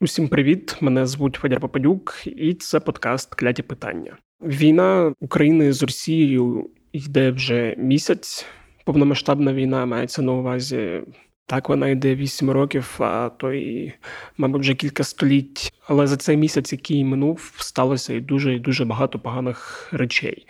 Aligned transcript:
Усім 0.00 0.28
привіт! 0.28 0.76
Мене 0.80 1.06
звуть 1.06 1.34
Федір 1.34 1.60
Попадюк, 1.60 2.22
і 2.26 2.54
це 2.54 2.80
подкаст 2.80 3.34
Кляті 3.34 3.62
питання. 3.62 4.16
Війна 4.40 5.14
України 5.20 5.72
з 5.72 5.82
Росією 5.82 6.70
йде 6.92 7.30
вже 7.30 7.74
місяць. 7.78 8.46
Повномасштабна 8.84 9.52
війна 9.52 9.86
мається 9.86 10.22
на 10.22 10.32
увазі 10.32 11.02
так, 11.46 11.68
вона 11.68 11.88
йде 11.88 12.14
8 12.14 12.50
років, 12.50 12.96
а 12.98 13.28
то 13.28 13.52
і, 13.52 13.92
мабуть, 14.38 14.60
вже 14.60 14.74
кілька 14.74 15.04
століть. 15.04 15.72
Але 15.86 16.06
за 16.06 16.16
цей 16.16 16.36
місяць, 16.36 16.72
який 16.72 17.04
минув, 17.04 17.52
сталося 17.58 18.14
і 18.14 18.20
дуже 18.20 18.54
і 18.54 18.58
дуже 18.58 18.84
багато 18.84 19.18
поганих 19.18 19.88
речей. 19.92 20.46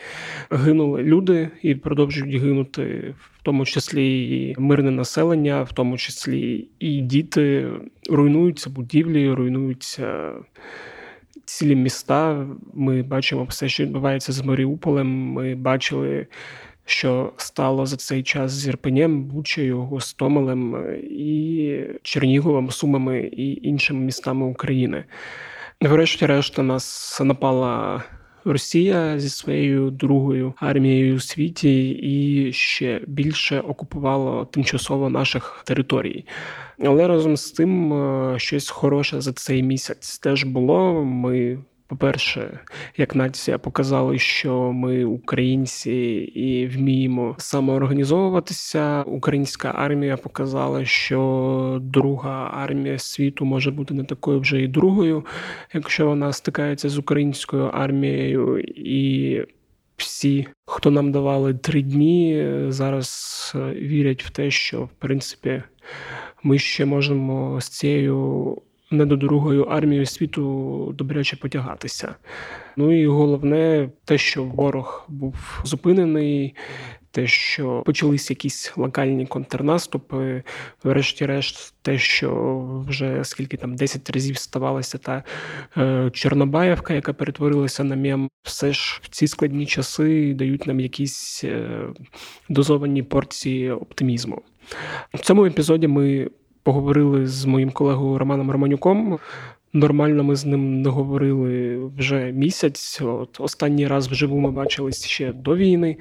Гинули 0.51 1.03
люди 1.03 1.51
і 1.63 1.75
продовжують 1.75 2.43
гинути, 2.43 3.15
тому 3.47 3.65
числі 3.65 4.29
і 4.39 4.55
мирне 4.59 4.91
населення, 4.91 5.63
в 5.63 5.73
тому 5.73 5.99
числі 5.99 6.69
і 6.79 7.01
діти. 7.01 7.71
Руйнуються 8.11 8.71
будівлі, 8.71 9.31
руйнуються. 9.31 10.33
Цілі 11.45 11.77
міста 11.77 12.47
ми 12.75 13.03
бачимо 13.03 13.45
все, 13.45 13.69
що 13.69 13.83
відбувається 13.83 14.33
з 14.33 14.45
Маріуполем. 14.45 15.09
Ми 15.09 15.55
бачили 15.55 16.27
що 16.87 17.33
стало 17.37 17.87
за 17.87 17.97
цей 17.97 18.23
час 18.23 18.53
з 18.53 18.69
Ірпенем, 18.69 19.25
Бучею, 19.25 19.81
Гостомелем 19.81 20.77
і 21.11 21.81
Черніговом, 22.03 22.71
Сумами 22.71 23.21
і 23.21 23.69
іншими 23.69 24.01
містами 24.01 24.47
України. 24.47 25.05
Врешті-решт, 25.81 26.59
нас 26.59 27.21
напала. 27.25 28.05
Росія 28.47 29.19
зі 29.19 29.29
своєю 29.29 29.91
другою 29.91 30.55
армією 30.57 31.17
у 31.17 31.21
світі 31.21 31.91
і 31.91 32.53
ще 32.53 33.01
більше 33.07 33.61
окупувала 33.61 34.45
тимчасово 34.45 35.11
наших 35.11 35.63
територій. 35.67 36.25
Але 36.85 37.09
разом 37.09 37.37
з 37.37 37.51
тим 37.51 37.93
е, 37.93 38.39
щось 38.39 38.71
хороше 38.71 39.21
за 39.21 39.33
цей 39.33 39.63
місяць 39.63 40.19
теж 40.19 40.45
було. 40.45 41.05
Ми 41.05 41.59
по-перше, 41.87 42.59
як 42.97 43.15
нація 43.15 43.59
показали, 43.59 44.19
що 44.19 44.73
ми 44.73 45.05
українці 45.05 45.93
і 46.35 46.67
вміємо 46.67 47.35
самоорганізовуватися. 47.39 49.03
Українська 49.03 49.73
армія 49.77 50.17
показала, 50.17 50.85
що 50.85 51.79
друга 51.83 52.51
армія 52.55 52.99
світу 52.99 53.45
може 53.45 53.71
бути 53.71 53.95
не 53.95 54.05
такою 54.05 54.41
вже 54.41 54.63
і 54.63 54.69
другою, 54.69 55.25
якщо 55.75 56.07
вона 56.07 56.33
стикається 56.33 56.89
з 56.89 56.99
українською 56.99 57.65
армією 57.65 58.59
і. 58.61 59.43
Всі, 59.97 60.47
хто 60.67 60.91
нам 60.91 61.13
давали 61.13 61.55
три 61.55 61.83
дні, 61.83 62.49
зараз 62.69 63.53
вірять 63.75 64.25
в 64.25 64.31
те, 64.31 64.51
що 64.51 64.83
в 64.83 64.89
принципі 64.99 65.63
ми 66.43 66.59
ще 66.59 66.85
можемо 66.85 67.61
з 67.61 67.69
цією 67.69 68.63
не 68.91 69.07
до 69.07 69.17
другою 69.17 69.63
армією 69.63 70.07
світу 70.07 70.95
добряче 70.99 71.37
потягатися. 71.37 72.15
Ну 72.77 73.01
і 73.03 73.07
головне, 73.07 73.91
те, 74.05 74.19
що 74.19 74.45
ворог 74.45 75.05
був 75.09 75.61
зупинений. 75.65 76.55
Те, 77.11 77.27
що 77.27 77.83
почались 77.87 78.31
якісь 78.31 78.73
локальні 78.77 79.27
контрнаступи, 79.27 80.43
врешті-решт, 80.85 81.75
те, 81.83 81.99
що 81.99 82.85
вже 82.89 83.25
скільки 83.25 83.57
там 83.57 83.77
10 83.77 84.11
разів 84.11 84.37
ставалася 84.37 84.99
та 84.99 85.23
е, 85.77 86.11
Чорнобаївка, 86.13 86.95
яка 86.95 87.13
перетворилася 87.13 87.85
на 87.85 87.97
мем, 87.97 88.29
все 88.43 88.73
ж 88.73 89.01
в 89.03 89.09
ці 89.09 89.27
складні 89.27 89.67
часи 89.67 90.35
дають 90.35 90.67
нам 90.67 90.81
якісь 90.81 91.45
е, 91.45 91.81
дозовані 92.49 93.03
порції 93.03 93.71
оптимізму. 93.71 94.43
В 95.15 95.19
цьому 95.19 95.47
епізоді 95.47 95.87
ми 95.87 96.31
поговорили 96.67 97.27
з 97.27 97.45
моїм 97.45 97.71
колегою 97.71 98.19
Романом 98.19 98.51
Романюком. 98.51 99.19
Нормально 99.73 100.25
ми 100.25 100.37
з 100.37 100.45
ним 100.45 100.83
не 100.83 100.89
говорили 100.89 101.77
вже 101.97 102.33
місяць. 102.33 103.01
От 103.03 103.41
Останній 103.41 103.87
раз 103.87 104.09
вживу 104.09 104.41
ми 104.41 104.51
бачились 104.51 105.07
ще 105.07 105.33
до 105.33 105.57
війни, 105.57 105.97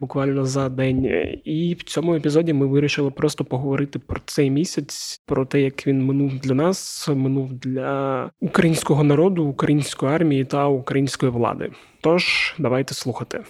буквально 0.00 0.44
за 0.44 0.68
день. 0.68 1.04
І 1.44 1.76
в 1.78 1.82
цьому 1.82 2.14
епізоді 2.14 2.52
ми 2.52 2.66
вирішили 2.66 3.10
просто 3.10 3.44
поговорити 3.44 3.98
про 3.98 4.20
цей 4.26 4.50
місяць, 4.50 5.22
про 5.26 5.46
те, 5.46 5.60
як 5.60 5.86
він 5.86 6.04
минув 6.06 6.38
для 6.40 6.54
нас, 6.54 7.08
минув 7.08 7.52
для 7.52 8.30
українського 8.40 9.04
народу, 9.04 9.44
української 9.44 10.12
армії 10.12 10.44
та 10.44 10.66
української 10.66 11.32
влади. 11.32 11.70
Тож 12.00 12.54
давайте 12.58 12.94
слухати. 12.94 13.40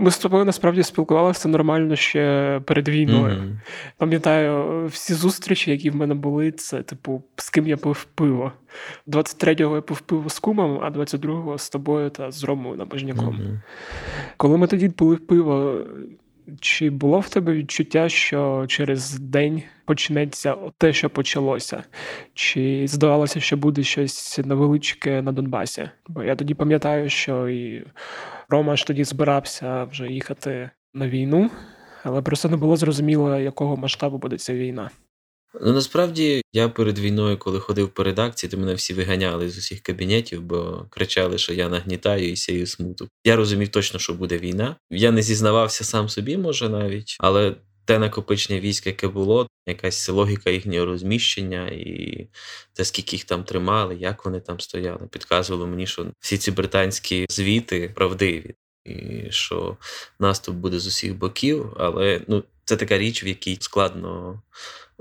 Ми 0.00 0.10
з 0.10 0.18
тобою 0.18 0.44
насправді 0.44 0.82
спілкувалися 0.82 1.48
нормально 1.48 1.96
ще 1.96 2.60
перед 2.64 2.88
війною. 2.88 3.34
Mm-hmm. 3.34 3.56
Пам'ятаю, 3.96 4.86
всі 4.86 5.14
зустрічі, 5.14 5.70
які 5.70 5.90
в 5.90 5.96
мене 5.96 6.14
були, 6.14 6.52
це 6.52 6.82
типу, 6.82 7.22
з 7.36 7.50
ким 7.50 7.66
я 7.66 7.76
пив 7.76 8.04
пиво. 8.04 8.52
23-го 9.06 9.74
я 9.74 9.82
пив 9.82 10.00
пиво 10.00 10.28
з 10.28 10.38
кумом, 10.38 10.80
а 10.82 10.90
22-го 10.90 11.58
з 11.58 11.70
тобою 11.70 12.10
та 12.10 12.30
з 12.30 12.44
Ромою 12.44 12.76
Набожняком. 12.76 13.36
Mm-hmm. 13.36 13.60
Коли 14.36 14.58
ми 14.58 14.66
тоді 14.66 14.88
пили 14.88 15.16
пиво, 15.16 15.80
чи 16.60 16.90
було 16.90 17.20
в 17.20 17.28
тебе 17.28 17.52
відчуття, 17.52 18.08
що 18.08 18.64
через 18.68 19.18
день 19.18 19.62
почнеться 19.84 20.56
те, 20.78 20.92
що 20.92 21.10
почалося? 21.10 21.84
Чи 22.34 22.84
здавалося, 22.88 23.40
що 23.40 23.56
буде 23.56 23.82
щось 23.82 24.40
невеличке 24.44 25.22
на 25.22 25.32
Донбасі? 25.32 25.90
Бо 26.08 26.22
я 26.22 26.36
тоді 26.36 26.54
пам'ятаю, 26.54 27.08
що 27.08 27.48
і 27.48 27.84
Рома 28.48 28.76
ж 28.76 28.86
тоді 28.86 29.04
збирався 29.04 29.84
вже 29.84 30.06
їхати 30.06 30.70
на 30.94 31.08
війну, 31.08 31.50
але 32.02 32.22
просто 32.22 32.48
не 32.48 32.56
було 32.56 32.76
зрозуміло, 32.76 33.38
якого 33.38 33.76
масштабу 33.76 34.18
буде 34.18 34.38
ця 34.38 34.54
війна. 34.54 34.90
Ну 35.60 35.72
насправді 35.72 36.42
я 36.52 36.68
перед 36.68 36.98
війною, 36.98 37.38
коли 37.38 37.60
ходив 37.60 37.88
по 37.88 38.04
редакції, 38.04 38.50
то 38.50 38.56
мене 38.58 38.74
всі 38.74 38.94
виганяли 38.94 39.50
з 39.50 39.58
усіх 39.58 39.80
кабінетів, 39.80 40.42
бо 40.42 40.86
кричали, 40.90 41.38
що 41.38 41.52
я 41.52 41.68
нагнітаю 41.68 42.30
і 42.30 42.36
сію 42.36 42.66
смуту. 42.66 43.08
Я 43.24 43.36
розумів 43.36 43.68
точно, 43.68 44.00
що 44.00 44.14
буде 44.14 44.38
війна. 44.38 44.76
Я 44.90 45.10
не 45.10 45.22
зізнавався 45.22 45.84
сам 45.84 46.08
собі, 46.08 46.36
може 46.36 46.68
навіть, 46.68 47.16
але 47.20 47.54
те 47.84 47.98
накопичення 47.98 48.60
військ, 48.60 48.86
яке 48.86 49.08
було, 49.08 49.48
якась 49.66 50.08
логіка 50.08 50.50
їхнього 50.50 50.86
розміщення, 50.86 51.68
і 51.68 52.26
те, 52.72 52.84
скільки 52.84 53.16
їх 53.16 53.24
там 53.24 53.44
тримали, 53.44 53.96
як 53.96 54.24
вони 54.24 54.40
там 54.40 54.60
стояли, 54.60 55.06
підказувало 55.10 55.66
мені, 55.66 55.86
що 55.86 56.06
всі 56.20 56.38
ці 56.38 56.50
британські 56.50 57.26
звіти 57.30 57.92
правдиві, 57.94 58.54
і 58.84 59.26
що 59.30 59.76
наступ 60.20 60.56
буде 60.56 60.78
з 60.78 60.86
усіх 60.86 61.14
боків, 61.14 61.74
але 61.78 62.20
ну 62.28 62.44
це 62.68 62.76
така 62.76 62.98
річ, 62.98 63.24
в 63.24 63.26
якій 63.26 63.58
складно 63.60 64.42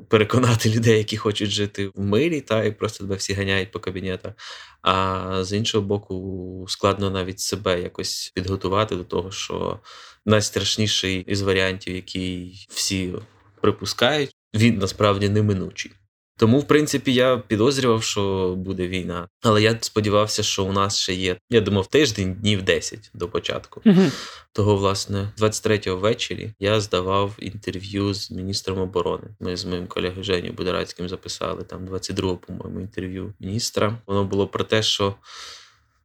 переконати 0.07 0.69
людей, 0.75 0.97
які 0.97 1.17
хочуть 1.17 1.50
жити 1.50 1.88
в 1.95 2.00
мирі, 2.00 2.41
та 2.41 2.63
і 2.63 2.72
просто 2.72 3.03
тебе 3.03 3.16
всі 3.16 3.33
ганяють 3.33 3.72
по 3.72 3.79
кабінетах. 3.79 4.33
А 4.81 5.44
з 5.44 5.53
іншого 5.53 5.88
боку, 5.88 6.66
складно 6.69 7.09
навіть 7.09 7.39
себе 7.39 7.81
якось 7.81 8.31
підготувати 8.35 8.95
до 8.95 9.03
того, 9.03 9.31
що 9.31 9.79
найстрашніший 10.25 11.22
із 11.28 11.41
варіантів, 11.41 11.95
який 11.95 12.67
всі 12.69 13.13
припускають, 13.61 14.35
він 14.55 14.78
насправді 14.78 15.29
неминучий. 15.29 15.91
Тому, 16.37 16.59
в 16.59 16.67
принципі, 16.67 17.13
я 17.13 17.37
підозрював, 17.37 18.03
що 18.03 18.53
буде 18.57 18.87
війна. 18.87 19.27
Але 19.41 19.61
я 19.61 19.77
сподівався, 19.81 20.43
що 20.43 20.65
у 20.65 20.71
нас 20.71 20.97
ще 20.97 21.13
є. 21.13 21.37
Я 21.49 21.61
думав, 21.61 21.87
тиждень, 21.87 22.33
днів 22.33 22.61
10 22.61 23.11
до 23.13 23.27
початку. 23.27 23.81
uh 23.85 24.11
Того, 24.51 24.75
власне, 24.75 25.31
23-го 25.37 25.97
ввечері 25.97 26.53
я 26.59 26.81
здавав 26.81 27.35
інтерв'ю 27.39 28.13
з 28.13 28.31
міністром 28.31 28.79
оборони. 28.79 29.27
Ми 29.39 29.57
з 29.57 29.65
моїм 29.65 29.87
колегою 29.87 30.23
Женю 30.23 30.51
Будорацьким 30.51 31.09
записали 31.09 31.63
там 31.63 31.85
22-го, 31.87 32.37
по-моєму, 32.37 32.79
інтерв'ю 32.79 33.33
міністра. 33.39 33.97
Воно 34.07 34.23
було 34.23 34.47
про 34.47 34.63
те, 34.63 34.83
що. 34.83 35.15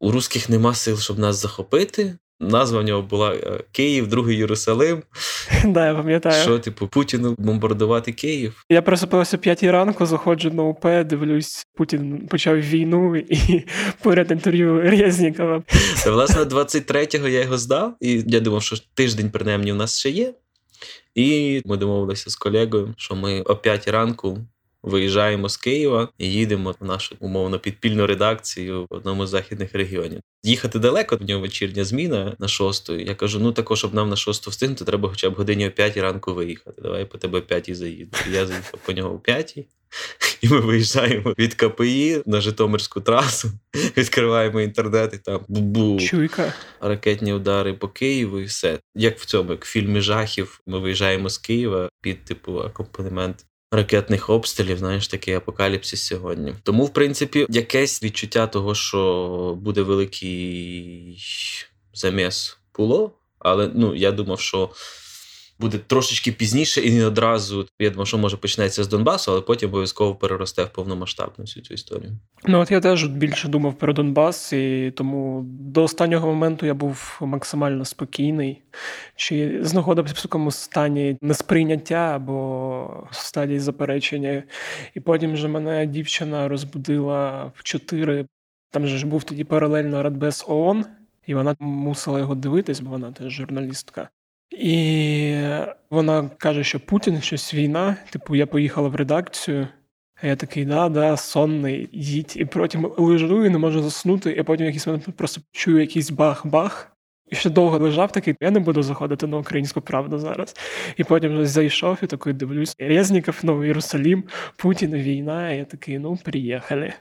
У 0.03 0.11
русських 0.11 0.49
нема 0.49 0.75
сил, 0.75 0.99
щоб 0.99 1.19
нас 1.19 1.37
захопити. 1.37 2.17
Назва 2.43 2.81
в 2.81 2.85
нього 2.85 3.03
була 3.03 3.35
е, 3.35 3.61
Київ, 3.73 4.07
другий 4.07 4.37
Єрусалим. 4.37 5.03
Да, 5.65 5.87
я 5.87 5.95
пам'ятаю. 5.95 6.43
Що, 6.43 6.59
типу, 6.59 6.87
Путіну 6.87 7.35
бомбардувати 7.39 8.13
Київ? 8.13 8.65
Я 8.69 8.83
просипався 8.83 9.37
о 9.37 9.41
п'ятій 9.41 9.71
ранку, 9.71 10.07
заходжу 10.07 10.51
на 10.51 10.63
УП, 10.63 10.87
дивлюсь, 11.05 11.67
Путін 11.75 12.27
почав 12.31 12.61
війну 12.61 13.17
і 13.17 13.65
поряд 14.03 14.31
інтерв'ю 14.31 14.81
Резнікова. 14.81 15.63
Та, 16.05 16.11
власне, 16.11 16.43
23-го 16.43 17.29
я 17.29 17.41
його 17.41 17.59
здав, 17.59 17.95
і 18.01 18.25
я 18.27 18.41
думав, 18.41 18.63
що 18.63 18.77
тиждень, 18.95 19.31
принаймні, 19.31 19.73
у 19.73 19.77
нас 19.77 19.99
ще 19.99 20.11
є. 20.11 20.35
І 21.15 21.63
ми 21.65 21.77
домовилися 21.77 22.31
з 22.31 22.37
колегою, 22.37 22.95
що 22.97 23.15
ми 23.15 23.43
о 23.43 23.57
5 23.57 23.89
ранку 23.89 24.39
виїжджаємо 24.83 25.49
з 25.49 25.57
Києва 25.57 26.09
і 26.19 26.33
їдемо 26.33 26.75
в 26.81 26.85
нашу 26.85 27.17
умовно 27.21 27.59
підпільну 27.59 28.07
редакцію 28.07 28.83
в 28.91 28.95
одному 28.95 29.27
з 29.27 29.31
західних 29.31 29.75
регіонів. 29.75 30.21
Їхати 30.45 30.79
далеко, 30.79 31.17
в 31.17 31.23
нього 31.23 31.41
вечірня 31.41 31.85
зміна 31.85 32.37
на 32.39 32.49
шосту. 32.49 32.99
Я 32.99 33.15
кажу: 33.15 33.41
ну 33.41 33.53
також, 33.53 33.79
щоб 33.79 33.95
нам 33.95 34.09
на 34.09 34.17
шосту 34.17 34.51
встигнути, 34.51 34.85
треба 34.85 35.09
хоча 35.09 35.31
б 35.31 35.35
годині 35.35 35.69
о 35.69 35.71
п'ятій 35.71 36.01
ранку 36.01 36.35
виїхати. 36.35 36.83
Давай 36.83 37.05
по 37.05 37.19
тебе 37.19 37.39
о 37.39 37.43
п'ятій 37.43 37.75
заїду. 37.75 38.17
Я 38.33 38.47
заїхав 38.47 38.81
по 38.87 38.93
нього 38.93 39.15
о 39.15 39.19
п'ятій. 39.19 39.67
І 40.41 40.49
ми 40.49 40.61
виїжджаємо 40.61 41.35
від 41.39 41.55
КПІ 41.55 42.23
на 42.27 42.41
Житомирську 42.41 43.01
трасу, 43.01 43.51
відкриваємо 43.97 44.61
інтернет 44.61 45.15
і 45.15 45.19
там 45.19 45.41
бу-бу, 45.49 46.01
Чуйка. 46.01 46.55
ракетні 46.81 47.33
удари 47.33 47.75
по 47.75 47.89
Києву, 47.89 48.41
і 48.41 48.45
все. 48.45 48.79
Як 48.95 49.19
в 49.19 49.25
цьому, 49.25 49.51
як 49.51 49.65
в 49.65 49.69
фільмі 49.69 50.01
жахів, 50.01 50.61
ми 50.67 50.79
виїжджаємо 50.79 51.29
з 51.29 51.39
Києва 51.39 51.89
під 52.01 52.25
типу 52.25 52.61
акомпанемент 52.61 53.47
ракетних 53.73 54.31
обстрілів, 54.31 54.79
знаєш, 54.79 55.09
такий 55.09 55.35
апокаліпсис 55.35 56.07
сьогодні. 56.07 56.55
Тому, 56.63 56.85
в 56.85 56.93
принципі, 56.93 57.47
якесь 57.49 58.03
відчуття 58.03 58.47
того, 58.47 58.75
що 58.75 59.59
буде 59.63 59.83
великий 59.83 61.19
заміс 61.95 62.59
було, 62.77 63.13
але 63.39 63.71
ну, 63.75 63.95
я 63.95 64.13
думав, 64.13 64.41
що 64.41 64.71
буде 65.63 65.79
трошечки 65.79 66.33
пізніше 66.33 66.81
і 66.81 66.95
не 66.95 67.07
одразу. 67.07 67.69
Я 67.79 67.91
думав, 67.91 68.07
що 68.07 68.19
може 68.19 68.37
почнеться 68.37 68.85
з 68.85 68.89
Донбасу, 68.89 69.33
але 69.33 69.41
потім 69.41 69.69
обов'язково 69.69 70.15
переросте 70.15 70.65
в 70.65 70.69
повномасштабну 70.69 71.45
всю 71.45 71.65
цю 71.65 71.75
історію. 71.75 72.13
Ну 72.45 72.61
от 72.61 72.71
я 72.71 72.81
теж 72.81 73.05
більше 73.05 73.49
думав 73.49 73.75
про 73.75 73.93
Донбас, 73.93 74.53
і 74.53 74.93
тому 74.97 75.43
до 75.47 75.83
останнього 75.83 76.27
моменту 76.27 76.67
я 76.67 76.75
був 76.75 77.19
максимально 77.21 77.85
спокійний. 77.85 78.63
Чи 79.17 79.59
знаходився 79.63 80.15
в 80.17 80.23
такому 80.23 80.51
стані 80.51 81.17
несприйняття 81.21 82.13
або 82.15 83.09
в 83.11 83.17
стадії 83.17 83.59
заперечення. 83.59 84.43
І 84.95 85.01
потім 85.01 85.33
вже 85.33 85.49
мене 85.49 85.87
дівчина 85.87 86.49
розбудила 86.49 87.53
в 87.57 87.63
чотири. 87.63 88.27
Там 88.71 88.87
же 88.87 88.99
ж 88.99 89.07
був 89.07 89.25
тоді 89.25 89.45
паралельно 89.45 90.03
Радбез 90.03 90.45
ООН, 90.49 90.85
і 91.27 91.35
вона 91.35 91.57
мусила 91.59 92.19
його 92.19 92.35
дивитись, 92.35 92.81
бо 92.81 92.91
вона 92.91 93.13
теж 93.13 93.33
журналістка. 93.33 94.09
І 94.53 95.37
вона 95.91 96.31
каже, 96.39 96.65
що 96.65 96.81
Путін 96.81 97.21
щось 97.21 97.55
війна. 97.55 97.97
Типу, 98.11 98.37
я 98.37 98.47
поїхала 98.47 98.89
в 98.89 98.95
редакцію. 98.95 99.69
А 100.23 100.27
я 100.27 100.37
такий, 100.37 100.65
да, 100.65 100.89
да, 100.89 101.17
сонний, 101.17 101.89
їдь. 101.93 102.33
І 102.37 102.45
потім 102.45 102.93
лежу 102.97 103.45
і 103.45 103.51
не 103.51 103.59
можу 103.59 103.83
заснути, 103.83 104.31
і 104.31 104.43
потім 104.43 104.67
якийсь 104.67 104.87
момент 104.87 105.07
просто 105.17 105.41
чую 105.53 105.81
якийсь 105.81 106.11
бах-бах. 106.11 106.89
І 107.31 107.35
ще 107.35 107.51
довго 107.51 107.79
лежав 107.79 108.13
такий, 108.13 108.35
я 108.41 108.51
не 108.51 108.61
буду 108.61 108.83
заходити 108.83 109.27
на 109.27 109.37
українську 109.37 109.81
правду 109.81 110.19
зараз. 110.19 110.57
І 110.97 111.05
потім 111.05 111.33
вже 111.33 111.47
зайшов 111.47 111.99
і 112.03 112.07
такий 112.07 112.33
дивлюсь. 112.33 112.77
Резніков, 112.79 113.41
Новий 113.43 113.69
Єрусалім, 113.69 114.25
Путін, 114.57 114.95
війна. 114.95 115.53
І 115.53 115.59
я 115.59 115.65
такий, 115.65 115.99
ну, 115.99 116.19
приїхали. 116.25 116.93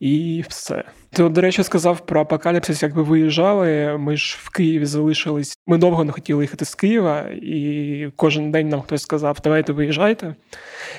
І 0.00 0.44
все. 0.48 0.84
Ти, 1.12 1.28
до 1.28 1.40
речі, 1.40 1.62
сказав 1.62 2.06
про 2.06 2.20
апокаліпсис, 2.20 2.82
як 2.82 2.94
ви 2.94 3.02
виїжджали. 3.02 3.98
Ми 3.98 4.16
ж 4.16 4.38
в 4.40 4.50
Києві 4.50 4.86
залишились. 4.86 5.58
Ми 5.66 5.78
довго 5.78 6.04
не 6.04 6.12
хотіли 6.12 6.44
їхати 6.44 6.64
з 6.64 6.74
Києва, 6.74 7.20
і 7.42 8.08
кожен 8.16 8.50
день 8.50 8.68
нам 8.68 8.80
хтось 8.80 9.02
сказав, 9.02 9.38
давайте 9.44 9.72
виїжджайте. 9.72 10.34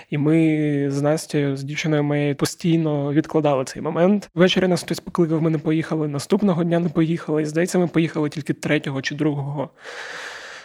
І 0.09 0.17
ми 0.17 0.87
з 0.91 1.01
Настю, 1.01 1.55
з 1.55 1.63
дівчиною 1.63 2.03
моєю 2.03 2.35
постійно 2.35 3.13
відкладали 3.13 3.65
цей 3.65 3.81
момент. 3.81 4.29
Ввечері 4.35 4.67
нас 4.67 4.83
хтось 4.83 4.99
покликав, 4.99 5.41
ми 5.41 5.49
не 5.49 5.57
поїхали. 5.57 6.07
Наступного 6.07 6.63
дня 6.63 6.79
не 6.79 6.89
поїхали. 6.89 7.41
І 7.41 7.45
здається, 7.45 7.79
ми 7.79 7.87
поїхали 7.87 8.29
тільки 8.29 8.53
3 8.53 8.81
чи 9.01 9.15
2 9.15 9.69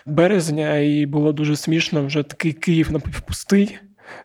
березня, 0.07 0.77
і 0.77 1.07
було 1.07 1.33
дуже 1.33 1.57
смішно. 1.57 2.07
Вже 2.07 2.23
такий 2.23 2.53
Київ 2.53 2.93
напівпустий. 2.93 3.79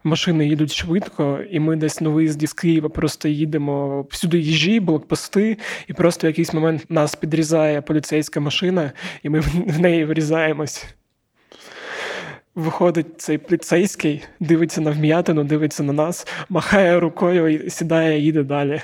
Машини 0.03 0.47
їдуть 0.47 0.73
швидко, 0.73 1.39
і 1.51 1.59
ми 1.59 1.75
десь 1.75 2.01
на 2.01 2.09
виїзді 2.09 2.47
з 2.47 2.53
Києва 2.53 2.89
просто 2.89 3.27
їдемо 3.27 4.05
всюди 4.09 4.39
їжі, 4.39 4.79
блокпости, 4.79 5.57
і 5.87 5.93
просто 5.93 6.27
в 6.27 6.29
якийсь 6.29 6.53
момент 6.53 6.85
нас 6.89 7.15
підрізає 7.15 7.81
поліцейська 7.81 8.39
машина, 8.39 8.91
і 9.23 9.29
ми 9.29 9.39
в 9.67 9.79
неї 9.79 10.05
врізаємось. 10.05 10.85
Виходить 12.55 13.21
цей 13.21 13.37
поліцейський, 13.37 14.23
дивиться 14.39 14.81
на 14.81 14.91
вм'ятину, 14.91 15.43
дивиться 15.43 15.83
на 15.83 15.93
нас, 15.93 16.27
махає 16.49 16.99
рукою 16.99 17.47
і 17.47 17.69
сідає, 17.69 18.19
їде 18.19 18.43
далі. 18.43 18.81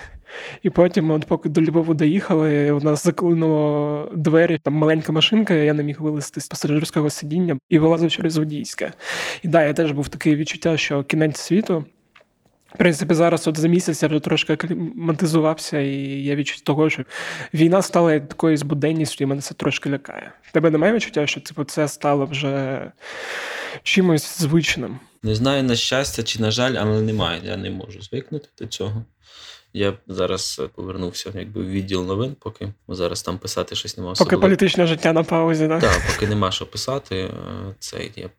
І 0.63 0.69
потім, 0.69 1.11
от 1.11 1.25
поки 1.25 1.49
до 1.49 1.61
Львову 1.61 1.93
доїхали, 1.93 2.71
у 2.71 2.79
нас 2.79 3.03
заклинуло 3.03 4.11
двері, 4.15 4.59
там 4.63 4.73
маленька 4.73 5.11
машинка, 5.11 5.53
я 5.53 5.73
не 5.73 5.83
міг 5.83 6.01
вилезти 6.01 6.41
з 6.41 6.47
пасажирського 6.47 7.09
сидіння 7.09 7.57
і 7.69 7.79
вилазив 7.79 8.11
через 8.11 8.37
водійське. 8.37 8.93
І 9.43 9.47
да, 9.47 9.63
я 9.63 9.73
теж 9.73 9.91
був 9.91 10.07
таке 10.07 10.35
відчуття, 10.35 10.77
що 10.77 11.03
кінець 11.03 11.39
світу. 11.39 11.85
В 12.73 12.77
принципі, 12.77 13.13
зараз 13.13 13.47
от 13.47 13.57
за 13.57 13.67
місяць 13.67 14.03
я 14.03 14.09
вже 14.09 14.19
трошки 14.19 14.53
акліматизувався, 14.53 15.79
і 15.79 15.93
я 16.23 16.35
відчув 16.35 16.61
того, 16.61 16.89
що 16.89 17.03
війна 17.53 17.81
стала 17.81 18.19
такою 18.19 18.57
збуденністю, 18.57 19.23
і 19.23 19.27
мене 19.27 19.41
це 19.41 19.53
трошки 19.53 19.89
лякає. 19.89 20.31
Тебе 20.51 20.69
немає 20.69 20.93
відчуття, 20.93 21.27
що 21.27 21.41
типу, 21.41 21.63
це 21.63 21.87
стало 21.87 22.25
вже 22.25 22.91
чимось 23.83 24.39
звичним? 24.39 24.99
Не 25.23 25.35
знаю, 25.35 25.63
на 25.63 25.75
щастя 25.75 26.23
чи 26.23 26.41
на 26.41 26.51
жаль, 26.51 26.73
але 26.73 27.01
немає. 27.01 27.41
Я 27.43 27.57
не 27.57 27.69
можу 27.69 28.01
звикнути 28.01 28.49
до 28.59 28.67
цього. 28.67 29.05
Я 29.73 29.93
зараз 30.07 30.61
повернувся 30.75 31.31
якби 31.35 31.61
в 31.61 31.69
відділ 31.69 32.05
новин, 32.05 32.35
поки 32.39 32.73
зараз 32.87 33.21
там 33.21 33.37
писати 33.37 33.75
щось 33.75 33.97
нема. 33.97 34.13
Поки 34.17 34.37
політичне 34.37 34.87
життя 34.87 35.13
на 35.13 35.23
паузі, 35.23 35.67
так? 35.67 35.81
Так, 35.81 36.01
поки 36.13 36.27
нема 36.27 36.51
що 36.51 36.65
писати. 36.65 37.15
Е, 37.15 37.31
це 37.79 38.09
я 38.15 38.29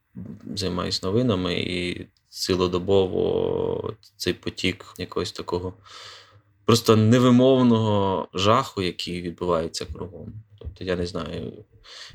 займаюся 0.54 1.06
новинами 1.06 1.54
і 1.54 2.06
цілодобово 2.28 3.94
цей 4.16 4.32
потік 4.32 4.84
якогось 4.98 5.32
такого 5.32 5.74
просто 6.64 6.96
невимовного 6.96 8.28
жаху, 8.34 8.82
який 8.82 9.22
відбувається 9.22 9.86
кругом. 9.94 10.32
Тобто, 10.58 10.84
я 10.84 10.96
не 10.96 11.06
знаю. 11.06 11.52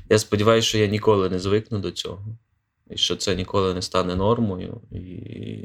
Я 0.08 0.18
сподіваюся, 0.18 0.68
що 0.68 0.78
я 0.78 0.86
ніколи 0.86 1.28
не 1.30 1.38
звикну 1.38 1.78
до 1.78 1.90
цього, 1.90 2.24
і 2.90 2.96
що 2.96 3.16
це 3.16 3.34
ніколи 3.34 3.74
не 3.74 3.82
стане 3.82 4.16
нормою. 4.16 4.80
І 4.92 5.64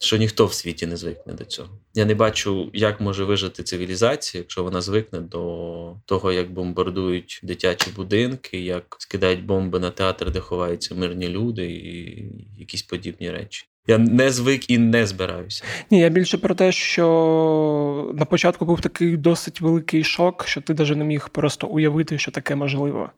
що 0.00 0.16
ніхто 0.16 0.46
в 0.46 0.52
світі 0.52 0.86
не 0.86 0.96
звикне 0.96 1.32
до 1.32 1.44
цього. 1.44 1.68
Я 1.94 2.04
не 2.04 2.14
бачу, 2.14 2.70
як 2.72 3.00
може 3.00 3.24
вижити 3.24 3.62
цивілізація, 3.62 4.40
якщо 4.40 4.62
вона 4.62 4.80
звикне 4.80 5.20
до 5.20 5.96
того, 6.04 6.32
як 6.32 6.52
бомбардують 6.52 7.40
дитячі 7.42 7.90
будинки, 7.90 8.60
як 8.60 8.96
скидають 8.98 9.44
бомби 9.44 9.78
на 9.80 9.90
театр, 9.90 10.30
де 10.30 10.40
ховаються 10.40 10.94
мирні 10.94 11.28
люди, 11.28 11.70
і 11.70 12.24
якісь 12.58 12.82
подібні 12.82 13.30
речі. 13.30 13.67
Я 13.88 13.98
не 13.98 14.30
звик 14.30 14.70
і 14.70 14.78
не 14.78 15.06
збираюся. 15.06 15.64
Ні, 15.90 16.00
я 16.00 16.08
більше 16.08 16.38
про 16.38 16.54
те, 16.54 16.72
що 16.72 18.12
на 18.14 18.24
початку 18.24 18.64
був 18.64 18.80
такий 18.80 19.16
досить 19.16 19.60
великий 19.60 20.04
шок, 20.04 20.44
що 20.46 20.60
ти 20.60 20.74
навіть 20.74 20.96
не 20.96 21.04
міг 21.04 21.28
просто 21.28 21.66
уявити, 21.66 22.18
що 22.18 22.30
таке 22.30 22.54
можливо. 22.54 23.10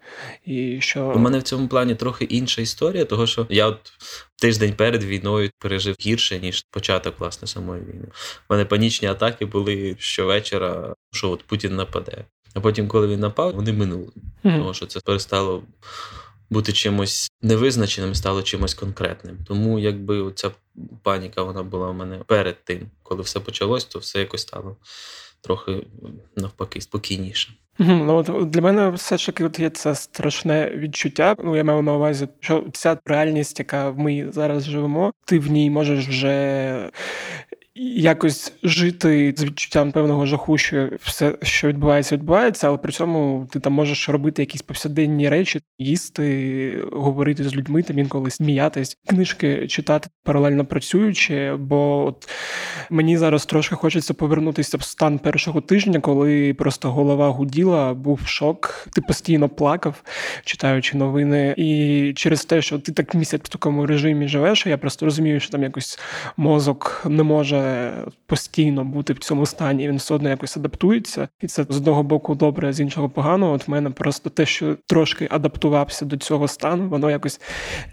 І 0.45 0.81
що 0.81 1.13
У 1.17 1.19
мене 1.19 1.39
в 1.39 1.43
цьому 1.43 1.69
плані 1.69 1.95
трохи 1.95 2.25
інша 2.25 2.63
історія, 2.63 3.05
того 3.05 3.27
що 3.27 3.47
я 3.51 3.67
от 3.67 3.93
тиждень 4.41 4.73
перед 4.73 5.05
війною 5.05 5.51
пережив 5.59 5.97
гірше, 6.01 6.39
ніж 6.39 6.67
початок 6.71 7.15
власне 7.21 7.49
самої 7.49 7.83
війни. 7.83 8.07
У 8.51 8.55
мене 8.55 8.65
панічні 8.65 9.09
атаки 9.09 9.47
були 9.47 9.97
щовечора, 9.99 10.95
що 11.13 11.31
от 11.31 11.43
Путін 11.43 11.77
нападе. 11.77 12.25
А 12.55 12.61
потім, 12.61 12.89
коли 12.89 13.09
він 13.09 13.21
напав, 13.21 13.55
вони 13.55 13.73
минули. 13.73 14.13
Mm-hmm. 14.45 14.59
Тому 14.59 14.75
що 14.75 14.87
це 14.87 15.01
перестало 15.01 15.63
бути 16.51 16.73
чимось 16.73 17.31
невизначеним, 17.43 18.15
стало 18.15 18.43
чимось 18.43 18.75
конкретним. 18.75 19.39
Тому 19.47 19.79
якби 19.79 20.33
ця 20.35 20.51
паніка 21.03 21.43
вона 21.43 21.63
була 21.63 21.89
у 21.89 21.93
мене 21.93 22.19
перед 22.27 22.65
тим, 22.65 22.91
коли 23.03 23.23
все 23.23 23.41
почалось, 23.41 23.85
то 23.85 23.99
все 23.99 24.19
якось 24.19 24.43
стало 24.43 24.77
трохи 25.41 25.87
навпаки 26.37 26.81
спокійніше. 26.81 27.53
Ну 27.79 28.17
от 28.17 28.51
Для 28.51 28.61
мене 28.61 28.91
все 28.91 29.19
ж 29.19 29.27
таки 29.27 29.63
є 29.63 29.71
це 29.71 29.95
страшне 29.95 30.73
відчуття. 30.77 31.37
Ну 31.45 31.57
я 31.57 31.65
маю 31.65 31.83
на 31.83 31.95
увазі, 31.95 32.29
що 32.41 32.65
ця 32.73 32.99
реальність, 33.05 33.59
яка 33.59 33.93
ми 33.93 34.29
зараз 34.33 34.65
живемо, 34.65 35.13
ти 35.25 35.39
в 35.39 35.51
ній 35.51 35.71
можеш 35.71 36.09
вже 36.09 36.91
якось 37.83 38.53
жити 38.63 39.35
з 39.37 39.45
відчуттям 39.45 39.93
певного 39.93 40.27
жаху, 40.27 40.59
що 40.59 40.89
все, 41.03 41.35
що 41.43 41.69
відбувається, 41.69 42.15
відбувається, 42.15 42.69
але 42.69 42.77
при 42.77 42.93
цьому 42.93 43.49
ти 43.53 43.61
там 43.61 43.73
можеш 43.73 44.09
робити 44.09 44.43
якісь 44.43 44.63
повсякденні 44.63 45.29
речі, 45.29 45.61
їсти, 45.79 46.85
говорити 46.93 47.45
з 47.45 47.55
людьми, 47.55 47.83
там 47.83 47.99
інколи 47.99 48.31
сміятись, 48.31 48.97
книжки 49.09 49.69
читати 49.69 50.09
паралельно 50.25 50.65
працюючи. 50.65 51.55
Бо 51.59 52.07
от 52.07 52.29
мені 52.91 53.19
зараз 53.19 53.47
трошки 53.47 53.75
хочеться 53.75 54.15
повернутися 54.15 54.77
в 54.77 54.83
стан 54.83 55.19
першого 55.19 55.61
тижня, 55.61 56.01
коли 56.01 56.55
просто 56.55 56.93
голова 56.93 57.29
гуділа, 57.29 57.95
був 57.95 58.21
шок, 58.25 58.87
ти 58.93 59.01
постійно 59.01 59.49
плакав, 59.49 60.03
читаючи 60.45 60.97
новини. 60.97 61.55
І 61.57 62.13
через 62.17 62.45
те, 62.45 62.63
що 62.63 62.79
ти 62.79 62.93
так 62.93 63.15
місяць 63.15 63.43
в 63.45 63.49
такому 63.49 63.87
режимі 63.87 64.29
живеш, 64.29 64.67
я 64.67 64.79
просто 64.79 65.05
розумію, 65.05 65.41
що 65.41 65.51
там 65.51 65.63
якось 65.63 65.99
мозок 66.37 67.03
не 67.09 67.23
може 67.23 67.70
постійно 68.27 68.85
бути 68.85 69.13
в 69.13 69.19
цьому 69.19 69.47
стані, 69.47 69.89
він 69.89 69.97
все 69.97 70.15
одно 70.15 70.29
якось 70.29 70.57
адаптується, 70.57 71.29
і 71.41 71.47
це 71.47 71.67
з 71.69 71.77
одного 71.77 72.03
боку 72.03 72.35
добре, 72.35 72.69
а 72.69 72.73
з 72.73 72.81
іншого 72.81 73.09
погано. 73.09 73.53
От 73.53 73.69
в 73.69 73.71
мене 73.71 73.91
просто 73.91 74.31
те, 74.31 74.47
що 74.47 74.77
трошки 74.87 75.29
адаптувався 75.31 76.05
до 76.05 76.17
цього 76.17 76.49
стану, 76.49 76.89
воно 76.89 77.11
якось 77.11 77.41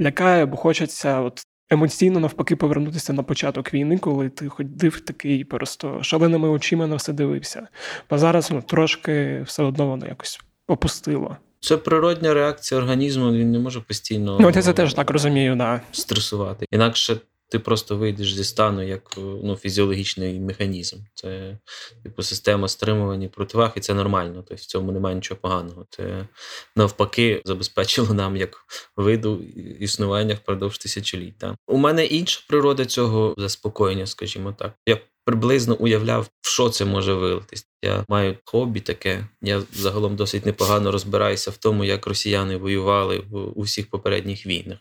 лякає, 0.02 0.46
бо 0.46 0.58
хочеться 0.58 1.20
от. 1.20 1.44
Емоційно 1.70 2.20
навпаки 2.20 2.56
повернутися 2.56 3.14
на 3.14 3.24
початок 3.24 3.74
війни, 3.74 3.98
коли 3.98 4.30
ти 4.30 4.50
ходив 4.50 5.00
такий 5.00 5.44
просто 5.44 6.04
шаленими 6.04 6.50
очима 6.50 6.88
на 6.88 6.96
все 6.96 7.14
дивився. 7.14 7.68
Бо 8.10 8.18
зараз 8.18 8.52
ну, 8.52 8.62
трошки 8.62 9.42
все 9.46 9.64
одно 9.64 9.88
воно 9.88 10.06
якось 10.08 10.40
опустило. 10.68 11.38
Це 11.60 11.78
природня 11.78 12.34
реакція 12.34 12.82
організму, 12.82 13.32
він 13.32 13.52
не 13.52 13.60
може 13.60 13.82
постійно 13.82 14.38
Ну, 14.40 14.52
я 14.56 14.62
це 14.62 14.74
теж 14.74 14.94
так 14.94 15.10
розумію, 15.10 15.56
да. 15.56 15.82
стресувати. 15.92 16.66
Інакше 16.72 17.18
Ти 17.50 17.60
просто 17.60 17.98
вийдеш 17.98 18.34
зі 18.34 18.44
стану 18.44 18.84
як 18.84 19.14
ну, 19.18 19.56
фізіологічний 19.56 20.40
механізм. 20.40 20.98
Це 21.14 21.58
типу 22.04 22.24
система 22.24 22.68
стримування 22.68 23.28
противаг, 23.28 23.72
і 23.76 23.80
це 23.80 23.94
нормально. 23.94 24.34
Тобто 24.48 24.56
в 24.56 24.60
цьому 24.60 24.92
немає 24.92 25.16
нічого 25.16 25.40
поганого. 25.42 25.86
Це 25.90 26.28
навпаки 26.76 27.42
забезпечило 27.46 28.14
нам 28.14 28.38
як 28.38 28.66
виду 28.96 29.42
існування 29.80 30.36
впродовж 30.36 30.78
тисячоліть. 30.78 31.38
Так? 31.38 31.56
У 31.68 31.78
мене 31.78 32.06
інша 32.06 32.42
природа 32.48 32.86
цього 32.86 33.36
заспокоєння, 33.38 34.06
скажімо 34.06 34.56
так. 34.60 34.74
Я 34.86 35.00
приблизно 35.28 35.76
уявляв, 35.76 36.28
в 36.42 36.48
що 36.48 36.70
це 36.70 36.86
може 36.86 37.14
вилитись. 37.14 37.68
Я 37.82 38.06
маю 38.08 38.38
хобі 38.46 38.80
таке. 38.80 39.28
Я 39.42 39.64
загалом 39.74 40.16
досить 40.16 40.46
непогано 40.46 40.92
розбираюся 40.92 41.52
в 41.52 41.58
тому, 41.58 41.84
як 41.84 42.08
росіяни 42.08 42.58
воювали 42.58 43.24
в 43.30 43.60
усіх 43.60 43.90
попередніх 43.90 44.46
війнах. 44.46 44.78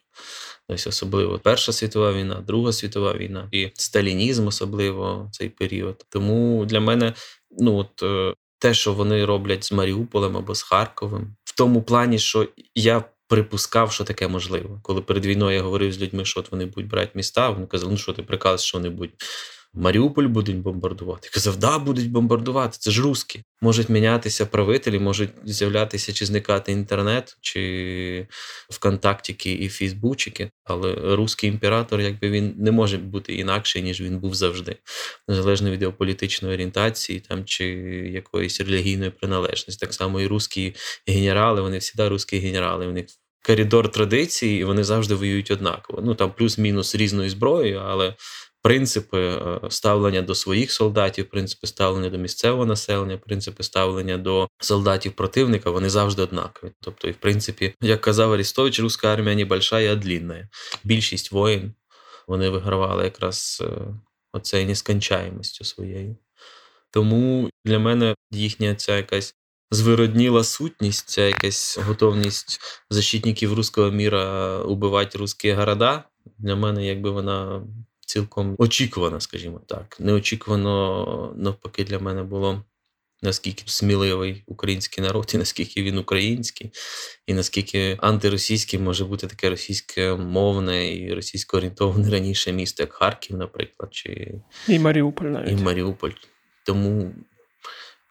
Ось 0.69 0.87
особливо 0.87 1.39
Перша 1.39 1.73
світова 1.73 2.13
війна, 2.13 2.35
Друга 2.47 2.73
світова 2.73 3.15
війна 3.15 3.49
і 3.53 3.71
сталінізм, 3.75 4.47
особливо 4.47 5.29
цей 5.33 5.49
період. 5.49 6.07
Тому 6.09 6.65
для 6.65 6.81
мене, 6.81 7.15
ну 7.59 7.77
от 7.77 8.03
е, 8.03 8.35
те, 8.59 8.75
що 8.75 8.93
вони 8.93 9.25
роблять 9.25 9.65
з 9.65 9.73
Маріуполем 9.73 10.37
або 10.37 10.55
з 10.55 10.63
Харковим, 10.63 11.37
в 11.45 11.57
тому 11.57 11.83
плані, 11.83 12.19
що 12.19 12.49
я. 12.75 13.05
Припускав, 13.29 13.93
що 13.93 14.05
таке 14.05 14.29
можливо. 14.29 14.81
Коли 14.83 15.03
перед 15.03 15.27
війною 15.27 15.57
я 15.57 15.63
говорив 15.63 15.93
з 15.93 16.01
людьми, 16.01 16.25
що 16.25 16.41
от 16.41 16.53
вони 16.53 16.67
будуть 16.67 16.91
брати 16.91 17.11
міста, 17.15 17.51
вони 17.51 17.67
казали, 17.67 17.93
ну 17.93 17.99
що 17.99 18.13
ти 18.13 18.23
приказ, 18.23 18.65
що 18.65 18.79
вони 18.79 18.91
будуть 18.91 19.15
Маріуполь 19.77 20.25
будуть 20.25 20.59
бомбардувати. 20.59 21.29
Казав, 21.33 21.57
да, 21.57 21.79
будуть 21.79 22.11
бомбардувати. 22.11 22.77
Це 22.81 22.91
ж 22.91 23.03
русські. 23.03 23.43
Можуть 23.61 23.89
мінятися 23.89 24.47
правителі, 24.47 24.99
можуть 24.99 25.31
з'являтися 25.45 26.13
чи 26.13 26.27
зникати 26.27 26.73
інтернет, 26.73 27.37
чи 27.41 28.27
ВКонтактіки 28.71 29.53
і 29.53 29.69
Фейсбучики. 29.69 30.51
Але 30.65 31.17
русський 31.17 31.51
імператор, 31.51 32.01
якби 32.01 32.31
він 32.31 32.55
не 32.59 32.71
може 32.71 32.99
бути 32.99 33.35
інакший, 33.35 33.83
ніж 33.83 34.01
він 34.01 34.19
був 34.19 34.35
завжди, 34.35 34.77
незалежно 35.29 35.71
від 35.71 35.83
його 35.83 35.95
політичної 35.95 36.55
орієнтації 36.55 37.21
там 37.21 37.45
чи 37.45 37.65
якоїсь 38.13 38.61
релігійної 38.61 39.11
приналежності. 39.11 39.87
Так 39.87 39.95
само 39.95 40.21
і 40.21 40.27
русські 40.27 40.75
генерали, 41.07 41.61
вони 41.61 41.79
всі 41.79 42.09
русські 42.09 42.39
генерали. 42.39 42.87
Вони 42.87 43.07
коридор 43.47 43.91
традиції, 43.91 44.61
і 44.61 44.65
вони 44.65 44.85
завжди 44.85 45.15
воюють 45.15 45.51
однаково. 45.51 46.03
Ну 46.03 46.15
там 46.15 46.33
плюс-мінус 46.33 46.95
різною 46.95 47.31
зброєю, 47.31 47.79
але 47.79 48.15
принципи 48.67 49.19
е, 49.19 49.61
ставлення 49.71 50.23
до 50.23 50.35
своїх 50.35 50.73
солдатів, 50.73 51.29
принципи 51.29 51.67
ставлення 51.67 52.11
до 52.11 52.19
місцевого 52.19 52.67
населення, 52.67 53.19
принципи 53.19 53.63
ставлення 53.63 54.19
до 54.19 54.49
солдатів 54.61 55.13
противника, 55.13 55.71
вони 55.71 55.91
завжди 55.91 56.23
однакові. 56.23 56.73
Тобто, 56.81 57.09
і 57.09 57.11
в 57.11 57.17
принципі, 57.17 57.75
як 57.81 58.01
казав 58.01 58.33
Арістович, 58.33 58.81
руська 58.81 59.13
армія 59.13 59.35
не 59.35 59.45
большая, 59.45 59.93
а 59.93 59.97
длінна. 59.97 60.49
Більшість 60.85 61.33
воїн 61.33 61.75
вони 62.29 62.49
вигравали 62.49 63.05
якраз 63.05 63.63
е, 63.67 63.95
оцею 64.33 64.67
нескончаємістю 64.67 65.65
своєю. 65.65 66.17
Тому 66.91 67.51
для 67.65 67.79
мене 67.79 68.15
їхня 68.31 68.75
ця 68.75 68.97
якась 68.97 69.35
звиродніла 69.71 70.45
сутність, 70.45 71.09
ця 71.09 71.23
якась 71.23 71.79
готовність 71.79 72.61
защитників 72.91 73.55
руського 73.55 73.91
міра 73.91 74.59
убивати 74.59 75.19
русські 75.19 75.53
города. 75.53 76.05
Для 76.39 76.57
мене, 76.57 76.87
якби 76.87 77.11
вона 77.11 77.63
цілком 78.07 78.55
очікувано, 78.59 79.21
скажімо 79.21 79.61
так. 79.67 79.97
Неочікувано 80.01 81.35
навпаки 81.37 81.85
для 81.85 81.99
мене 81.99 82.23
було. 82.23 82.65
Наскільки 83.23 83.63
сміливий 83.67 84.43
український 84.47 85.05
народ, 85.05 85.31
і 85.35 85.39
наскільки 85.39 85.83
він 85.83 85.99
український, 85.99 86.71
і 87.27 87.35
наскільки 87.35 87.97
антиросійським 88.01 88.85
може 88.85 89.05
бути 89.05 89.27
таке 89.27 89.51
російське 89.51 90.15
мовне 90.15 90.97
і 90.97 91.15
російсько 91.15 91.57
орієнтоване 91.57 92.11
раніше 92.11 92.53
місто, 92.53 92.83
як 92.83 92.93
Харків, 92.93 93.37
наприклад, 93.37 93.95
чи 93.95 94.35
і 94.69 94.79
Маріуполь 94.79 95.27
навіть. 95.27 95.61
І 95.61 95.63
Маріуполь. 95.63 96.11
Тому 96.67 97.15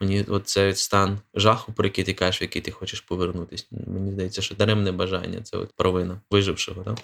мені 0.02 0.26
оце 0.28 0.76
стан 0.76 1.20
жаху, 1.34 1.74
про 1.74 1.86
який 1.86 2.04
ти 2.04 2.14
кажеш, 2.14 2.42
в 2.42 2.44
який 2.44 2.62
ти 2.62 2.72
хочеш 2.72 3.02
повернутися. 3.02 3.66
Мені 3.88 4.12
здається, 4.12 4.42
що 4.42 4.56
даремне 4.56 4.92
бажання 4.92 5.42
це 5.42 5.58
от 5.58 5.72
провина 5.76 6.22
вижившого. 6.32 6.84
Так? 6.84 6.98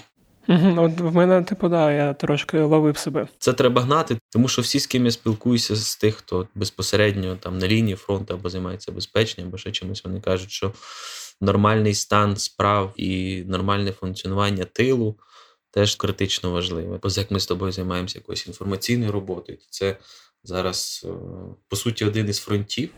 Угу, 0.48 0.82
От 0.82 1.00
в 1.00 1.16
мене, 1.16 1.42
типу, 1.42 1.70
да, 1.70 1.92
я 1.92 2.14
трошки 2.14 2.60
ловив 2.60 2.98
себе. 2.98 3.28
Це 3.40 3.54
треба 3.54 3.82
гнати, 3.82 4.18
тому 4.30 4.48
що 4.48 4.62
всі, 4.62 4.80
з 4.80 4.88
ким 4.88 5.06
я 5.06 5.12
спілкуюся, 5.12 5.76
з 5.76 5.96
тих, 5.96 6.16
хто 6.16 6.48
безпосередньо 6.56 7.38
там 7.40 7.58
на 7.58 7.68
лінії 7.68 7.96
фронту 7.96 8.34
або 8.34 8.50
займається 8.50 8.92
безпечним, 8.92 9.48
або 9.48 9.58
ще 9.58 9.72
чимось, 9.72 10.04
вони 10.04 10.22
кажуть, 10.22 10.52
що 10.52 10.72
нормальний 11.42 11.94
стан 11.94 12.38
справ 12.38 12.94
і 12.96 13.44
нормальне 13.48 13.92
функціонування 13.92 14.66
тилу 14.66 15.16
теж 15.72 15.96
критично 15.96 16.52
важливе. 16.52 17.00
Бо 17.04 17.10
як 17.10 17.32
ми 17.32 17.40
з 17.40 17.46
тобою 17.46 17.72
займаємося 17.72 18.20
якоюсь 18.20 18.48
інформаційною 18.48 19.12
роботою, 19.12 19.58
то 19.58 19.64
це 19.70 19.98
зараз 20.44 21.06
е, 21.06 21.14
по 21.70 21.76
суті 21.76 22.06
один 22.06 22.30
із 22.30 22.40
фронтів. 22.40 22.90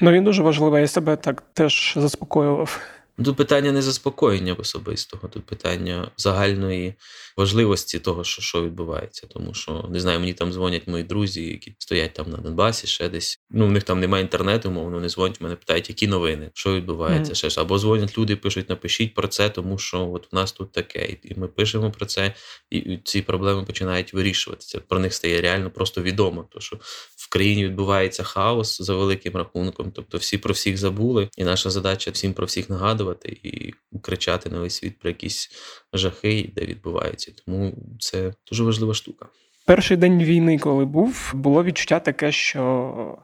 Ну 0.00 0.12
він 0.12 0.24
дуже 0.24 0.42
важливий. 0.42 0.80
Я 0.80 0.88
себе 0.88 1.16
так 1.16 1.42
теж 1.52 1.94
заспокоював. 1.96 2.80
Тут 3.24 3.36
питання 3.36 3.72
не 3.72 3.82
заспокоєння 3.82 4.54
особистого, 4.54 5.28
тут 5.28 5.46
питання 5.46 6.10
загальної 6.16 6.94
важливості 7.36 7.98
того, 7.98 8.24
що 8.24 8.42
що 8.42 8.62
відбувається. 8.62 9.26
Тому 9.26 9.54
що 9.54 9.88
не 9.90 10.00
знаю, 10.00 10.20
мені 10.20 10.32
там 10.32 10.52
дзвонять 10.52 10.86
мої 10.86 11.04
друзі, 11.04 11.46
які 11.46 11.74
стоять 11.78 12.12
там 12.12 12.30
на 12.30 12.36
Донбасі, 12.36 12.86
ще 12.86 13.08
десь. 13.08 13.40
Ну, 13.50 13.66
в 13.66 13.70
них 13.70 13.82
там 13.82 14.00
немає 14.00 14.24
інтернету, 14.24 14.70
мовно 14.70 14.96
вони 14.96 15.08
дзвонять, 15.08 15.40
мене 15.40 15.56
питають, 15.56 15.88
які 15.88 16.06
новини, 16.06 16.50
що 16.54 16.74
відбувається, 16.74 17.32
mm. 17.32 17.36
ще 17.36 17.50
ж. 17.50 17.60
Або 17.60 17.78
дзвонять 17.78 18.18
люди, 18.18 18.36
пишуть, 18.36 18.68
напишіть 18.68 19.14
про 19.14 19.28
це, 19.28 19.48
тому 19.48 19.78
що 19.78 20.10
от 20.12 20.32
в 20.32 20.34
нас 20.34 20.52
тут 20.52 20.72
таке. 20.72 21.16
І 21.22 21.34
ми 21.36 21.48
пишемо 21.48 21.90
про 21.90 22.06
це, 22.06 22.34
і 22.70 22.98
ці 23.04 23.22
проблеми 23.22 23.64
починають 23.64 24.14
вирішуватися. 24.14 24.80
Про 24.88 24.98
них 24.98 25.14
стає 25.14 25.40
реально 25.40 25.70
просто 25.70 26.02
відомо. 26.02 26.48
То 26.52 26.60
що 26.60 26.76
в 27.16 27.28
країні 27.28 27.64
відбувається 27.64 28.22
хаос 28.22 28.82
за 28.82 28.94
великим 28.94 29.36
рахунком. 29.36 29.92
Тобто 29.94 30.18
всі 30.18 30.38
про 30.38 30.54
всіх 30.54 30.78
забули, 30.78 31.28
і 31.36 31.44
наша 31.44 31.70
задача 31.70 32.10
всім 32.10 32.32
про 32.32 32.46
всіх 32.46 32.70
нагадувати 32.70 33.07
і 33.24 33.74
кричати 34.02 34.50
на 34.50 34.60
весь 34.60 34.74
світ 34.74 34.98
про 34.98 35.10
якісь 35.10 35.50
жахи, 35.92 36.52
де 36.54 36.66
відбуваються. 36.66 37.32
Тому 37.44 37.74
це 37.98 38.32
дуже 38.50 38.64
важлива 38.64 38.94
штука. 38.94 39.28
Перший 39.68 39.96
день 39.96 40.22
війни, 40.22 40.58
коли 40.58 40.84
був, 40.84 41.32
було 41.34 41.64
відчуття 41.64 42.00
таке, 42.00 42.32
що 42.32 43.18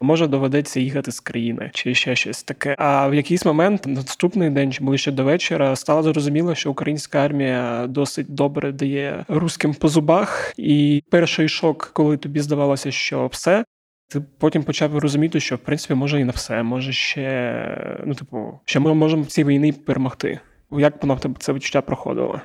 може 0.00 0.26
доведеться 0.26 0.80
їхати 0.80 1.12
з 1.12 1.20
країни, 1.20 1.70
чи 1.74 1.94
ще 1.94 2.16
щось 2.16 2.42
таке. 2.42 2.76
А 2.78 3.08
в 3.08 3.14
якийсь 3.14 3.44
момент, 3.44 3.86
наступний 3.86 4.50
день 4.50 4.72
чи 4.72 4.84
ближче 4.84 5.12
до 5.12 5.24
вечора, 5.24 5.76
стало 5.76 6.02
зрозуміло, 6.02 6.54
що 6.54 6.70
українська 6.70 7.18
армія 7.18 7.86
досить 7.88 8.34
добре 8.34 8.72
дає 8.72 9.24
руським 9.28 9.74
по 9.74 9.88
зубах. 9.88 10.52
І 10.56 11.02
перший 11.10 11.48
шок, 11.48 11.90
коли 11.92 12.16
тобі 12.16 12.40
здавалося, 12.40 12.90
що 12.90 13.26
все. 13.26 13.64
Ти 14.08 14.20
потім 14.38 14.62
почав 14.62 14.98
розуміти, 14.98 15.40
що 15.40 15.56
в 15.56 15.58
принципі 15.58 15.94
може 15.94 16.20
і 16.20 16.24
на 16.24 16.32
все, 16.32 16.62
може 16.62 16.92
ще 16.92 18.02
ну, 18.06 18.14
типу, 18.14 18.60
що 18.64 18.80
ми 18.80 18.94
можемо 18.94 19.22
в 19.22 19.26
цій 19.26 19.44
війні 19.44 19.72
перемогти. 19.72 20.40
Як 20.72 21.02
воно 21.02 21.14
в 21.14 21.20
тебе 21.20 21.34
це 21.38 21.52
відчуття 21.52 21.80
проходило? 21.80 22.40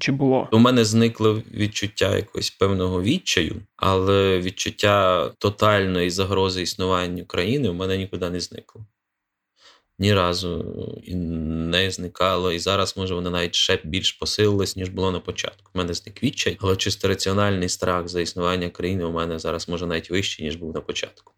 Чи 0.00 0.12
було? 0.12 0.48
У 0.52 0.58
мене 0.58 0.84
зникло 0.84 1.42
відчуття 1.54 2.16
якогось 2.16 2.50
певного 2.50 3.02
відчаю, 3.02 3.56
але 3.76 4.38
відчуття 4.38 5.28
тотальної 5.38 6.10
загрози 6.10 6.62
існування 6.62 7.22
України 7.22 7.68
у 7.68 7.74
мене 7.74 7.96
нікуди 7.96 8.30
не 8.30 8.40
зникло. 8.40 8.86
Ні 9.98 10.14
разу 10.14 10.64
і 11.04 11.14
не 11.14 11.90
зникало, 11.90 12.52
і 12.52 12.58
зараз, 12.58 12.96
може, 12.96 13.14
воно 13.14 13.30
навіть 13.30 13.54
ще 13.54 13.80
більш 13.84 14.12
посилилось, 14.12 14.76
ніж 14.76 14.88
було 14.88 15.10
на 15.10 15.20
початку. 15.20 15.70
У 15.74 15.78
мене 15.78 15.94
зник 15.94 16.22
відчай, 16.22 16.58
але 16.60 16.76
чисто 16.76 17.08
раціональний 17.08 17.68
страх 17.68 18.08
за 18.08 18.20
існування 18.20 18.68
країни 18.68 19.04
у 19.04 19.12
мене 19.12 19.38
зараз 19.38 19.68
може 19.68 19.86
навіть 19.86 20.10
вищий, 20.10 20.44
ніж 20.44 20.56
був 20.56 20.74
на 20.74 20.80
початку. 20.80 21.32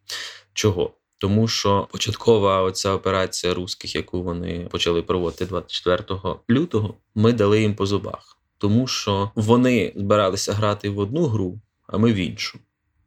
Чого? 0.52 0.94
Тому 1.18 1.48
що 1.48 1.88
початкова 1.92 2.62
оця 2.62 2.92
операція 2.92 3.54
русських, 3.54 3.94
яку 3.94 4.22
вони 4.22 4.68
почали 4.70 5.02
проводити 5.02 5.46
24 5.46 6.04
лютого, 6.50 6.94
ми 7.14 7.32
дали 7.32 7.60
їм 7.60 7.74
по 7.74 7.86
зубах 7.86 8.40
тому 8.60 8.86
що 8.86 9.30
вони 9.34 9.92
збиралися 9.96 10.52
грати 10.52 10.90
в 10.90 10.98
одну 10.98 11.26
гру, 11.26 11.60
а 11.86 11.98
ми 11.98 12.12
в 12.12 12.16
іншу. 12.16 12.58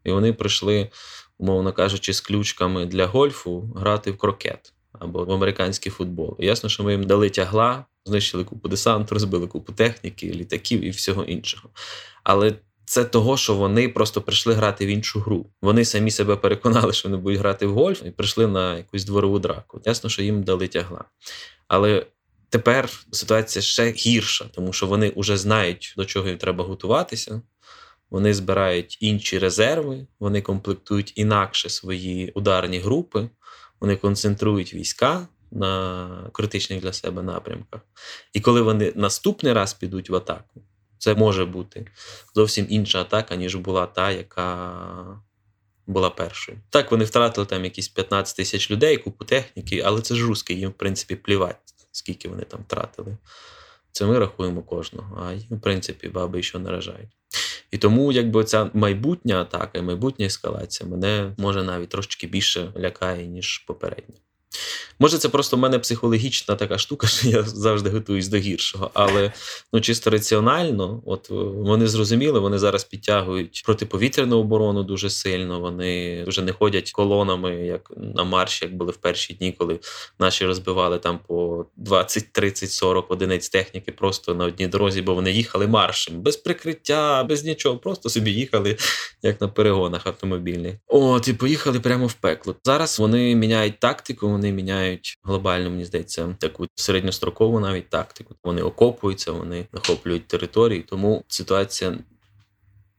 І 0.04 0.12
вони 0.12 0.34
прийшли, 0.34 0.90
умовно 1.38 1.74
кажучи, 1.74 2.14
з 2.14 2.22
ключками 2.22 2.86
для 2.86 3.06
гольфу 3.06 3.74
грати 3.76 4.12
в 4.12 4.18
крокет 4.18 4.74
або 5.00 5.26
в 5.26 5.32
американський 5.32 5.92
футбол. 5.92 6.36
Ясно, 6.40 6.70
що 6.70 6.84
ми 6.84 6.92
їм 6.92 7.04
дали 7.04 7.30
тягла, 7.30 7.86
знищили 8.06 8.44
купу 8.44 8.70
десанту, 8.70 9.16
розбили 9.16 9.48
купу 9.48 9.74
техніки, 9.74 10.28
літаків 10.28 10.84
і 10.84 10.90
всього 10.90 11.24
іншого. 11.24 11.70
Але 12.24 12.54
це 12.86 13.06
того, 13.06 13.38
що 13.38 13.56
вони 13.56 13.90
просто 13.90 14.22
прийшли 14.22 14.54
грати 14.54 14.86
в 14.86 14.90
іншу 14.90 15.20
гру. 15.20 15.46
Вони 15.62 15.86
самі 15.86 16.12
себе 16.12 16.36
переконали, 16.36 16.94
що 16.94 17.10
вони 17.10 17.22
будуть 17.22 17.40
грати 17.40 17.66
в 17.66 17.74
гольф, 17.74 18.02
і 18.06 18.12
прийшли 18.12 18.48
на 18.48 18.78
якусь 18.78 19.06
дворову 19.06 19.40
драку. 19.40 19.82
Ясно, 19.86 20.10
що 20.10 20.24
їм 20.24 20.44
дали 20.44 20.68
тягла. 20.68 21.04
Але 21.68 22.06
Тепер 22.54 22.90
ситуація 23.12 23.64
ще 23.64 23.92
гірша, 23.92 24.46
тому 24.52 24.74
що 24.74 24.88
вони 24.88 25.14
вже 25.16 25.38
знають, 25.38 25.94
до 25.98 26.06
чого 26.06 26.28
їм 26.28 26.38
треба 26.38 26.64
готуватися. 26.64 27.42
Вони 28.10 28.34
збирають 28.34 28.98
інші 29.02 29.40
резерви, 29.40 30.08
вони 30.20 30.42
комплектують 30.42 31.14
інакше 31.16 31.70
свої 31.70 32.32
ударні 32.36 32.80
групи, 32.80 33.30
вони 33.84 33.96
концентрують 33.96 34.74
війська 34.74 35.28
на 35.52 36.30
критичних 36.32 36.82
для 36.82 36.94
себе 36.94 37.24
напрямках. 37.24 37.82
І 38.34 38.42
коли 38.42 38.62
вони 38.62 38.94
наступний 38.96 39.54
раз 39.54 39.74
підуть 39.74 40.10
в 40.10 40.16
атаку, 40.16 40.62
це 40.98 41.16
може 41.16 41.46
бути 41.46 41.88
зовсім 42.36 42.66
інша 42.70 43.02
атака, 43.02 43.36
ніж 43.36 43.56
була 43.56 43.86
та, 43.86 44.12
яка 44.12 45.22
була 45.88 46.10
першою. 46.10 46.58
Так, 46.70 46.92
вони 46.92 47.06
втратили 47.06 47.48
там 47.48 47.64
якісь 47.64 47.88
15 47.88 48.36
тисяч 48.36 48.72
людей, 48.72 48.98
купу 48.98 49.26
техніки, 49.26 49.82
але 49.86 50.02
це 50.02 50.16
ж 50.16 50.26
русські, 50.26 50.54
їм, 50.56 50.70
в 50.70 50.74
принципі, 50.74 51.16
плівать, 51.16 51.58
скільки 51.92 52.30
вони 52.30 52.44
там 52.44 52.60
втратили. 52.62 53.18
Це 53.92 54.06
ми 54.06 54.20
рахуємо 54.20 54.62
кожного, 54.62 55.24
а 55.26 55.34
їм, 55.34 55.58
в 55.58 55.62
принципі, 55.62 56.10
баби 56.10 56.44
що 56.44 56.60
наражають. 56.60 57.18
І 57.74 57.78
тому, 57.78 58.12
якби 58.12 58.44
ця 58.44 58.70
майбутня 58.74 59.42
атака 59.42 59.82
майбутня 59.82 60.26
ескалація 60.26 60.90
мене 60.90 61.34
може 61.38 61.64
навіть 61.64 61.90
трошки 61.90 62.28
більше 62.28 62.74
лякає, 62.78 63.28
ніж 63.28 63.58
попередня. 63.58 64.16
Може, 65.00 65.18
це 65.18 65.30
просто 65.30 65.58
в 65.58 65.60
мене 65.60 65.80
психологічна 65.80 66.56
така 66.56 66.78
штука, 66.78 67.08
що 67.14 67.30
я 67.30 67.44
завжди 67.44 67.90
готуюсь 67.90 68.28
до 68.28 68.38
гіршого. 68.38 68.92
Але 68.94 69.32
ну, 69.74 69.82
чисто 69.82 70.10
раціонально, 70.10 71.02
от 71.06 71.28
е, 71.32 71.34
вони 71.34 71.88
зрозуміли, 71.88 72.40
вони 72.40 72.58
зараз 72.58 72.84
підтягують 72.84 73.64
протиповітряну 73.66 74.40
оборону 74.40 74.84
дуже 74.84 75.10
сильно. 75.10 75.60
Вони 75.60 76.24
вже 76.24 76.42
не 76.42 76.52
ходять 76.52 76.92
колонами, 76.92 77.56
як 77.56 77.92
на 77.98 78.24
марші, 78.24 78.66
як 78.66 78.76
були 78.76 78.92
в 78.92 78.98
перші 78.98 79.34
дні, 79.34 79.56
коли 79.58 79.80
наші 80.20 80.46
розбивали 80.46 81.00
там 81.00 81.20
по 81.28 81.66
20, 81.76 82.32
30, 82.32 82.72
40 82.72 83.12
одиниць 83.12 83.50
техніки 83.50 83.92
просто 83.92 84.36
на 84.36 84.46
одній 84.46 84.68
дорозі, 84.68 85.02
бо 85.02 85.14
вони 85.14 85.32
їхали 85.32 85.68
маршем, 85.68 86.22
без 86.22 86.38
прикриття, 86.38 87.24
без 87.24 87.44
нічого, 87.44 87.78
просто 87.78 88.10
собі 88.10 88.32
їхали, 88.32 88.78
як 89.22 89.42
на 89.42 89.48
перегонах 89.48 90.08
автомобільних. 90.08 90.76
От, 90.88 91.28
і 91.28 91.34
поїхали 91.34 91.80
прямо 91.80 92.08
в 92.08 92.14
пекло. 92.14 92.56
Зараз 92.64 93.00
вони 93.00 93.36
міняють 93.36 93.80
тактику, 93.80 94.28
вони 94.44 94.54
міняють 94.56 94.94
мають 94.94 95.18
глобальну, 95.24 95.70
мені 95.70 95.86
здається, 95.86 96.36
таку 96.40 96.68
середньострокову 96.76 97.60
навіть 97.60 97.90
тактику. 97.90 98.36
Вони 98.44 98.62
окопуються, 98.62 99.32
вони 99.32 99.68
захоплюють 99.74 100.28
території, 100.28 100.82
тому 100.82 101.24
ситуація. 101.28 101.98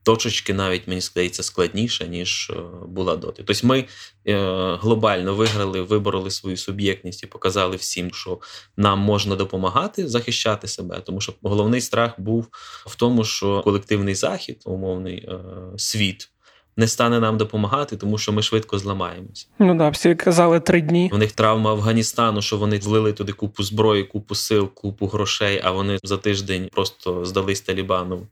Точечки 0.03 0.55
навіть 0.55 0.89
мені 0.89 1.01
здається 1.01 1.43
складніша, 1.43 2.07
ніж 2.07 2.51
е, 2.51 2.63
була 2.87 3.17
доти. 3.17 3.43
Тобто 3.47 3.67
ми 3.67 3.85
е, 4.27 4.35
глобально 4.81 5.35
виграли, 5.35 5.83
вибороли 5.83 6.31
свою 6.31 6.57
суб'єктність 6.57 7.23
і 7.23 7.27
показали 7.27 7.77
всім, 7.77 8.15
що 8.15 8.39
нам 8.77 8.99
можна 8.99 9.37
допомагати 9.37 10.09
захищати 10.09 10.69
себе. 10.69 11.01
Тому 11.01 11.21
що 11.21 11.35
головний 11.43 11.81
страх 11.81 12.21
був 12.21 12.49
в 12.87 12.97
тому, 12.97 13.25
що 13.25 13.61
колективний 13.63 14.15
захід, 14.15 14.63
умовний 14.65 15.17
е, 15.17 15.39
світ, 15.77 16.31
не 16.77 16.89
стане 16.89 17.21
нам 17.21 17.37
допомагати, 17.37 17.97
тому 17.97 18.19
що 18.19 18.33
ми 18.33 18.43
швидко 18.43 18.79
зламаємося. 18.79 19.47
Ну 19.59 19.75
да, 19.75 19.89
всі 19.89 20.15
казали 20.15 20.61
три 20.61 20.81
дні. 20.81 21.11
У 21.13 21.19
них 21.19 21.33
травма 21.33 21.71
Афганістану, 21.71 22.43
що 22.43 22.57
вони 22.57 22.79
влили 22.79 23.13
туди 23.13 23.33
купу 23.33 23.63
зброї, 23.63 24.05
купу 24.05 24.35
сил, 24.35 24.71
купу 24.75 25.07
грошей. 25.07 25.61
А 25.65 25.71
вони 25.71 25.99
за 26.03 26.17
тиждень 26.17 26.69
просто 26.73 27.25
здались 27.25 27.61
Талібану 27.61 28.27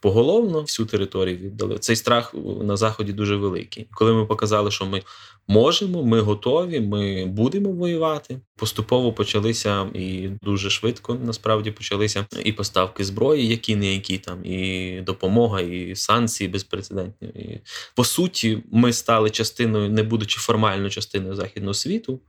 поголовно 0.00 0.60
всю 0.60 0.86
територію 0.86 1.36
віддали. 1.36 1.78
Цей 1.78 1.96
страх 1.96 2.34
на 2.62 2.76
заході 2.76 3.12
дуже 3.12 3.36
великий. 3.36 3.86
Коли 3.90 4.12
ми 4.12 4.26
показали, 4.26 4.70
що 4.70 4.86
ми 4.86 5.02
можемо, 5.48 6.04
ми 6.04 6.20
готові, 6.20 6.80
ми 6.80 7.26
будемо 7.26 7.72
воювати. 7.72 8.40
Поступово 8.56 9.12
почалися 9.12 9.86
і 9.94 10.28
дуже 10.42 10.70
швидко 10.70 11.14
насправді 11.14 11.70
почалися 11.70 12.26
і 12.44 12.52
поставки 12.52 13.04
зброї, 13.04 13.48
які 13.48 13.76
не 13.76 13.94
які 13.94 14.18
там, 14.18 14.44
і 14.44 15.00
допомога, 15.00 15.60
і 15.60 15.96
санкції 15.96 16.48
безпрецедентні. 16.48 17.28
І 17.28 17.60
по 17.94 18.04
суті, 18.04 18.62
ми 18.72 18.92
стали 18.92 19.30
частиною, 19.30 19.90
не 19.90 20.02
будучи 20.02 20.40
формально 20.40 20.90
частиною 20.90 21.34
західного 21.34 21.74
світу. 21.74 22.20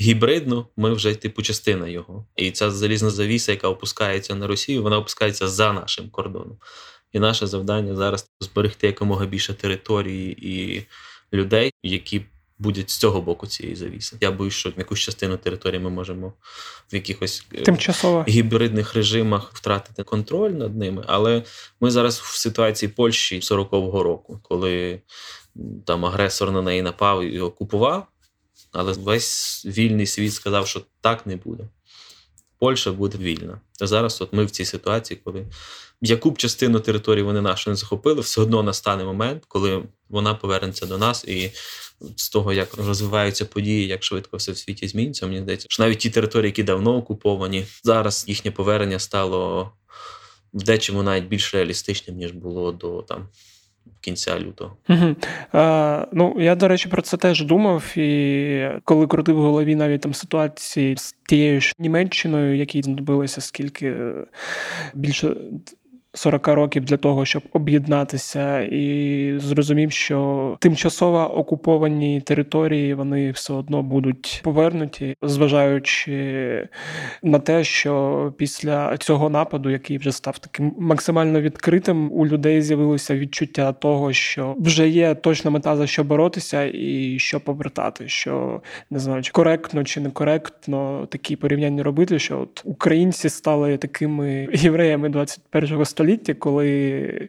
Гібридно, 0.00 0.68
ми 0.76 0.92
вже 0.92 1.14
типу 1.14 1.42
частина 1.42 1.88
його. 1.88 2.26
І 2.36 2.50
ця 2.50 2.70
залізна 2.70 3.10
завіса, 3.10 3.52
яка 3.52 3.68
опускається 3.68 4.34
на 4.34 4.46
Росію, 4.46 4.82
вона 4.82 4.98
опускається 4.98 5.48
за 5.48 5.72
нашим 5.72 6.10
кордоном. 6.10 6.58
І 7.12 7.18
наше 7.18 7.46
завдання 7.46 7.96
зараз 7.96 8.30
зберегти 8.40 8.86
якомога 8.86 9.26
більше 9.26 9.54
території 9.54 10.48
і 10.48 10.86
людей, 11.32 11.72
які 11.82 12.22
будуть 12.60 12.90
з 12.90 12.98
цього 12.98 13.20
боку 13.20 13.46
цієї 13.46 13.76
завіси. 13.76 14.16
Я 14.20 14.30
боюсь, 14.30 14.54
що 14.54 14.72
якусь 14.76 14.98
частину 14.98 15.36
території 15.36 15.80
ми 15.80 15.90
можемо 15.90 16.32
в 16.92 16.94
якихось 16.94 17.46
е, 17.54 17.62
тимчасово 17.62 18.24
гібридних 18.28 18.94
режимах 18.94 19.50
втратити 19.54 20.02
контроль 20.02 20.50
над 20.50 20.76
ними. 20.76 21.04
Але 21.06 21.42
ми 21.80 21.90
зараз 21.90 22.18
в 22.18 22.36
ситуації 22.36 22.88
Польщі 22.88 23.40
40-го 23.40 24.02
року, 24.02 24.40
коли 24.42 25.00
там 25.86 26.04
агресор 26.04 26.50
на 26.50 26.62
неї 26.62 26.82
напав 26.82 27.22
і 27.22 27.40
окупував. 27.40 28.06
Але 28.72 28.92
весь 28.92 29.66
вільний 29.66 30.06
світ 30.06 30.34
сказав, 30.34 30.66
що 30.66 30.82
так 31.00 31.26
не 31.26 31.36
буде. 31.36 31.64
Польща 32.58 32.92
буде 32.92 33.18
вільна. 33.18 33.60
А 33.80 33.86
зараз 33.86 34.20
от 34.20 34.32
ми 34.32 34.44
в 34.44 34.50
цій 34.50 34.64
ситуації, 34.64 35.20
коли 35.24 35.46
яку 36.00 36.30
б 36.30 36.38
частину 36.38 36.80
території 36.80 37.22
вони 37.22 37.40
нашу 37.40 37.70
не 37.70 37.76
захопили, 37.76 38.20
все 38.20 38.40
одно 38.40 38.62
настане 38.62 39.04
момент, 39.04 39.44
коли 39.48 39.82
вона 40.10 40.34
повернеться 40.34 40.86
до 40.86 40.98
нас, 40.98 41.24
і 41.24 41.50
з 42.16 42.28
того, 42.28 42.52
як 42.52 42.74
розвиваються 42.74 43.44
події, 43.44 43.86
як 43.86 44.04
швидко 44.04 44.36
все 44.36 44.52
в 44.52 44.58
світі 44.58 44.88
зміниться, 44.88 45.26
мені 45.26 45.40
здається, 45.40 45.66
що 45.70 45.82
навіть 45.82 45.98
ті 45.98 46.10
території, 46.10 46.48
які 46.48 46.62
давно 46.62 46.96
окуповані, 46.96 47.66
зараз 47.84 48.24
їхнє 48.28 48.50
повернення 48.50 48.98
стало 48.98 49.72
в 50.54 50.62
дечому 50.62 51.02
навіть 51.02 51.24
більш 51.24 51.54
реалістичним, 51.54 52.16
ніж 52.16 52.32
було 52.32 52.72
до 52.72 53.02
там. 53.02 53.28
Кінця 54.00 54.40
лютого. 54.40 54.76
Угу. 54.88 55.16
А, 55.52 56.06
Ну 56.12 56.36
я 56.38 56.54
до 56.54 56.68
речі 56.68 56.88
про 56.88 57.02
це 57.02 57.16
теж 57.16 57.44
думав. 57.44 57.98
І 57.98 58.68
коли 58.84 59.06
крутив 59.06 59.36
в 59.36 59.40
голові 59.40 59.74
навіть 59.74 60.00
там 60.00 60.14
ситуації 60.14 60.96
з 60.96 61.14
тією 61.28 61.60
ж 61.60 61.74
Німеччиною, 61.78 62.56
які 62.56 62.82
знадобилося 62.82 63.40
скільки 63.40 63.96
більше 64.94 65.36
40 66.14 66.48
років 66.48 66.84
для 66.84 66.96
того, 66.96 67.24
щоб 67.24 67.42
об'єднатися, 67.52 68.60
і 68.60 69.34
зрозумів, 69.38 69.92
що 69.92 70.56
тимчасово 70.60 71.18
окуповані 71.18 72.20
території 72.20 72.94
вони 72.94 73.30
все 73.30 73.52
одно 73.52 73.82
будуть 73.82 74.40
повернуті, 74.44 75.16
зважаючи 75.22 76.68
на 77.22 77.38
те, 77.38 77.64
що 77.64 78.34
після 78.36 78.96
цього 78.96 79.30
нападу, 79.30 79.70
який 79.70 79.98
вже 79.98 80.12
став 80.12 80.38
таким 80.38 80.74
максимально 80.78 81.40
відкритим, 81.40 82.12
у 82.12 82.26
людей 82.26 82.62
з'явилося 82.62 83.16
відчуття 83.16 83.72
того, 83.72 84.12
що 84.12 84.56
вже 84.58 84.88
є 84.88 85.14
точна 85.14 85.50
мета 85.50 85.76
за 85.76 85.86
що 85.86 86.04
боротися, 86.04 86.70
і 86.74 87.16
що 87.18 87.40
повертати, 87.40 88.08
що 88.08 88.62
не 88.90 88.98
знаю, 88.98 89.22
чи 89.22 89.32
коректно 89.32 89.84
чи 89.84 90.00
некоректно 90.00 91.06
такі 91.10 91.36
порівняння 91.36 91.82
робити, 91.82 92.18
що 92.18 92.40
от 92.40 92.62
українці 92.64 93.28
стали 93.28 93.76
такими 93.76 94.48
євреями 94.52 95.08
21-го 95.08 95.84
століття, 95.84 95.99
столітті, 96.00 96.34
коли 96.34 97.28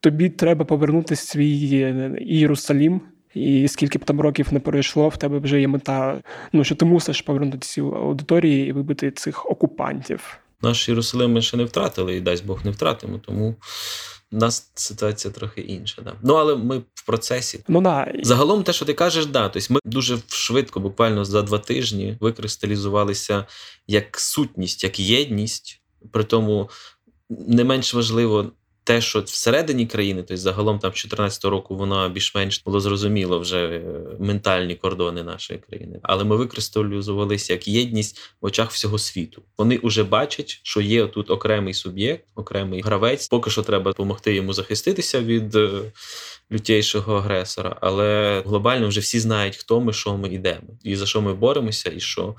тобі 0.00 0.28
треба 0.28 0.64
повернути 0.64 1.16
свій 1.16 1.70
е, 1.74 2.18
Єрусалім. 2.20 3.00
І 3.34 3.68
скільки 3.68 3.98
б 3.98 4.04
там 4.04 4.20
років 4.20 4.52
не 4.52 4.60
пройшло, 4.60 5.08
в 5.08 5.16
тебе 5.16 5.38
вже 5.38 5.60
є 5.60 5.68
мета, 5.68 6.22
ну 6.52 6.64
що 6.64 6.74
ти 6.74 6.84
мусиш 6.84 7.20
повернути 7.20 7.58
ці 7.58 7.80
аудиторії 7.80 8.68
і 8.68 8.72
вибити 8.72 9.10
цих 9.10 9.50
окупантів. 9.50 10.38
Наш 10.62 10.88
Єрусалим 10.88 11.32
ми 11.32 11.42
ще 11.42 11.56
не 11.56 11.64
втратили, 11.64 12.16
і 12.16 12.20
дасть 12.20 12.46
Бог 12.46 12.64
не 12.64 12.70
втратимо, 12.70 13.18
тому 13.18 13.54
у 14.32 14.36
нас 14.36 14.72
ситуація 14.74 15.34
трохи 15.34 15.60
інша. 15.60 16.02
Да. 16.02 16.12
Ну 16.22 16.34
але 16.34 16.56
ми 16.56 16.78
в 16.94 17.06
процесі. 17.06 17.64
Ну 17.68 17.80
да. 17.80 18.12
Загалом, 18.22 18.62
те, 18.62 18.72
що 18.72 18.84
ти 18.84 18.94
кажеш, 18.94 19.26
да. 19.26 19.48
Тобто 19.48 19.74
ми 19.74 19.80
дуже 19.84 20.18
швидко, 20.28 20.80
буквально 20.80 21.24
за 21.24 21.42
два 21.42 21.58
тижні, 21.58 22.16
викристалізувалися 22.20 23.46
як 23.86 24.20
сутність, 24.20 24.84
як 24.84 25.00
єдність. 25.00 25.76
При 26.12 26.24
тому 26.24 26.70
не 27.30 27.64
менш 27.64 27.94
важливо 27.94 28.52
те, 28.84 29.00
що 29.00 29.20
всередині 29.20 29.86
країни, 29.86 30.22
тобто 30.22 30.36
загалом 30.36 30.78
там 30.78 30.90
2014 30.90 31.44
року 31.44 31.76
воно 31.76 32.08
більш-менш 32.08 32.62
було 32.64 32.80
зрозуміло 32.80 33.38
вже 33.38 33.66
е, 33.66 33.82
ментальні 34.20 34.74
кордони 34.74 35.22
нашої 35.22 35.58
країни. 35.58 36.00
Але 36.02 36.24
ми 36.24 36.36
використовувалися 36.36 37.52
як 37.52 37.68
єдність 37.68 38.18
в 38.40 38.46
очах 38.46 38.70
всього 38.70 38.98
світу. 38.98 39.42
Вони 39.58 39.80
вже 39.82 40.04
бачать, 40.04 40.60
що 40.62 40.80
є 40.80 41.06
тут 41.06 41.30
окремий 41.30 41.74
суб'єкт, 41.74 42.24
окремий 42.34 42.80
гравець. 42.80 43.28
Поки 43.28 43.50
що 43.50 43.62
треба 43.62 43.90
допомогти 43.90 44.34
йому 44.34 44.52
захиститися 44.52 45.20
від 45.20 45.54
е, 45.54 45.70
лютейшого 46.52 47.14
агресора. 47.14 47.76
Але 47.80 48.42
глобально 48.46 48.88
вже 48.88 49.00
всі 49.00 49.20
знають, 49.20 49.56
хто 49.56 49.80
ми, 49.80 49.92
що 49.92 50.16
ми 50.16 50.28
йдемо, 50.28 50.78
і 50.82 50.96
за 50.96 51.06
що 51.06 51.20
ми 51.20 51.34
боремося, 51.34 51.92
і 51.96 52.00
що 52.00 52.34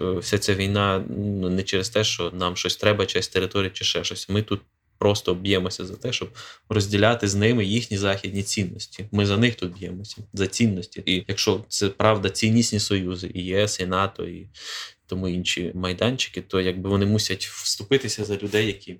вся 0.00 0.38
ця 0.38 0.54
війна 0.54 1.04
ну, 1.18 1.50
не 1.50 1.62
через 1.62 1.88
те, 1.88 2.04
що 2.04 2.30
нам 2.30 2.56
щось 2.56 2.76
треба, 2.76 3.06
через 3.06 3.28
територію 3.28 3.70
чи 3.72 3.84
ще 3.84 4.04
щось. 4.04 4.28
Ми 4.28 4.42
тут 4.42 4.60
просто 4.98 5.34
б'ємося 5.34 5.86
за 5.86 5.96
те, 5.96 6.12
щоб 6.12 6.28
розділяти 6.68 7.28
з 7.28 7.34
ними 7.34 7.64
їхні 7.64 7.98
західні 7.98 8.42
цінності. 8.42 9.04
Ми 9.12 9.26
за 9.26 9.36
них 9.36 9.54
тут 9.54 9.78
б'ємося, 9.78 10.16
за 10.32 10.46
цінності. 10.46 11.02
І 11.06 11.24
якщо 11.28 11.64
це 11.68 11.88
правда 11.88 12.30
ціннісні 12.30 12.80
союзи, 12.80 13.30
і 13.34 13.44
ЄС, 13.44 13.80
і 13.80 13.86
НАТО, 13.86 14.28
і 14.28 14.48
тому 15.10 15.28
інші 15.28 15.72
майданчики, 15.74 16.40
то 16.40 16.60
якби 16.60 16.90
вони 16.90 17.06
мусять 17.06 17.44
вступитися 17.46 18.24
за 18.24 18.36
людей, 18.36 18.66
які 18.66 18.96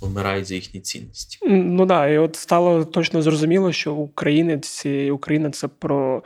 вмирають 0.00 0.46
за 0.46 0.54
їхні 0.54 0.80
цінності. 0.80 1.38
Ну 1.42 1.86
да, 1.86 2.08
і 2.08 2.18
от 2.18 2.36
стало 2.36 2.84
точно 2.84 3.22
зрозуміло, 3.22 3.72
що 3.72 3.94
українець 3.94 4.86
і 4.86 5.10
Україна 5.10 5.50
це 5.50 5.68
про 5.68 6.22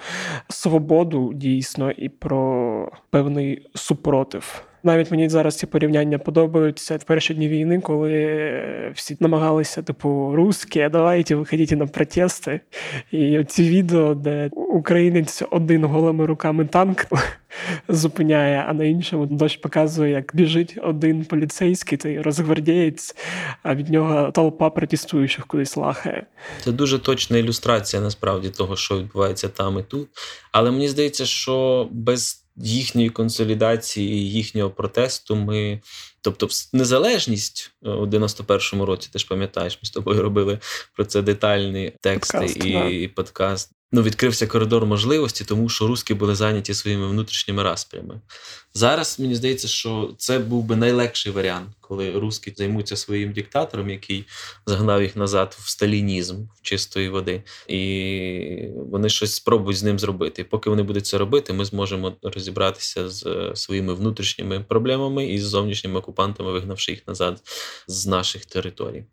свободу 0.48 1.32
дійсно 1.34 1.90
і 1.90 2.08
про 2.08 2.92
певний 3.10 3.66
супротив. 3.74 4.67
Навіть 4.82 5.10
мені 5.10 5.28
зараз 5.28 5.56
ці 5.56 5.66
порівняння 5.66 6.18
подобаються 6.18 6.96
в 6.96 7.04
перші 7.04 7.34
дні 7.34 7.48
війни, 7.48 7.80
коли 7.80 8.92
всі 8.94 9.16
намагалися, 9.20 9.82
типу, 9.82 10.32
русські, 10.34 10.88
давайте 10.92 11.34
виходіть 11.34 11.70
на 11.70 11.86
протести. 11.86 12.60
І 13.12 13.44
ці 13.44 13.68
відео, 13.68 14.14
де 14.14 14.50
українець 14.54 15.42
один 15.50 15.84
голими 15.84 16.26
руками 16.26 16.64
танк 16.64 17.06
зупиняє, 17.88 18.64
а 18.68 18.72
на 18.72 18.84
іншому 18.84 19.26
дощ 19.26 19.56
показує, 19.56 20.12
як 20.12 20.30
біжить 20.34 20.78
один 20.82 21.24
поліцейський, 21.24 21.98
цей 21.98 22.20
розгвардієць, 22.20 23.16
а 23.62 23.74
від 23.74 23.90
нього 23.90 24.30
толпа 24.30 24.70
протестуючих 24.70 25.46
кудись 25.46 25.76
лахає. 25.76 26.26
Це 26.64 26.72
дуже 26.72 26.98
точна 26.98 27.38
ілюстрація 27.38 28.02
насправді 28.02 28.48
того, 28.48 28.76
що 28.76 28.98
відбувається 28.98 29.48
там 29.48 29.78
і 29.78 29.82
тут. 29.82 30.08
Але 30.52 30.70
мені 30.70 30.88
здається, 30.88 31.26
що 31.26 31.88
без 31.92 32.47
їхньої 32.62 33.10
консолідації, 33.10 34.30
їхнього 34.30 34.70
протесту 34.70 35.36
ми. 35.36 35.80
Тобто, 36.20 36.48
незалежність 36.72 37.72
е, 37.84 37.90
у 37.90 38.06
91-му 38.06 38.86
році, 38.86 39.08
ти 39.12 39.18
ж 39.18 39.26
пам'ятаєш, 39.28 39.78
ми 39.82 39.86
з 39.86 39.90
тобою 39.90 40.22
робили 40.22 40.58
про 40.94 41.04
це 41.04 41.22
детальні 41.22 41.92
тексти 42.00 42.38
подкаст, 42.38 42.64
і, 42.64 42.72
да. 42.72 42.88
і 42.88 43.08
подкаст 43.08 43.72
ну, 43.92 44.02
відкрився 44.02 44.46
коридор 44.46 44.86
можливості, 44.86 45.44
тому 45.44 45.68
що 45.68 45.86
руски 45.86 46.14
були 46.14 46.34
зайняті 46.34 46.74
своїми 46.74 47.08
внутрішніми 47.08 47.62
розпрями. 47.62 48.20
Зараз 48.74 49.20
мені 49.20 49.34
здається, 49.34 49.68
що 49.68 50.14
це 50.18 50.38
був 50.38 50.64
би 50.64 50.76
найлегший 50.76 51.32
варіант, 51.32 51.68
коли 51.80 52.10
руски 52.10 52.54
займуться 52.56 52.96
своїм 52.96 53.32
диктатором, 53.32 53.90
який 53.90 54.24
загнав 54.66 55.02
їх 55.02 55.16
назад 55.16 55.56
в 55.60 55.68
сталінізм 55.68 56.36
в 56.54 56.62
чистої 56.62 57.08
води, 57.08 57.42
і 57.68 58.68
вони 58.76 59.08
щось 59.08 59.34
спробують 59.34 59.78
з 59.78 59.82
ним 59.82 59.98
зробити. 59.98 60.44
Поки 60.44 60.70
вони 60.70 60.82
будуть 60.82 61.06
це 61.06 61.18
робити, 61.18 61.52
ми 61.52 61.64
зможемо 61.64 62.16
розібратися 62.22 63.08
з 63.08 63.26
е, 63.26 63.56
своїми 63.56 63.94
внутрішніми 63.94 64.60
проблемами 64.60 65.26
і 65.26 65.38
з 65.38 65.44
зовнішніми 65.44 65.98
окупантами, 65.98 66.52
вигнавши 66.52 66.92
їх 66.92 67.06
назад 67.06 67.42
з 67.86 68.06
наших 68.06 68.46
територій. 68.46 69.04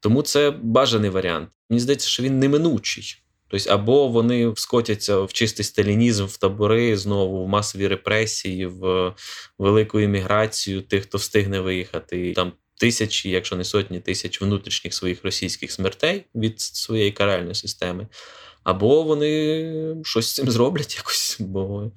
Тому 0.00 0.22
це 0.22 0.50
бажаний 0.50 1.10
варіант. 1.10 1.48
Мені 1.70 1.80
здається, 1.80 2.08
що 2.08 2.22
він 2.22 2.38
неминучий. 2.38 3.22
Тобто, 3.50 3.70
або 3.70 4.08
вони 4.08 4.52
скотяться 4.56 5.20
в 5.20 5.32
чистий 5.32 5.64
сталінізм, 5.64 6.24
в 6.24 6.36
табори, 6.36 6.96
знову 6.96 7.44
в 7.44 7.48
масові 7.48 7.88
репресії, 7.88 8.66
в 8.66 9.14
велику 9.58 10.00
імміграцію 10.00 10.82
тих, 10.82 11.02
хто 11.02 11.18
встигне 11.18 11.60
виїхати. 11.60 12.32
Там 12.32 12.52
тисячі, 12.80 13.30
якщо 13.30 13.56
не 13.56 13.64
сотні 13.64 14.00
тисяч 14.00 14.42
внутрішніх 14.42 14.94
своїх 14.94 15.24
російських 15.24 15.72
смертей 15.72 16.24
від 16.34 16.60
своєї 16.60 17.12
каральної 17.12 17.54
системи. 17.54 18.06
Або 18.64 19.02
вони 19.02 19.96
щось 20.04 20.28
з 20.28 20.34
цим 20.34 20.50
зроблять 20.50 20.96
якось, 20.96 21.36
бо 21.40 21.92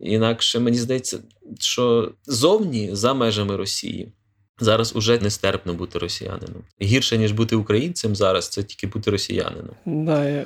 інакше 0.00 0.58
мені 0.58 0.78
здається, 0.78 1.18
що 1.60 2.12
зовні 2.26 2.88
за 2.92 3.14
межами 3.14 3.56
Росії 3.56 4.12
зараз 4.60 4.96
уже 4.96 5.18
нестерпно 5.18 5.74
бути 5.74 5.98
росіянином. 5.98 6.64
Гірше 6.82 7.18
ніж 7.18 7.32
бути 7.32 7.56
українцем 7.56 8.16
зараз, 8.16 8.48
це 8.48 8.62
тільки 8.62 8.86
бути 8.86 9.10
росіянином. 9.10 9.74
Да, 9.86 10.28
я... 10.28 10.44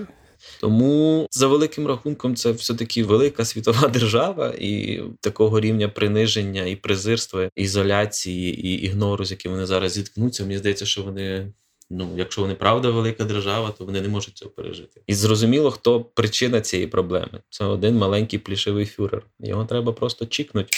Тому 0.60 1.26
за 1.30 1.46
великим 1.46 1.86
рахунком 1.86 2.36
це 2.36 2.50
все-таки 2.52 3.04
велика 3.04 3.44
світова 3.44 3.88
держава, 3.92 4.54
і 4.58 5.02
такого 5.20 5.60
рівня 5.60 5.88
приниження 5.88 6.64
і 6.64 6.76
презирства, 6.76 7.50
ізоляції 7.56 8.66
і 8.66 8.74
ігнору, 8.74 9.24
з 9.24 9.30
яким 9.30 9.52
вони 9.52 9.66
зараз 9.66 9.92
зіткнуться. 9.92 10.42
Мені 10.42 10.58
здається, 10.58 10.86
що 10.86 11.02
вони. 11.02 11.52
Ну, 11.90 12.14
якщо 12.16 12.40
вони 12.40 12.54
правда 12.54 12.90
велика 12.90 13.24
держава, 13.24 13.70
то 13.78 13.84
вони 13.84 14.00
не 14.00 14.08
можуть 14.08 14.36
цього 14.36 14.50
пережити. 14.50 15.00
І 15.06 15.14
зрозуміло, 15.14 15.70
хто 15.70 16.00
причина 16.00 16.60
цієї 16.60 16.88
проблеми. 16.88 17.40
Це 17.50 17.64
один 17.64 17.96
маленький 17.96 18.38
плішивий 18.38 18.86
фюрер. 18.86 19.22
Його 19.40 19.64
треба 19.64 19.92
просто 19.92 20.26
чікнути 20.26 20.68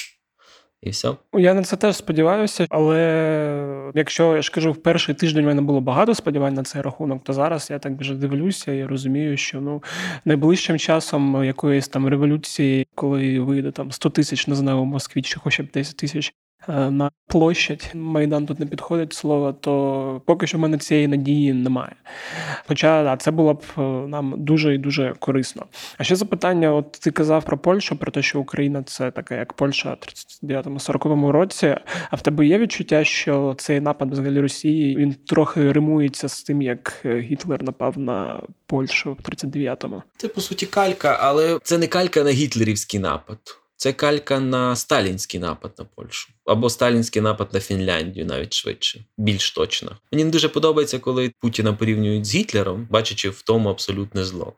і 0.82 0.90
все. 0.90 1.14
Я 1.34 1.54
на 1.54 1.62
це 1.62 1.76
теж 1.76 1.96
сподіваюся, 1.96 2.66
але 2.70 3.90
якщо 3.94 4.36
я 4.36 4.42
ж 4.42 4.52
кажу, 4.52 4.72
в 4.72 4.82
перший 4.82 5.14
тиждень 5.14 5.44
в 5.44 5.46
мене 5.46 5.62
було 5.62 5.80
багато 5.80 6.14
сподівань 6.14 6.54
на 6.54 6.62
цей 6.62 6.82
рахунок, 6.82 7.24
то 7.24 7.32
зараз 7.32 7.70
я 7.70 7.78
так 7.78 7.92
вже 7.92 8.14
дивлюся 8.14 8.72
і 8.72 8.84
розумію, 8.84 9.36
що 9.36 9.60
ну 9.60 9.82
найближчим 10.24 10.78
часом 10.78 11.44
якоїсь 11.44 11.88
там 11.88 12.08
революції, 12.08 12.86
коли 12.94 13.40
вийде 13.40 13.70
там 13.70 13.92
100 13.92 14.10
тисяч, 14.10 14.46
не 14.46 14.54
знаю, 14.54 14.78
у 14.78 14.84
Москві 14.84 15.22
чи 15.22 15.40
хоча 15.40 15.62
б 15.62 15.66
10 15.74 15.96
тисяч 15.96 16.34
на 16.68 17.10
площадь. 17.26 17.90
Майдан 17.94 18.46
тут 18.46 18.60
не 18.60 18.66
підходить 18.66 19.12
слово, 19.12 19.52
то 19.52 20.22
поки 20.26 20.46
що 20.46 20.58
в 20.58 20.60
мене 20.60 20.78
цієї 20.78 21.08
надії 21.08 21.52
немає. 21.52 21.94
Хоча 22.66 23.02
да, 23.04 23.16
це 23.16 23.30
було 23.30 23.54
б 23.54 23.62
е, 23.78 23.80
нам 23.80 24.34
дуже 24.36 24.74
і 24.74 24.78
дуже 24.78 25.14
корисно. 25.18 25.66
А 25.98 26.04
ще 26.04 26.16
запитання: 26.16 26.72
от 26.72 26.92
ти 26.92 27.10
казав 27.10 27.44
про 27.44 27.58
Польщу, 27.58 27.96
про 27.96 28.12
те, 28.12 28.22
що 28.22 28.40
Україна 28.40 28.82
це 28.82 29.10
така, 29.10 29.34
як 29.34 29.52
Польща 29.52 29.96
в 30.00 30.44
39-40 30.44 31.28
році. 31.30 31.76
А 32.10 32.16
в 32.16 32.22
тебе 32.22 32.46
є 32.46 32.58
відчуття, 32.58 33.04
що 33.04 33.54
цей 33.58 33.80
напад 33.80 34.12
взагалі 34.12 34.40
Росії 34.40 34.96
він 34.96 35.14
трохи 35.26 35.72
римується 35.72 36.28
з 36.28 36.42
тим, 36.42 36.62
як 36.62 37.02
Гітлер 37.04 37.62
напав 37.62 37.98
на 37.98 38.42
Польщу 38.66 39.16
в 39.24 39.30
39-му? 39.30 40.02
Це 40.16 40.28
по 40.28 40.40
суті 40.40 40.66
калька, 40.66 41.18
але 41.20 41.58
це 41.62 41.78
не 41.78 41.86
калька 41.86 42.22
на 42.24 42.30
гітлерівський 42.30 43.00
напад. 43.00 43.38
Це 43.80 43.92
калька 43.92 44.40
на 44.40 44.76
сталінський 44.76 45.40
напад 45.40 45.72
на 45.78 45.84
Польщу 45.84 46.32
або 46.44 46.70
сталінський 46.70 47.22
напад 47.22 47.48
на 47.52 47.60
Фінляндію, 47.60 48.26
навіть 48.26 48.54
швидше, 48.54 49.04
більш 49.18 49.50
точно. 49.50 49.96
Мені 50.12 50.24
не 50.24 50.30
дуже 50.30 50.48
подобається, 50.48 50.98
коли 50.98 51.32
Путіна 51.40 51.72
порівнюють 51.72 52.26
з 52.26 52.34
Гітлером, 52.34 52.88
бачачи 52.90 53.30
в 53.30 53.42
тому 53.42 53.68
абсолютне 53.68 54.24
зло. 54.24 54.52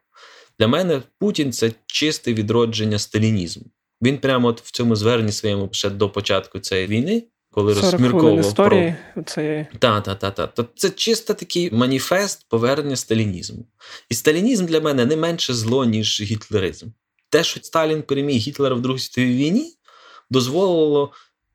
Для 0.59 0.69
мене 0.69 1.03
Путін 1.19 1.53
це 1.53 1.73
чисте 1.87 2.35
відродження 2.35 2.99
сталінізму. 2.99 3.65
Він 4.03 4.19
прямо 4.19 4.49
от 4.49 4.61
в 4.61 4.71
цьому 4.71 4.97
зверненні 4.97 5.33
своєму 5.33 5.69
ще 5.73 5.91
до 5.91 6.11
початку 6.11 6.59
цієї 6.59 6.87
війни. 6.87 7.23
Коли 7.53 7.75
розмірковував 7.75 8.41
історії 8.41 8.95
про... 9.15 9.25
це... 9.25 9.67
та, 9.79 10.01
та, 10.01 10.15
та, 10.15 10.31
та. 10.31 10.47
То 10.47 10.67
це 10.75 10.91
чисто 10.91 11.35
такий 11.35 11.71
маніфест 11.71 12.49
повернення 12.49 12.97
сталінізму. 12.97 13.67
І 14.09 14.15
сталінізм 14.15 14.67
для 14.67 14.81
мене 14.81 15.07
не 15.07 15.17
менше 15.17 15.55
зло, 15.55 15.85
ніж 15.85 16.23
гітлеризм 16.23 16.87
те, 17.31 17.45
що 17.45 17.61
Сталін 17.62 18.03
переміг 18.03 18.40
Гітлера 18.40 18.75
в 18.75 18.83
Другій 18.83 18.99
світовій 18.99 19.37
війні, 19.37 19.75
дозволило 20.31 21.12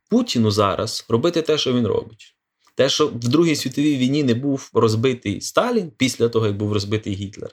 Путіну 0.10 0.52
зараз 0.52 1.06
робити 1.10 1.42
те, 1.42 1.58
що 1.58 1.74
він 1.74 1.88
робить. 1.88 2.36
Те, 2.76 2.90
що 2.90 3.08
в 3.08 3.28
Другій 3.28 3.56
світовій 3.56 3.98
війні 3.98 4.24
не 4.24 4.34
був 4.34 4.70
розбитий 4.74 5.42
Сталін 5.42 5.92
після 5.98 6.30
того, 6.30 6.48
як 6.48 6.58
був 6.58 6.74
розбитий 6.74 7.14
Гітлер. 7.14 7.50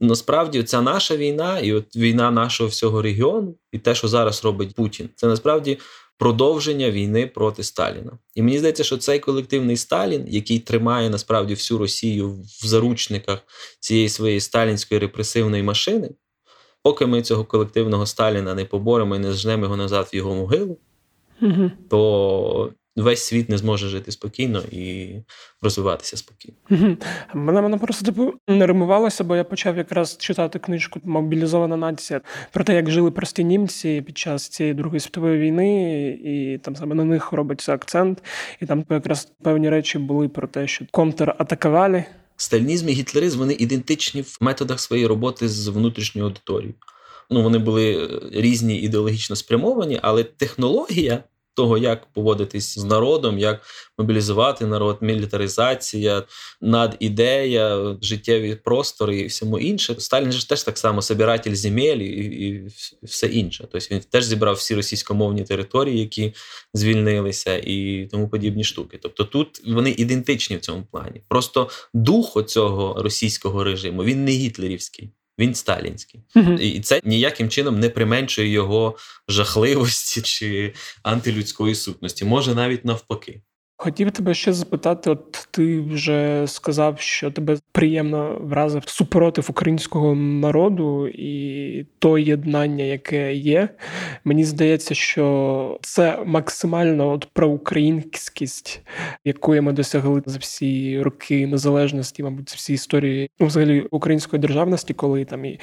Насправді, 0.00 0.62
ця 0.62 0.82
наша 0.82 1.16
війна, 1.16 1.58
і 1.58 1.72
от 1.72 1.96
війна 1.96 2.30
нашого 2.30 2.68
всього 2.70 3.02
регіону, 3.02 3.54
і 3.72 3.78
те, 3.78 3.94
що 3.94 4.08
зараз 4.08 4.44
робить 4.44 4.74
Путін, 4.74 5.08
це 5.14 5.26
насправді 5.26 5.78
продовження 6.18 6.90
війни 6.90 7.26
проти 7.26 7.62
Сталіна. 7.62 8.18
І 8.34 8.42
мені 8.42 8.58
здається, 8.58 8.84
що 8.84 8.96
цей 8.96 9.18
колективний 9.18 9.76
Сталін, 9.76 10.24
який 10.28 10.58
тримає 10.58 11.10
насправді 11.10 11.54
всю 11.54 11.78
Росію 11.78 12.30
в 12.32 12.66
заручниках 12.66 13.38
цієї 13.80 14.08
своєї 14.08 14.40
сталінської 14.40 15.00
репресивної 15.00 15.62
машини, 15.62 16.10
Поки 16.82 17.06
ми 17.06 17.22
цього 17.22 17.44
колективного 17.44 18.06
Сталіна 18.06 18.54
не 18.54 18.64
поборемо 18.64 19.16
і 19.16 19.18
не 19.18 19.32
зжнемо 19.32 19.62
його 19.62 19.76
назад 19.76 20.10
в 20.12 20.16
його 20.16 20.34
могилу, 20.34 20.76
угу. 21.42 21.70
то 21.88 22.72
весь 22.96 23.24
світ 23.24 23.48
не 23.48 23.58
зможе 23.58 23.88
жити 23.88 24.12
спокійно 24.12 24.62
і 24.70 25.14
розвиватися 25.62 26.16
спокійно. 26.16 26.56
Угу. 26.70 26.96
Мене 27.34 27.62
мене 27.62 27.78
просто 27.78 28.04
типу 28.04 28.34
не 28.48 28.66
римувалося, 28.66 29.24
бо 29.24 29.36
я 29.36 29.44
почав 29.44 29.76
якраз 29.76 30.16
читати 30.16 30.58
книжку 30.58 31.00
Мобілізована 31.04 31.76
нація 31.76 32.20
про 32.52 32.64
те, 32.64 32.74
як 32.74 32.90
жили 32.90 33.10
прості 33.10 33.44
німці 33.44 34.02
під 34.06 34.18
час 34.18 34.48
цієї 34.48 34.74
Другої 34.74 35.00
світової 35.00 35.38
війни, 35.38 36.08
і 36.24 36.58
там 36.58 36.76
саме 36.76 36.94
на 36.94 37.04
них 37.04 37.32
робиться 37.32 37.72
акцент. 37.72 38.22
І 38.60 38.66
там 38.66 38.84
якраз 38.90 39.32
певні 39.42 39.70
речі 39.70 39.98
були 39.98 40.28
про 40.28 40.48
те, 40.48 40.66
що 40.66 40.84
контратакували 40.90 42.04
Сталінізм 42.40 42.88
і 42.88 42.92
гітлеризм 42.92 43.38
вони 43.38 43.54
ідентичні 43.54 44.22
в 44.22 44.38
методах 44.40 44.80
своєї 44.80 45.06
роботи 45.06 45.48
з 45.48 45.68
внутрішньою 45.68 46.26
аудиторією. 46.28 46.74
Ну, 47.30 47.42
вони 47.42 47.58
були 47.58 48.04
е, 48.04 48.20
різні 48.40 48.76
ідеологічно 48.76 49.36
спрямовані, 49.36 50.00
але 50.02 50.24
технологія 50.24 51.24
того, 51.54 51.78
як 51.78 52.12
поводитись 52.12 52.78
з 52.78 52.84
народом, 52.84 53.38
як 53.38 53.62
мобілізувати 53.98 54.66
народ, 54.66 54.98
мілітаризація, 55.00 56.22
надідея, 56.60 57.96
життєві 58.02 58.54
простори 58.54 59.20
і 59.20 59.26
всьому 59.26 59.58
інше. 59.58 59.94
Сталін 59.98 60.32
ж 60.32 60.48
теж 60.48 60.62
так 60.62 60.78
само 60.78 61.02
собиратель 61.02 61.54
земель 61.54 61.96
і, 61.96 62.48
і 62.48 62.68
все 63.02 63.26
інше. 63.26 63.68
Тобто 63.72 63.94
він 63.94 64.00
теж 64.00 64.24
зібрав 64.24 64.54
всі 64.54 64.74
російськомовні 64.74 65.44
території, 65.44 66.00
які 66.00 66.34
звільнилися, 66.74 67.56
і 67.56 68.08
тому 68.10 68.28
подібні 68.28 68.64
штуки. 68.64 68.98
Тобто 69.02 69.24
тут 69.24 69.62
вони 69.66 69.90
ідентичні 69.90 70.56
в 70.56 70.60
цьому 70.60 70.86
плані. 70.92 71.22
Просто 71.28 71.68
дух 71.94 72.44
цього 72.46 73.02
російського 73.02 73.64
режиму 73.64 74.04
він 74.04 74.24
не 74.24 74.30
гітлерівський. 74.30 75.10
Він 75.40 75.54
сталінський, 75.54 76.20
і 76.60 76.80
це 76.80 77.00
ніяким 77.04 77.48
чином 77.48 77.80
не 77.80 77.90
применшує 77.90 78.48
його 78.48 78.96
жахливості 79.28 80.22
чи 80.22 80.74
антилюдської 81.02 81.74
сутності. 81.74 82.24
Може 82.24 82.54
навіть 82.54 82.84
навпаки. 82.84 83.42
Хотів 83.82 84.10
тебе 84.10 84.34
ще 84.34 84.52
запитати: 84.52 85.10
от 85.10 85.48
ти 85.50 85.80
вже 85.80 86.44
сказав, 86.46 87.00
що 87.00 87.30
тебе 87.30 87.56
приємно 87.72 88.38
вразив 88.40 88.82
супротив 88.86 89.46
українського 89.50 90.14
народу 90.14 91.08
і 91.08 91.86
то 91.98 92.18
єднання, 92.18 92.84
яке 92.84 93.34
є. 93.34 93.68
Мені 94.24 94.44
здається, 94.44 94.94
що 94.94 95.78
це 95.82 96.22
максимально 96.26 97.10
от 97.10 97.28
проукраїнськість, 97.32 98.82
якої 99.24 99.60
ми 99.60 99.72
досягли 99.72 100.22
за 100.26 100.38
всі 100.38 101.02
роки 101.02 101.46
незалежності, 101.46 102.22
мабуть, 102.22 102.50
за 102.50 102.56
всі 102.56 102.72
історії 102.74 103.30
ну, 103.40 103.46
взагалі 103.46 103.80
української 103.90 104.40
державності, 104.40 104.94
коли 104.94 105.24
там 105.24 105.44
і 105.44 105.60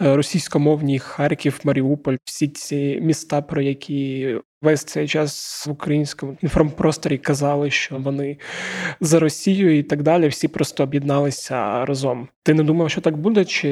е, 0.00 0.16
російськомовні 0.16 0.98
Харків, 0.98 1.60
Маріуполь, 1.64 2.16
всі 2.24 2.48
ці 2.48 3.00
міста, 3.02 3.42
про 3.42 3.62
які 3.62 4.34
Весь 4.62 4.84
цей 4.84 5.08
час 5.08 5.66
в 5.66 5.70
українському 5.70 6.36
інформпросторі 6.42 7.18
казали, 7.18 7.70
що 7.70 7.96
вони 7.96 8.38
за 9.00 9.18
Росію 9.18 9.78
і 9.78 9.82
так 9.82 10.02
далі. 10.02 10.28
Всі 10.28 10.48
просто 10.48 10.82
об'єдналися 10.82 11.84
разом. 11.84 12.28
Ти 12.42 12.54
не 12.54 12.62
думав, 12.62 12.90
що 12.90 13.00
так 13.00 13.16
буде, 13.16 13.44
чи 13.44 13.68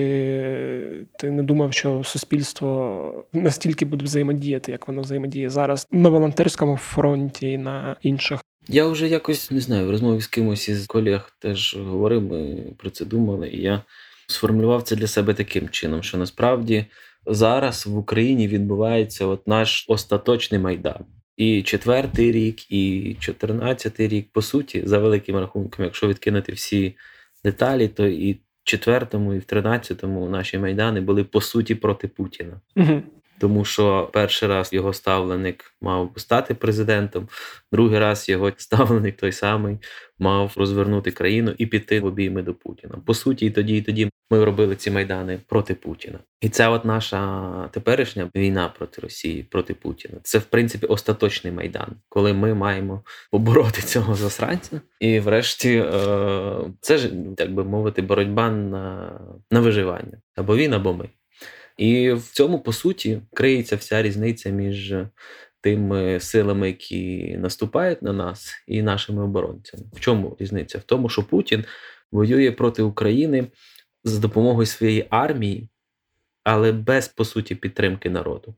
ти 1.19 1.31
не 1.31 1.43
думав, 1.43 1.73
що 1.73 2.05
суспільство 2.05 3.25
настільки 3.33 3.85
буде 3.85 4.05
взаємодіяти, 4.05 4.73
як 4.73 4.89
воно 4.89 5.03
взаємодіє 5.03 5.51
зараз 5.51 5.87
на 5.91 6.09
волонтерському 6.09 6.77
фронті 6.77 7.51
і 7.51 7.59
на 7.59 7.97
інших? 8.03 8.41
Я 8.69 8.87
вже 8.87 9.09
якось 9.09 9.51
не 9.51 9.61
знаю 9.61 9.87
в 9.87 9.91
розмові 9.91 10.21
з 10.21 10.27
кимось 10.27 10.69
із 10.69 10.87
колег 10.87 11.33
теж 11.39 11.77
говорив. 11.77 12.23
Ми 12.23 12.57
про 12.79 12.91
це 12.91 13.05
думали, 13.05 13.49
і 13.49 13.63
я 13.63 13.83
сформулював 14.27 14.83
це 14.83 14.97
для 14.97 15.07
себе 15.07 15.35
таким 15.35 15.69
чином, 15.69 16.03
що 16.03 16.19
насправді 16.19 16.87
зараз 17.27 17.87
в 17.87 17.97
Україні 17.97 18.49
відбувається 18.49 19.27
от 19.27 19.47
наш 19.47 19.85
остаточний 19.89 20.61
майдан. 20.61 21.05
І 21.37 21.63
четвертий 21.63 22.33
рік, 22.33 22.73
і 22.73 23.17
чотирнадцятий 23.21 24.09
рік, 24.09 24.29
по 24.33 24.43
суті, 24.43 24.83
за 24.87 24.99
великим 24.99 25.37
рахунком, 25.37 25.85
якщо 25.85 26.09
відкинути 26.09 26.53
всі 26.53 26.97
деталі, 27.45 27.89
то 27.89 28.07
і 28.07 28.33
в 28.33 28.39
четвертому, 28.65 29.35
і 29.35 29.39
в 29.39 29.45
тринадцятому 29.45 30.29
наші 30.29 30.59
майдани 30.59 31.01
були 31.01 31.25
по 31.25 31.41
суті 31.41 31.75
проти 31.75 32.09
Путіна. 32.09 32.61
Угу 32.77 33.03
тому 33.39 33.65
що 33.65 34.11
перший 34.13 34.49
раз 34.49 34.73
його 34.73 34.93
ставленик 34.93 35.75
мав 35.81 36.13
стати 36.17 36.55
президентом, 36.55 37.29
другий 37.73 37.99
раз 37.99 38.29
його 38.29 38.53
ставленик 38.57 39.17
той 39.17 39.33
самий 39.33 39.79
мав 40.19 40.53
розвернути 40.57 41.11
країну 41.11 41.55
і 41.59 41.67
піти 41.67 42.01
в 42.01 42.05
обійми 42.05 42.43
до 42.43 42.55
Путіна. 42.55 42.99
По 43.07 43.15
суті, 43.15 43.47
і 43.47 43.51
тоді, 43.51 43.77
і 43.77 43.83
тоді 43.83 44.11
ми 44.31 44.45
робили 44.45 44.77
ці 44.77 44.91
майдани 44.91 45.39
проти 45.47 45.75
Путіна. 45.75 46.19
І 46.41 46.49
це 46.49 46.69
от 46.69 46.85
наша 46.85 47.69
теперішня 47.73 48.31
війна 48.37 48.73
проти 48.79 49.01
Росії, 49.03 49.43
проти 49.43 49.75
Путіна. 49.75 50.19
Це 50.23 50.39
в 50.39 50.45
принципі 50.45 50.87
остаточний 50.87 51.53
майдан, 51.53 51.97
коли 52.09 52.33
ми 52.33 52.55
маємо 52.55 53.03
побороти 53.31 53.83
цього 53.83 54.15
засранця. 54.15 54.81
І, 55.01 55.21
врешті, 55.21 55.77
е, 55.77 56.57
це 56.81 56.99
ж 56.99 57.11
так 57.37 57.55
би 57.55 57.65
мовити, 57.65 58.03
боротьба 58.03 58.51
на, 58.51 59.13
на 59.51 59.61
виживання 59.61 60.21
або 60.37 60.57
він, 60.57 60.75
або 60.75 60.95
ми. 60.95 61.09
І 61.77 62.13
в 62.13 62.23
цьому, 62.23 62.61
по 62.61 62.73
суті, 62.73 63.21
криється 63.35 63.77
вся 63.77 64.03
різниця 64.03 64.51
між 64.51 64.95
тими 65.61 66.21
силами, 66.21 66.67
які 66.67 67.37
наступають 67.39 68.03
на 68.03 68.13
нас, 68.13 68.63
і 68.67 68.83
нашими 68.83 69.25
оборонцями. 69.25 69.85
В 69.93 70.01
чому 70.01 70.37
різниця? 70.41 70.79
В 70.79 70.83
тому, 70.83 71.09
що 71.09 71.23
Путін 71.23 71.65
воює 72.13 72.53
проти 72.53 72.83
України 72.83 73.47
за 74.09 74.21
допомогою 74.21 74.67
своєї 74.67 75.07
армії, 75.11 75.69
але 76.45 76.73
без 76.73 77.09
по 77.09 77.25
суті 77.25 77.55
підтримки 77.55 78.11
народу 78.11 78.55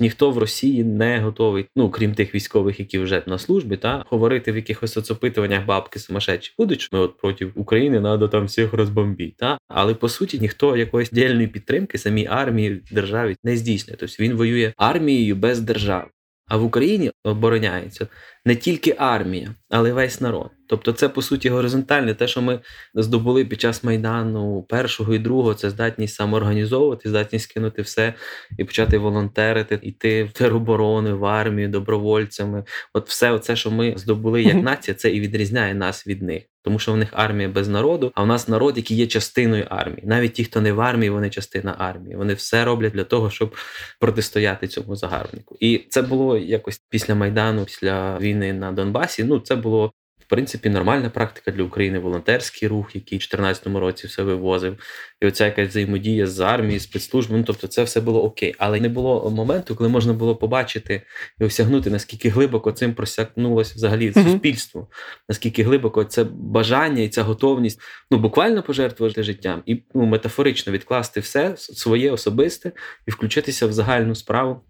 ніхто 0.00 0.30
в 0.30 0.38
Росії 0.38 0.84
не 0.84 1.18
готовий, 1.18 1.66
ну 1.76 1.90
крім 1.90 2.14
тих 2.14 2.34
військових, 2.34 2.80
які 2.80 2.98
вже 2.98 3.22
на 3.26 3.38
службі, 3.38 3.76
та 3.76 4.04
говорити 4.10 4.52
в 4.52 4.56
якихось 4.56 4.92
соцопитуваннях 4.92 5.66
бабки 5.66 5.98
сумасшедші 5.98 6.54
будуть, 6.58 6.88
ми 6.92 6.98
от 6.98 7.16
проти 7.16 7.44
України 7.44 8.00
треба 8.00 8.28
там 8.28 8.44
всіх 8.44 8.72
розбомбити. 8.72 9.34
Та 9.38 9.58
але 9.68 9.94
по 9.94 10.08
суті 10.08 10.38
ніхто 10.38 10.76
якоїсь 10.76 11.10
діяльної 11.10 11.46
підтримки 11.46 11.98
самій 11.98 12.26
армії 12.26 12.82
державі 12.92 13.36
не 13.44 13.56
здійснює. 13.56 13.96
Тобто 14.00 14.16
він 14.20 14.34
воює 14.34 14.72
армією 14.76 15.36
без 15.36 15.60
держави. 15.60 16.06
А 16.48 16.56
в 16.56 16.64
Україні 16.64 17.12
обороняється 17.24 18.06
не 18.44 18.56
тільки 18.56 18.94
армія, 18.98 19.54
але 19.70 19.88
й 19.88 19.92
весь 19.92 20.20
народ. 20.20 20.50
Тобто, 20.68 20.92
це 20.92 21.08
по 21.08 21.22
суті 21.22 21.48
горизонтальне, 21.48 22.14
те, 22.14 22.28
що 22.28 22.42
ми 22.42 22.60
здобули 22.94 23.44
під 23.44 23.60
час 23.60 23.84
майдану 23.84 24.62
першого 24.68 25.14
і 25.14 25.18
другого, 25.18 25.54
це 25.54 25.70
здатність 25.70 26.14
самоорганізовувати, 26.14 27.08
здатність 27.08 27.52
кинути 27.52 27.82
все 27.82 28.14
і 28.58 28.64
почати 28.64 28.98
волонтерити, 28.98 29.78
йти 29.82 30.24
в 30.24 30.32
тероборони, 30.32 31.12
в 31.12 31.24
армію, 31.24 31.68
добровольцями. 31.68 32.64
От 32.94 33.08
все, 33.08 33.38
це, 33.38 33.56
що 33.56 33.70
ми 33.70 33.94
здобули 33.96 34.42
як 34.42 34.56
нація, 34.62 34.94
це 34.94 35.10
і 35.10 35.20
відрізняє 35.20 35.74
нас 35.74 36.06
від 36.06 36.22
них. 36.22 36.42
Тому 36.66 36.78
що 36.78 36.92
в 36.92 36.96
них 36.96 37.08
армія 37.12 37.48
без 37.48 37.68
народу, 37.68 38.12
а 38.14 38.22
в 38.22 38.26
нас 38.26 38.48
народ, 38.48 38.76
який 38.76 38.96
є 38.96 39.06
частиною 39.06 39.66
армії. 39.70 40.02
Навіть 40.06 40.32
ті, 40.32 40.44
хто 40.44 40.60
не 40.60 40.72
в 40.72 40.80
армії, 40.80 41.10
вони 41.10 41.30
частина 41.30 41.74
армії. 41.78 42.16
Вони 42.16 42.34
все 42.34 42.64
роблять 42.64 42.92
для 42.92 43.04
того, 43.04 43.30
щоб 43.30 43.54
протистояти 44.00 44.68
цьому 44.68 44.96
загарбнику. 44.96 45.56
І 45.60 45.86
це 45.88 46.02
було 46.02 46.38
якось 46.38 46.82
після 46.90 47.14
майдану, 47.14 47.64
після 47.64 48.18
війни 48.18 48.52
на 48.52 48.72
Донбасі. 48.72 49.24
Ну 49.24 49.40
це 49.40 49.56
було 49.56 49.92
в 50.26 50.28
принципі, 50.28 50.68
нормальна 50.68 51.10
практика 51.10 51.50
для 51.50 51.62
України, 51.62 51.98
волонтерський 51.98 52.68
рух, 52.68 52.94
який 52.94 53.18
в 53.18 53.20
2014 53.20 53.66
році 53.66 54.06
все 54.06 54.22
вивозив, 54.22 54.78
і 55.20 55.26
оця 55.26 55.44
якась 55.44 55.68
взаємодія 55.68 56.26
з 56.26 56.40
армією, 56.40 56.80
спецслужбами. 56.80 57.38
Ну, 57.38 57.44
тобто, 57.44 57.66
це 57.66 57.82
все 57.82 58.00
було 58.00 58.24
окей. 58.24 58.54
Але 58.58 58.80
не 58.80 58.88
було 58.88 59.30
моменту, 59.30 59.76
коли 59.76 59.88
можна 59.88 60.12
було 60.12 60.36
побачити 60.36 61.02
і 61.40 61.44
осягнути, 61.44 61.90
наскільки 61.90 62.28
глибоко 62.28 62.72
цим 62.72 62.94
просякнулося 62.94 63.72
взагалі 63.76 64.10
mm-hmm. 64.10 64.24
суспільство, 64.24 64.88
наскільки 65.28 65.62
глибоко 65.62 66.04
це 66.04 66.24
бажання 66.24 67.02
і 67.02 67.08
ця 67.08 67.22
готовність 67.22 67.80
ну 68.10 68.18
буквально 68.18 68.62
пожертвувати 68.62 69.22
життям 69.22 69.62
і 69.66 69.82
ну, 69.94 70.06
метафорично 70.06 70.72
відкласти 70.72 71.20
все 71.20 71.54
своє 71.56 72.10
особисте 72.10 72.72
і 73.06 73.10
включитися 73.10 73.66
в 73.66 73.72
загальну 73.72 74.14
справу. 74.14 74.60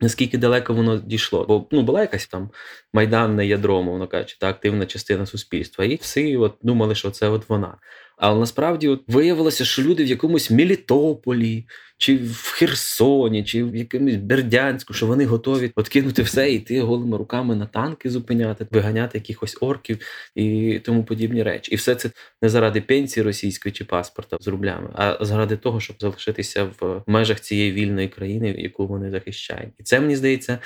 Наскільки 0.00 0.38
далеко 0.38 0.74
воно 0.74 0.96
дійшло? 0.96 1.44
Бо 1.48 1.66
ну 1.70 1.82
була 1.82 2.00
якась 2.00 2.26
там 2.26 2.50
майданне 2.92 3.46
ядро, 3.46 3.82
мовно 3.82 4.06
кажучи, 4.06 4.36
та 4.40 4.48
активна 4.48 4.86
частина 4.86 5.26
суспільства, 5.26 5.84
і 5.84 5.94
всі 5.94 6.36
от 6.36 6.54
думали, 6.62 6.94
що 6.94 7.10
це 7.10 7.28
от 7.28 7.48
вона. 7.48 7.76
Але 8.20 8.40
насправді 8.40 8.88
от 8.88 9.02
виявилося, 9.08 9.64
що 9.64 9.82
люди 9.82 10.04
в 10.04 10.06
якомусь 10.06 10.50
Мелітополі, 10.50 11.64
чи 11.98 12.16
в 12.16 12.52
Херсоні, 12.52 13.44
чи 13.44 13.64
в 13.64 13.76
якомусь 13.76 14.14
Бердянську, 14.14 14.94
що 14.94 15.06
вони 15.06 15.24
готові 15.24 15.72
откинути 15.74 16.22
все 16.22 16.52
і 16.52 16.54
йти 16.54 16.80
голими 16.80 17.16
руками 17.16 17.56
на 17.56 17.66
танки 17.66 18.10
зупиняти, 18.10 18.66
виганяти 18.70 19.18
якихось 19.18 19.56
орків 19.60 19.98
і 20.34 20.78
тому 20.84 21.04
подібні 21.04 21.42
речі. 21.42 21.72
І 21.72 21.76
все 21.76 21.94
це 21.94 22.10
не 22.42 22.48
заради 22.48 22.80
пенсії 22.80 23.24
російської 23.24 23.72
чи 23.72 23.84
паспорта 23.84 24.36
з 24.40 24.48
рублями, 24.48 24.90
а 24.94 25.24
заради 25.24 25.56
того, 25.56 25.80
щоб 25.80 25.96
залишитися 26.00 26.70
в 26.80 27.02
межах 27.06 27.40
цієї 27.40 27.72
вільної 27.72 28.08
країни, 28.08 28.54
яку 28.58 28.86
вони 28.86 29.10
захищають. 29.10 29.72
І 29.78 29.82
це 29.82 30.00
мені 30.00 30.16
здається. 30.16 30.58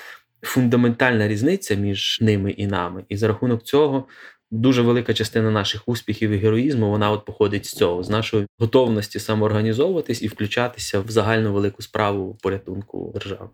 Фундаментальна 0.46 1.28
різниця 1.28 1.74
між 1.74 2.18
ними 2.20 2.50
і 2.50 2.66
нами, 2.66 3.04
і 3.08 3.16
за 3.16 3.28
рахунок 3.28 3.62
цього 3.62 4.06
Дуже 4.50 4.82
велика 4.82 5.14
частина 5.14 5.50
наших 5.50 5.88
успіхів 5.88 6.30
і 6.30 6.36
героїзму 6.36 6.90
вона 6.90 7.10
от 7.10 7.24
походить 7.24 7.66
з 7.66 7.72
цього, 7.72 8.02
з 8.02 8.10
нашої 8.10 8.46
готовності 8.58 9.20
самоорганізовуватись 9.20 10.22
і 10.22 10.28
включатися 10.28 11.00
в 11.00 11.10
загальну 11.10 11.52
велику 11.52 11.82
справу 11.82 12.38
порятунку 12.42 13.10
держави. 13.14 13.50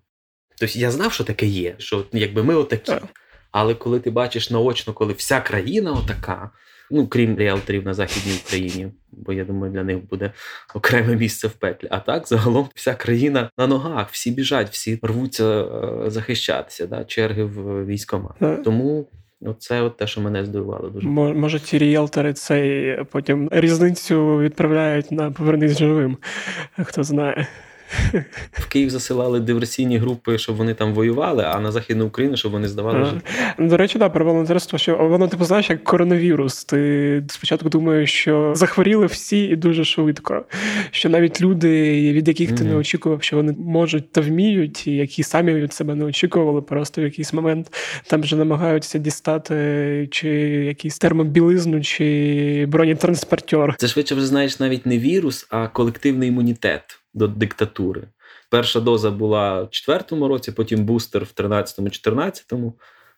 Тобто 0.59 0.79
я 0.79 0.91
знав, 0.91 1.13
що 1.13 1.25
таке 1.25 1.47
є, 1.47 1.75
що 1.79 2.05
якби 2.13 2.43
ми 2.43 2.55
отакі. 2.55 2.93
Але 3.53 3.75
коли 3.75 4.01
ти 4.01 4.11
бачиш 4.11 4.51
наочно, 4.51 4.93
коли 4.93 5.13
вся 5.13 5.41
країна 5.41 5.93
отака, 5.93 6.51
ну 6.91 7.07
крім 7.07 7.39
реалторів 7.39 7.85
на 7.85 7.95
Західній 7.95 8.39
Україні, 8.47 8.93
бо 9.13 9.33
я 9.33 9.45
думаю, 9.45 9.73
для 9.73 9.85
них 9.85 10.09
буде 10.09 10.33
окреме 10.75 11.17
місце 11.17 11.49
в 11.49 11.53
пеклі. 11.53 11.89
А 11.91 12.01
так 12.01 12.29
загалом 12.29 12.69
вся 12.75 12.95
країна 12.95 13.51
на 13.59 13.67
ногах, 13.67 14.09
всі 14.11 14.31
біжать, 14.31 14.71
всі 14.71 14.99
рвуться 15.03 15.63
е, 15.63 16.11
захищатися, 16.11 16.87
да, 16.87 17.05
черги 17.05 17.45
в 17.45 17.87
військомат. 17.87 18.65
Тому 18.65 19.09
Оце 19.43 19.83
от 19.83 19.97
те, 19.97 20.07
що 20.07 20.21
мене 20.21 20.45
здивувало 20.45 20.89
дуже. 20.89 21.09
Може, 21.09 21.61
ті 21.61 21.79
ріелтори 21.79 22.33
цей 22.33 22.97
потім 23.05 23.49
різницю 23.53 24.39
відправляють 24.39 25.13
на 25.13 25.31
повернись 25.31 25.79
живим, 25.79 26.17
хто 26.85 27.03
знає. 27.03 27.47
В 28.53 28.67
Київ 28.69 28.91
засилали 28.91 29.41
диверсійні 29.41 29.99
групи, 29.99 30.39
щоб 30.39 30.57
вони 30.57 30.75
там 30.75 30.95
воювали, 30.95 31.45
а 31.47 31.61
на 31.61 31.73
Західну 31.73 32.07
Україну, 32.07 32.37
щоб 32.37 32.53
вони 32.53 32.69
здавали 32.69 33.05
життя. 33.05 33.55
До 33.59 33.77
речі, 33.77 33.99
да, 33.99 34.09
про 34.09 34.25
волонтерство, 34.25 34.79
що 34.79 34.97
воно 34.97 35.29
типу 35.29 35.45
знаєш, 35.45 35.71
як 35.71 35.85
коронавірус. 35.85 36.65
Ти 36.65 37.23
спочатку 37.29 37.69
думаєш, 37.69 38.13
що 38.13 38.53
захворіли 38.57 39.07
всі 39.07 39.45
і 39.45 39.57
дуже 39.57 39.85
швидко. 39.85 40.45
Що 40.91 41.09
навіть 41.09 41.41
люди, 41.41 42.13
від 42.13 42.29
яких 42.29 42.53
ти 42.53 42.65
mm-hmm. 42.65 42.69
не 42.69 42.77
очікував, 42.77 43.23
що 43.23 43.37
вони 43.37 43.53
можуть 43.53 44.13
та 44.13 44.21
вміють, 44.21 44.87
і 44.87 44.97
які 44.97 45.23
самі 45.23 45.55
від 45.55 45.73
себе 45.73 45.95
не 45.95 46.05
очікували, 46.05 46.63
просто 46.63 47.01
в 47.01 47.05
якийсь 47.05 47.33
момент 47.33 47.73
там 48.07 48.21
вже 48.21 48.37
намагаються 48.37 48.99
дістати 48.99 50.09
чи 50.11 50.29
якийсь 50.67 50.99
термобілизну, 50.99 51.81
чи 51.81 52.67
бронетранспортер. 52.69 53.75
Це 53.79 53.89
швидше 53.89 54.15
вже 54.15 54.27
знаєш 54.27 54.61
навіть 54.61 54.87
не 54.87 54.99
вірус, 54.99 55.47
а 55.51 55.69
колективний 55.69 56.29
імунітет 56.29 57.01
до 57.15 57.29
диктатури. 57.29 58.09
Перша 58.51 58.81
доза 58.81 59.11
була 59.11 59.63
в 59.63 59.71
четвертому 59.71 60.29
році, 60.29 60.53
потім 60.53 60.85
бустер 60.85 61.25
в 61.25 61.33
13-14. 61.37 62.73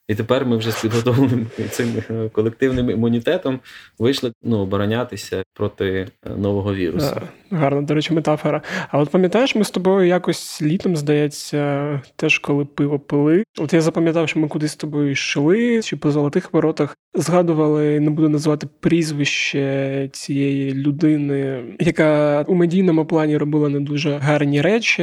І 0.08 0.14
тепер 0.14 0.46
ми 0.46 0.56
вже 0.56 0.70
з 0.70 0.82
підготовленим 0.82 1.46
цим 1.70 2.02
е, 2.10 2.28
колективним 2.28 2.90
імунітетом 2.90 3.60
вийшли 3.98 4.32
ну, 4.42 4.58
оборонятися 4.58 5.42
проти 5.54 6.08
е, 6.26 6.30
нового 6.36 6.74
вірусу. 6.74 7.20
Гарна, 7.50 7.82
до 7.82 7.94
речі, 7.94 8.14
метафора. 8.14 8.62
А 8.90 8.98
от 8.98 9.10
пам'ятаєш, 9.10 9.54
ми 9.54 9.64
з 9.64 9.70
тобою 9.70 10.08
якось 10.08 10.62
літом, 10.62 10.96
здається, 10.96 12.00
теж 12.16 12.38
коли 12.38 12.64
пиво 12.64 12.98
пили. 12.98 13.44
От 13.58 13.72
я 13.72 13.80
запам'ятав, 13.80 14.28
що 14.28 14.40
ми 14.40 14.48
кудись 14.48 14.72
з 14.72 14.76
тобою 14.76 15.10
йшли, 15.10 15.82
чи 15.82 15.96
по 15.96 16.10
золотих 16.10 16.52
воротах 16.52 16.96
згадували, 17.14 18.00
не 18.00 18.10
буду 18.10 18.28
називати 18.28 18.66
прізвище 18.80 20.08
цієї 20.12 20.74
людини, 20.74 21.64
яка 21.80 22.42
у 22.48 22.54
медійному 22.54 23.06
плані 23.06 23.36
робила 23.36 23.68
не 23.68 23.80
дуже 23.80 24.16
гарні 24.16 24.60
речі 24.60 25.02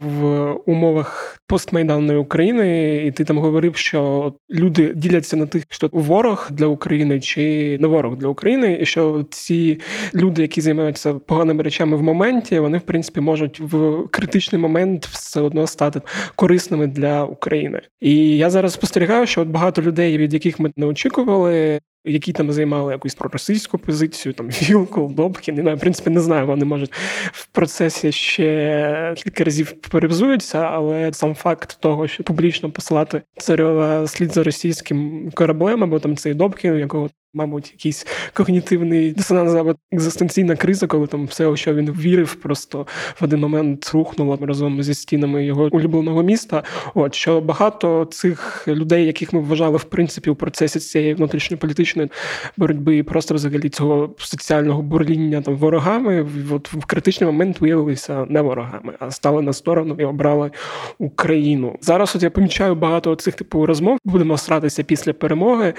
в 0.00 0.52
умовах 0.66 1.38
постмайданної 1.46 2.18
України, 2.18 2.96
і 3.06 3.12
ти 3.12 3.24
там 3.24 3.38
говорив, 3.38 3.76
що 3.80 4.32
люди 4.50 4.92
діляться 4.94 5.36
на 5.36 5.46
тих, 5.46 5.64
що 5.68 5.88
ворог 5.92 6.48
для 6.50 6.66
України 6.66 7.20
чи 7.20 7.78
не 7.80 7.88
ворог 7.88 8.16
для 8.16 8.28
України, 8.28 8.78
і 8.80 8.86
що 8.86 9.26
ці 9.30 9.80
люди, 10.14 10.42
які 10.42 10.60
займаються 10.60 11.14
поганими 11.14 11.62
речами 11.62 11.96
в 11.96 12.02
моменті, 12.02 12.58
вони 12.58 12.78
в 12.78 12.82
принципі 12.82 13.20
можуть 13.20 13.60
в 13.60 14.02
критичний 14.10 14.62
момент 14.62 15.06
все 15.06 15.40
одно 15.40 15.66
стати 15.66 16.00
корисними 16.36 16.86
для 16.86 17.24
України. 17.24 17.80
І 18.00 18.36
я 18.36 18.50
зараз 18.50 18.72
спостерігаю, 18.72 19.26
що 19.26 19.40
от 19.40 19.48
багато 19.48 19.82
людей, 19.82 20.18
від 20.18 20.34
яких 20.34 20.60
ми 20.60 20.72
не 20.76 20.86
очікували, 20.86 21.80
які 22.04 22.32
там 22.32 22.52
займали 22.52 22.92
якусь 22.92 23.14
проросійську 23.14 23.78
позицію, 23.78 24.32
там 24.32 24.48
Вілкол, 24.48 25.14
Добкін, 25.14 25.54
не 25.54 25.62
знаю, 25.62 25.76
в 25.76 25.80
принципі, 25.80 26.10
не 26.10 26.20
знаю, 26.20 26.46
вони 26.46 26.64
можуть 26.64 26.92
в 27.32 27.46
процесі 27.46 28.12
ще 28.12 29.14
кілька 29.16 29.44
разів 29.44 29.72
перевзуються, 29.72 30.58
але 30.58 31.12
сам 31.12 31.34
факт 31.34 31.78
того, 31.80 32.08
що 32.08 32.24
публічно 32.24 32.70
посилати 32.70 33.22
царьова 33.36 34.06
слід 34.06 34.32
за 34.32 34.42
російським 34.42 35.30
кораблем, 35.34 35.84
або 35.84 35.98
там 35.98 36.16
цей 36.16 36.34
Добкін, 36.34 36.78
якого 36.78 37.10
Мабуть, 37.34 37.72
якийсь 37.72 38.06
когнітивний 38.32 39.12
дисонанс 39.12 39.54
або 39.54 39.74
екзистенційна 39.92 40.56
криза, 40.56 40.86
коли 40.86 41.06
там 41.06 41.26
все, 41.26 41.56
що 41.56 41.74
він 41.74 41.90
вірив, 41.90 42.34
просто 42.34 42.86
в 43.20 43.24
один 43.24 43.40
момент 43.40 43.90
рухнуло 43.94 44.38
разом 44.42 44.82
зі 44.82 44.94
стінами 44.94 45.44
його 45.44 45.68
улюбленого 45.72 46.22
міста. 46.22 46.62
От 46.94 47.14
що 47.14 47.40
багато 47.40 48.04
цих 48.04 48.68
людей, 48.68 49.06
яких 49.06 49.32
ми 49.32 49.40
вважали 49.40 49.76
в 49.76 49.84
принципі 49.84 50.30
у 50.30 50.34
процесі 50.34 50.78
цієї 50.78 51.14
внутрішньополітичної 51.14 52.08
боротьби, 52.56 52.96
і 52.96 53.02
просто 53.02 53.34
взагалі 53.34 53.68
цього 53.68 54.14
соціального 54.18 54.82
бурління 54.82 55.42
там 55.42 55.56
ворогами, 55.56 56.26
от 56.50 56.72
в 56.72 56.84
критичний 56.84 57.26
момент 57.26 57.60
виявилися 57.60 58.26
не 58.28 58.40
ворогами, 58.40 58.92
а 58.98 59.10
стали 59.10 59.42
на 59.42 59.52
сторону 59.52 59.96
і 59.98 60.04
обрали 60.04 60.50
Україну. 60.98 61.76
Зараз 61.80 62.16
от 62.16 62.22
я 62.22 62.30
помічаю 62.30 62.74
багато 62.74 63.14
цих 63.14 63.34
типу 63.34 63.66
розмов. 63.66 63.98
Будемо 64.04 64.38
сратися 64.38 64.82
після 64.82 65.12
перемоги, 65.12 65.74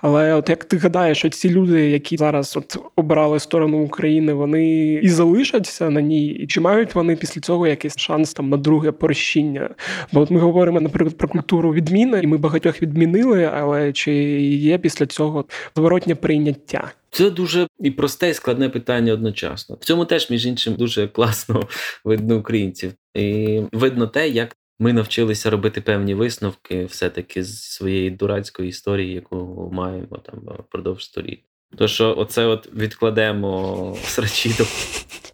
але 0.00 0.34
от 0.34 0.48
як 0.48 0.64
ти 0.64 0.76
гадаєш, 0.92 1.18
що 1.18 1.28
ці 1.28 1.50
люди, 1.50 1.90
які 1.90 2.16
зараз 2.16 2.56
от 2.56 2.76
обрали 2.96 3.40
сторону 3.40 3.78
України, 3.78 4.32
вони 4.32 4.92
і 4.94 5.08
залишаться 5.08 5.90
на 5.90 6.00
ній, 6.00 6.26
і 6.26 6.46
чи 6.46 6.60
мають 6.60 6.94
вони 6.94 7.16
після 7.16 7.40
цього 7.40 7.66
якийсь 7.66 7.98
шанс 7.98 8.32
там 8.32 8.48
на 8.48 8.56
друге 8.56 8.92
прощіння? 8.92 9.70
Бо 10.12 10.20
от 10.20 10.30
ми 10.30 10.40
говоримо, 10.40 10.80
наприклад, 10.80 11.16
про 11.16 11.28
культуру 11.28 11.72
відміни, 11.72 12.20
і 12.22 12.26
ми 12.26 12.36
багатьох 12.36 12.82
відмінили, 12.82 13.50
але 13.54 13.92
чи 13.92 14.12
є 14.42 14.78
після 14.78 15.06
цього 15.06 15.44
зворотнє 15.76 16.14
прийняття? 16.14 16.92
Це 17.10 17.30
дуже 17.30 17.66
і 17.80 17.90
просте, 17.90 18.30
і 18.30 18.34
складне 18.34 18.68
питання 18.68 19.12
одночасно. 19.12 19.76
В 19.80 19.84
цьому 19.84 20.04
теж, 20.04 20.30
між 20.30 20.46
іншим, 20.46 20.74
дуже 20.74 21.08
класно 21.08 21.68
видно 22.04 22.38
українців. 22.38 22.92
І 23.14 23.60
видно 23.72 24.06
те, 24.06 24.28
як 24.28 24.56
ми 24.82 24.92
навчилися 24.92 25.50
робити 25.50 25.80
певні 25.80 26.14
висновки 26.14 26.84
все-таки 26.84 27.44
з 27.44 27.62
своєї 27.62 28.10
дурацької 28.10 28.68
історії, 28.68 29.14
яку 29.14 29.70
маємо 29.72 30.18
там 30.18 30.38
впродовж 30.58 31.04
століть. 31.04 31.44
То, 31.76 31.88
що 31.88 32.14
оце 32.18 32.46
от 32.46 32.68
відкладемо 32.74 33.96
срачі 34.04 34.54
до 34.58 34.64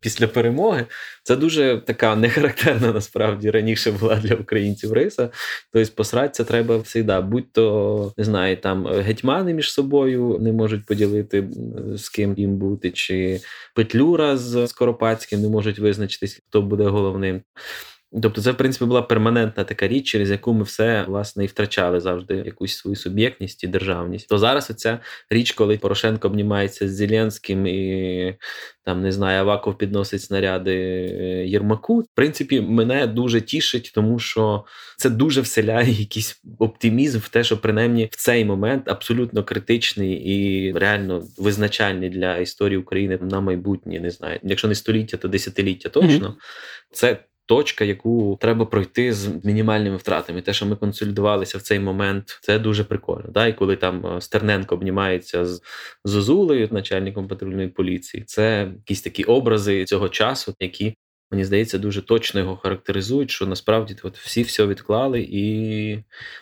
після 0.01 0.27
перемоги, 0.27 0.87
це 1.23 1.37
дуже 1.37 1.83
така 1.87 2.17
нехарактерна 2.17 2.93
насправді 2.93 3.51
раніше 3.51 3.93
була 3.93 4.17
для 4.17 4.35
українців 4.35 4.93
риса. 4.93 5.31
Тобто 5.73 5.93
посратися 5.95 6.45
треба 6.45 6.75
завжди. 6.75 7.21
Будь 7.21 7.53
то 7.53 8.13
не 8.17 8.25
знаю, 8.25 8.57
там 8.57 8.87
гетьмани 8.87 9.55
між 9.55 9.73
собою 9.73 10.39
не 10.41 10.53
можуть 10.53 10.87
поділити 10.87 11.49
з 11.95 12.09
ким 12.09 12.35
їм 12.39 12.57
бути, 12.57 12.91
чи 12.91 13.41
Петлюра 13.75 14.37
з 14.37 14.67
Скоропадським 14.67 15.43
не 15.43 15.49
можуть 15.49 15.79
визначитись, 15.79 16.41
хто 16.49 16.63
буде 16.63 16.85
головним. 16.85 17.43
Тобто, 18.23 18.41
це, 18.43 18.51
в 18.51 18.57
принципі, 18.57 18.85
була 18.85 19.03
перманентна 19.03 19.65
така 19.65 19.89
річ, 19.89 20.07
через 20.07 20.31
яку 20.31 20.53
ми 20.53 20.63
все 20.63 21.05
власне 21.09 21.45
і 21.45 21.47
втрачали 21.47 22.01
завжди 22.01 22.35
якусь 22.35 22.77
свою 22.77 22.97
суб'єктність 22.97 23.65
і 23.65 23.67
державність. 23.67 24.29
То 24.29 24.39
зараз 24.39 24.71
оця 24.71 24.99
річ, 25.31 25.53
коли 25.53 25.79
Порошенко 25.79 26.29
обнімається 26.29 26.89
з 26.89 26.93
Зеленським 26.93 27.67
і 27.67 28.35
там 28.85 29.03
не 29.03 29.13
знаю, 29.13 29.41
Аваков 29.41 29.79
підносить 29.79 30.23
снаряди 30.23 30.75
е, 30.75 31.47
Єрмаку. 31.47 32.01
В 32.01 32.07
принципі, 32.15 32.61
мене 32.61 33.07
дуже 33.07 33.41
тішить, 33.41 33.93
тому 33.95 34.19
що 34.19 34.65
це 34.97 35.11
дуже 35.11 35.41
вселяє 35.41 35.93
якийсь 35.93 36.43
оптимізм 36.59 37.19
в 37.19 37.29
те, 37.29 37.45
що 37.45 37.59
принаймні 37.59 38.09
в 38.13 38.17
цей 38.17 38.45
момент 38.45 38.89
абсолютно 38.89 39.45
критичний 39.45 40.13
і 40.13 40.73
реально 40.73 41.25
визначальний 41.39 42.11
для 42.11 42.37
історії 42.37 42.79
України 42.79 43.19
на 43.23 43.41
майбутнє. 43.41 44.01
Не 44.01 44.11
знаю, 44.11 44.41
якщо 44.43 44.69
не 44.69 44.75
століття, 44.75 45.17
то 45.17 45.29
десятиліття 45.29 45.89
точно. 45.89 46.29
Mm-hmm. 46.29 46.93
Це 46.93 47.19
точка, 47.49 47.85
яку 47.85 48.39
треба 48.41 48.67
пройти 48.67 49.13
з 49.13 49.45
мінімальними 49.45 49.97
втратами. 49.97 50.43
Те, 50.43 50.53
що 50.53 50.67
ми 50.67 50.77
консолідувалися 50.77 51.59
в 51.59 51.63
цей 51.63 51.81
момент, 51.81 52.39
це 52.43 52.59
дуже 52.59 52.85
прикольно. 52.85 53.29
Да? 53.29 53.47
І 53.47 53.53
коли 53.53 53.77
там 53.77 54.07
е, 54.07 54.21
Стерненко 54.21 54.75
обнімається 54.75 55.47
з 55.47 55.63
Зозулею, 56.05 56.69
начальником 56.71 57.29
патрульної 57.29 57.69
поліції, 57.69 58.25
це 58.27 58.73
якісь 58.77 59.03
такі 59.03 59.25
образи 59.25 59.85
цього 59.85 60.09
часу, 60.09 60.55
які. 60.61 60.95
Мені 61.31 61.45
здається, 61.45 61.79
дуже 61.79 62.03
точно 62.03 62.41
його 62.41 62.57
характеризують, 62.57 63.31
що 63.31 63.47
насправді 63.47 63.97
от 64.03 64.19
всі 64.19 64.43
все 64.43 64.67
відклали 64.67 65.29
і 65.31 65.99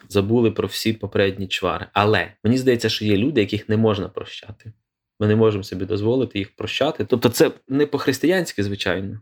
забули 0.08 0.50
про 0.50 0.68
всі 0.68 0.92
попередні 0.92 1.48
чвари. 1.48 1.86
Але 1.92 2.32
мені 2.44 2.58
здається, 2.58 2.88
що 2.88 3.04
є 3.04 3.16
люди, 3.16 3.40
яких 3.40 3.68
не 3.68 3.76
можна 3.76 4.08
прощати. 4.08 4.72
Ми 5.20 5.26
не 5.26 5.36
можемо 5.36 5.64
собі 5.64 5.84
дозволити 5.84 6.38
їх 6.38 6.56
прощати. 6.56 7.04
Тобто, 7.04 7.28
це 7.28 7.50
не 7.68 7.86
по-християнськи, 7.86 8.62
звичайно, 8.62 9.20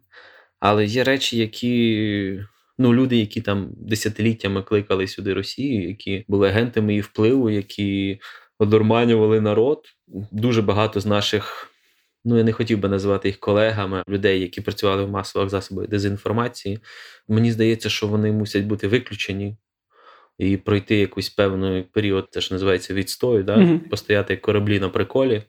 але 0.65 0.85
є 0.85 1.05
речі, 1.05 1.39
які 1.39 2.41
ну, 2.79 2.95
люди, 2.95 3.17
які 3.17 3.41
там 3.41 3.71
десятиліттями 3.77 4.63
кликали 4.63 5.07
сюди 5.07 5.35
Росію, 5.35 5.89
які 5.89 6.25
були 6.29 6.49
агентами 6.49 6.93
її 6.93 7.01
впливу, 7.01 7.51
які 7.51 8.21
одурманювали 8.59 9.41
народ. 9.41 9.85
Дуже 10.33 10.63
багато 10.63 11.01
з 11.01 11.07
наших. 11.07 11.71
Ну, 12.25 12.39
я 12.39 12.45
не 12.45 12.53
хотів 12.53 12.79
би 12.79 12.89
називати 12.89 13.29
їх 13.29 13.39
колегами, 13.39 14.03
людей, 14.09 14.41
які 14.41 14.61
працювали 14.61 15.05
в 15.05 15.11
масових 15.11 15.51
засобах 15.51 15.89
дезінформації. 15.89 16.79
Мені 17.29 17.53
здається, 17.53 17.89
що 17.89 18.07
вони 18.07 18.33
мусять 18.33 18.65
бути 18.65 18.89
виключені 18.89 19.57
і 20.39 20.57
пройти 20.57 20.97
якийсь 20.97 21.31
певний 21.31 21.83
період, 21.83 22.31
те, 22.31 22.41
що 22.41 22.55
називається 22.55 22.95
відстою, 22.95 23.43
да? 23.43 23.57
Mm-hmm. 23.57 23.89
постояти 23.89 24.33
як 24.33 24.43
кораблі 24.43 24.81
на 24.81 24.89
приколі, 24.89 25.43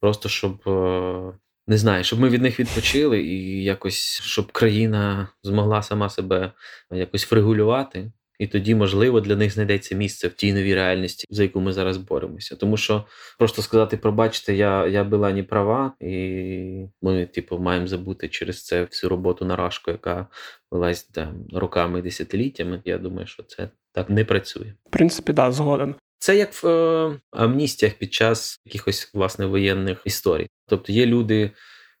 просто 0.00 0.28
щоб 0.28 0.68
е, 0.68 1.32
не 1.66 1.76
знаю, 1.76 2.04
щоб 2.04 2.20
ми 2.20 2.28
від 2.28 2.42
них 2.42 2.60
відпочили, 2.60 3.22
і 3.22 3.64
якось 3.64 4.20
щоб 4.22 4.52
країна 4.52 5.28
змогла 5.42 5.82
сама 5.82 6.08
себе 6.08 6.52
якось 6.90 7.30
врегулювати. 7.30 8.12
І 8.38 8.46
тоді, 8.46 8.74
можливо, 8.74 9.20
для 9.20 9.36
них 9.36 9.52
знайдеться 9.52 9.94
місце 9.94 10.28
в 10.28 10.32
тій 10.32 10.52
новій 10.52 10.74
реальності, 10.74 11.26
за 11.30 11.42
яку 11.42 11.60
ми 11.60 11.72
зараз 11.72 11.96
боремося. 11.96 12.56
Тому 12.56 12.76
що 12.76 13.04
просто 13.38 13.62
сказати, 13.62 13.96
пробачте, 13.96 14.54
я 14.54 14.86
я 14.86 15.04
була 15.04 15.32
не 15.32 15.42
права, 15.42 15.92
і 16.00 16.86
ми, 17.02 17.26
типу, 17.26 17.58
маємо 17.58 17.86
забути 17.86 18.28
через 18.28 18.64
це 18.64 18.82
всю 18.82 19.10
роботу 19.10 19.44
на 19.44 19.56
рашку, 19.56 19.90
яка 19.90 20.26
велась 20.70 21.02
там 21.02 21.46
роками 21.52 21.98
і 21.98 22.02
десятиліттями. 22.02 22.82
Я 22.84 22.98
думаю, 22.98 23.26
що 23.26 23.42
це 23.42 23.68
так 23.92 24.10
не 24.10 24.24
працює. 24.24 24.72
В 24.86 24.90
принципі, 24.90 25.32
да, 25.32 25.52
згоден. 25.52 25.94
Це 26.18 26.36
як 26.36 26.62
в 26.62 26.68
е, 26.68 27.20
амністіях 27.30 27.94
під 27.94 28.14
час 28.14 28.60
якихось 28.64 29.10
власне 29.14 29.46
воєнних 29.46 30.02
історій. 30.04 30.46
Тобто 30.66 30.92
є 30.92 31.06
люди, 31.06 31.50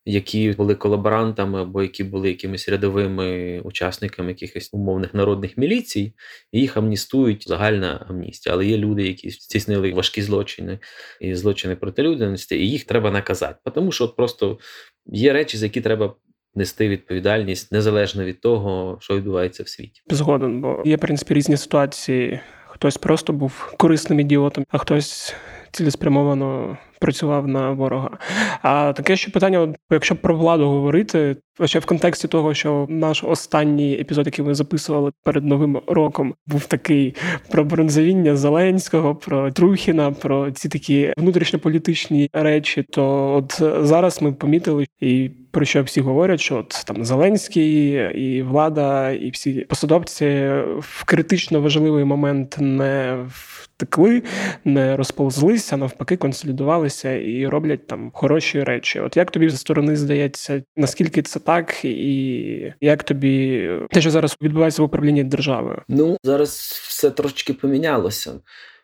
які 0.06 0.50
були 0.50 0.74
колаборантами 0.74 1.62
або 1.62 1.82
які 1.82 2.04
були 2.04 2.28
якимись 2.28 2.68
рядовими 2.68 3.60
учасниками 3.60 4.28
якихось 4.28 4.70
умовних 4.72 5.14
народних 5.14 5.58
міліцій, 5.58 6.12
і 6.52 6.60
їх 6.60 6.76
амністують 6.76 7.48
загальна 7.48 8.06
амністія. 8.08 8.54
Але 8.54 8.66
є 8.66 8.78
люди, 8.78 9.06
які 9.06 9.30
здійснили 9.30 9.92
важкі 9.92 10.22
злочини 10.22 10.78
і 11.20 11.34
злочини 11.34 11.76
проти 11.76 12.02
людяності, 12.02 12.56
і 12.56 12.70
їх 12.70 12.84
треба 12.84 13.10
наказати. 13.10 13.70
Тому 13.74 13.92
що 13.92 14.08
просто 14.08 14.58
є 15.06 15.32
речі, 15.32 15.56
за 15.56 15.66
які 15.66 15.80
треба. 15.80 16.14
Нести 16.58 16.88
відповідальність 16.88 17.72
незалежно 17.72 18.24
від 18.24 18.40
того, 18.40 18.98
що 19.00 19.16
відбувається 19.16 19.62
в 19.62 19.68
світі, 19.68 20.02
згоден, 20.10 20.60
бо 20.60 20.82
є 20.84 20.96
в 20.96 21.00
принципі 21.00 21.34
різні 21.34 21.56
ситуації. 21.56 22.40
Хтось 22.76 22.96
просто 22.96 23.32
був 23.32 23.74
корисним 23.78 24.20
ідіотом, 24.20 24.64
а 24.70 24.78
хтось 24.78 25.34
цілеспрямовано 25.72 26.76
працював 27.00 27.48
на 27.48 27.70
ворога. 27.70 28.10
А 28.62 28.92
таке 28.92 29.16
ще 29.16 29.30
питання: 29.30 29.74
якщо 29.90 30.16
про 30.16 30.36
владу 30.36 30.68
говорити, 30.68 31.36
ще 31.64 31.78
в 31.78 31.86
контексті 31.86 32.28
того, 32.28 32.54
що 32.54 32.86
наш 32.88 33.24
останній 33.24 33.94
епізод, 34.00 34.26
який 34.26 34.44
ми 34.44 34.54
записували 34.54 35.12
перед 35.24 35.44
новим 35.44 35.80
роком, 35.86 36.34
був 36.46 36.66
такий 36.66 37.14
про 37.50 37.64
бронзовіння 37.64 38.36
Зеленського, 38.36 39.14
про 39.14 39.50
Трухіна, 39.50 40.10
про 40.12 40.50
ці 40.50 40.68
такі 40.68 41.12
внутрішньополітичні 41.16 42.30
речі, 42.32 42.82
то 42.90 43.34
от 43.34 43.62
зараз 43.86 44.22
ми 44.22 44.32
помітили 44.32 44.86
і 45.00 45.30
про 45.56 45.64
що 45.64 45.82
всі 45.82 46.00
говорять, 46.00 46.40
що 46.40 46.56
от 46.56 46.84
там 46.86 47.04
Зеленський 47.04 47.92
і 48.14 48.42
влада, 48.42 49.10
і 49.10 49.30
всі 49.30 49.52
посадовці 49.60 50.24
в 50.78 51.04
критично 51.06 51.60
важливий 51.60 52.04
момент 52.04 52.56
не 52.58 53.26
втекли, 53.28 54.22
не 54.64 54.96
розповзлися, 54.96 55.76
навпаки, 55.76 56.16
консолідувалися 56.16 57.12
і 57.12 57.46
роблять 57.46 57.86
там 57.86 58.10
хороші 58.14 58.64
речі. 58.64 59.00
От 59.00 59.16
як 59.16 59.30
тобі 59.30 59.50
зі 59.50 59.56
сторони 59.56 59.96
здається, 59.96 60.62
наскільки 60.76 61.22
це 61.22 61.40
так, 61.40 61.84
і 61.84 62.72
як 62.80 63.02
тобі 63.02 63.68
те, 63.90 64.00
що 64.00 64.10
зараз 64.10 64.36
відбувається 64.42 64.82
в 64.82 64.84
управлінні 64.84 65.24
державою? 65.24 65.82
Ну 65.88 66.16
зараз 66.22 66.50
все 66.88 67.10
трошечки 67.10 67.52
помінялося 67.52 68.32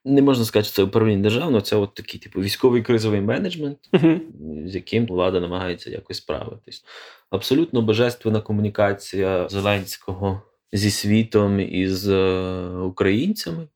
не 0.05 0.23
можна 0.23 0.45
сказати, 0.45 0.67
що 0.67 0.77
це 0.77 0.83
управління 0.83 1.23
державного, 1.23 1.61
це 1.61 1.77
от 1.77 1.95
такий 1.95 2.21
типу 2.21 2.41
військовий 2.41 2.83
кризовий 2.83 3.21
менеджмент, 3.21 3.79
uh-huh. 3.93 4.21
з 4.67 4.75
яким 4.75 5.07
влада 5.07 5.41
намагається 5.41 5.91
якось 5.91 6.17
справитись. 6.17 6.85
Абсолютно 7.31 7.83
божественна 7.83 8.41
комунікація 8.41 9.49
Зеленського 9.49 10.43
зі 10.73 10.91
світом 10.91 11.61
і 11.61 11.89
з 11.89 12.09
е, 12.09 12.69
українцями. 12.77 13.69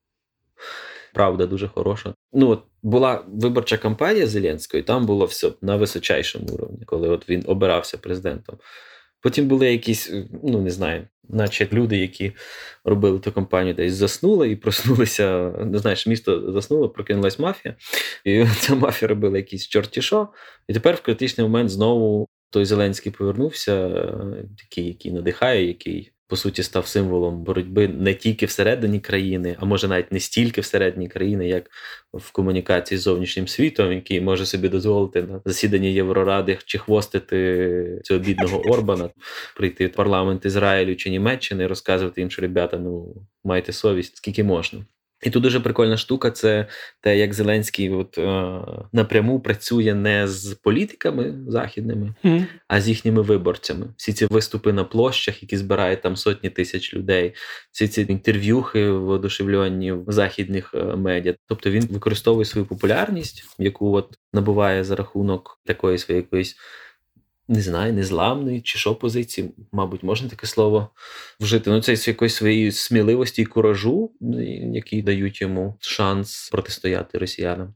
Правда, 1.14 1.46
дуже 1.46 1.68
хороша. 1.68 2.14
Ну 2.32 2.48
от 2.48 2.62
була 2.82 3.24
виборча 3.28 3.76
кампанія 3.76 4.26
Зеленської, 4.26 4.82
там 4.82 5.06
було 5.06 5.24
все 5.24 5.50
на 5.62 5.76
височайшому 5.76 6.48
уровні, 6.48 6.84
коли 6.84 7.08
от 7.08 7.28
він 7.28 7.44
обирався 7.46 7.98
президентом. 7.98 8.56
Потім 9.20 9.48
були 9.48 9.72
якісь, 9.72 10.12
ну 10.42 10.60
не 10.60 10.70
знаю, 10.70 11.08
наче 11.28 11.68
люди, 11.72 11.96
які 11.96 12.32
робили 12.84 13.18
ту 13.18 13.32
компанію, 13.32 13.74
десь 13.74 13.94
заснули 13.94 14.50
і 14.50 14.56
проснулися. 14.56 15.52
Не 15.66 15.78
знаєш, 15.78 16.06
місто 16.06 16.52
заснуло, 16.52 16.88
прокинулась 16.88 17.38
мафія, 17.38 17.76
і 18.24 18.46
ця 18.60 18.74
мафія 18.74 19.08
робила 19.08 19.36
якісь 19.36 19.68
чорті 19.68 20.02
що. 20.02 20.28
І 20.68 20.74
тепер 20.74 20.94
в 20.94 21.00
критичний 21.00 21.46
момент 21.46 21.70
знову 21.70 22.28
той 22.50 22.64
Зеленський 22.64 23.12
повернувся, 23.12 23.88
такий, 24.58 24.86
який 24.86 25.12
надихає, 25.12 25.66
який 25.66 26.12
по 26.28 26.36
суті 26.36 26.62
став 26.62 26.86
символом 26.86 27.42
боротьби 27.42 27.88
не 27.88 28.14
тільки 28.14 28.46
всередині 28.46 29.00
країни, 29.00 29.56
а 29.58 29.64
може 29.64 29.88
навіть 29.88 30.12
не 30.12 30.20
стільки 30.20 30.60
всередині 30.60 31.08
країни, 31.08 31.48
як 31.48 31.70
в 32.12 32.32
комунікації 32.32 32.98
з 32.98 33.02
зовнішнім 33.02 33.48
світом, 33.48 33.92
який 33.92 34.20
може 34.20 34.46
собі 34.46 34.68
дозволити 34.68 35.22
на 35.22 35.40
засіданні 35.44 35.92
Євроради 35.92 36.58
чи 36.64 36.78
хвостити 36.78 38.00
цього 38.04 38.20
бідного 38.20 38.60
Орбана, 38.60 39.10
прийти 39.56 39.86
в 39.86 39.92
парламент 39.92 40.44
Ізраїлю 40.44 40.96
чи 40.96 41.10
Німеччини, 41.10 41.66
розказувати 41.66 42.20
їм, 42.20 42.30
що 42.30 42.42
ребята, 42.42 42.78
ну 42.78 43.14
майте 43.44 43.72
совість, 43.72 44.16
скільки 44.16 44.44
можна. 44.44 44.84
І 45.22 45.30
тут 45.30 45.42
дуже 45.42 45.60
прикольна 45.60 45.96
штука 45.96 46.30
це 46.30 46.66
те, 47.00 47.18
як 47.18 47.34
Зеленський 47.34 47.90
от, 47.90 48.18
е, 48.18 48.60
напряму 48.92 49.40
працює 49.40 49.94
не 49.94 50.28
з 50.28 50.54
політиками 50.54 51.34
західними, 51.48 52.14
mm. 52.24 52.46
а 52.68 52.80
з 52.80 52.88
їхніми 52.88 53.22
виборцями. 53.22 53.86
Всі 53.96 54.12
ці 54.12 54.26
виступи 54.26 54.72
на 54.72 54.84
площах, 54.84 55.42
які 55.42 55.56
збирають 55.56 56.02
там 56.02 56.16
сотні 56.16 56.50
тисяч 56.50 56.94
людей, 56.94 57.34
всі 57.72 57.88
ці 57.88 58.06
інтерв'юхи 58.08 58.90
воодушевлені 58.90 59.92
в 59.92 60.04
західних 60.08 60.74
е, 60.74 60.82
медіа. 60.82 61.34
Тобто 61.48 61.70
він 61.70 61.86
використовує 61.90 62.44
свою 62.44 62.66
популярність, 62.66 63.44
яку 63.58 63.92
от 63.92 64.18
набуває 64.32 64.84
за 64.84 64.96
рахунок 64.96 65.60
такої 65.64 65.98
своєї 65.98 66.22
якоїсь 66.22 66.56
не 67.48 67.60
знаю, 67.60 67.92
незламної 67.92 68.60
чи 68.60 68.78
що 68.78 68.94
позиції, 68.94 69.50
мабуть, 69.72 70.02
можна 70.02 70.28
таке 70.28 70.46
слово 70.46 70.90
вжити. 71.40 71.70
Ну, 71.70 71.80
це 71.80 71.96
з 71.96 72.08
якоїсь 72.08 72.34
своєї 72.34 72.72
сміливості 72.72 73.42
і 73.42 73.44
куражу, 73.44 74.12
які 74.72 75.02
дають 75.02 75.40
йому 75.40 75.74
шанс 75.80 76.48
протистояти 76.52 77.18
росіянам. 77.18 77.74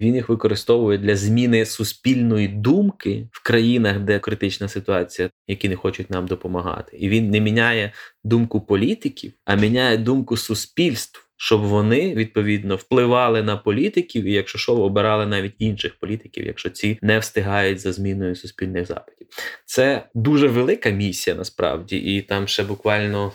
Він 0.00 0.14
їх 0.14 0.28
використовує 0.28 0.98
для 0.98 1.16
зміни 1.16 1.66
суспільної 1.66 2.48
думки 2.48 3.28
в 3.32 3.42
країнах, 3.42 4.00
де 4.00 4.18
критична 4.18 4.68
ситуація, 4.68 5.30
які 5.48 5.68
не 5.68 5.76
хочуть 5.76 6.10
нам 6.10 6.26
допомагати. 6.26 6.96
І 6.96 7.08
він 7.08 7.30
не 7.30 7.40
міняє 7.40 7.92
думку 8.24 8.60
політиків, 8.60 9.32
а 9.44 9.54
міняє 9.54 9.96
думку 9.96 10.36
суспільств 10.36 11.29
щоб 11.42 11.60
вони 11.60 12.14
відповідно 12.14 12.76
впливали 12.76 13.42
на 13.42 13.56
політиків, 13.56 14.24
і 14.24 14.32
якщо 14.32 14.58
що, 14.58 14.76
обирали 14.76 15.26
навіть 15.26 15.54
інших 15.58 15.98
політиків, 15.98 16.46
якщо 16.46 16.70
ці 16.70 16.98
не 17.02 17.18
встигають 17.18 17.80
за 17.80 17.92
зміною 17.92 18.36
суспільних 18.36 18.86
запитів. 18.86 19.26
Це 19.64 20.08
дуже 20.14 20.48
велика 20.48 20.90
місія 20.90 21.36
насправді, 21.36 21.96
і 21.96 22.22
там 22.22 22.48
ще 22.48 22.64
буквально. 22.64 23.32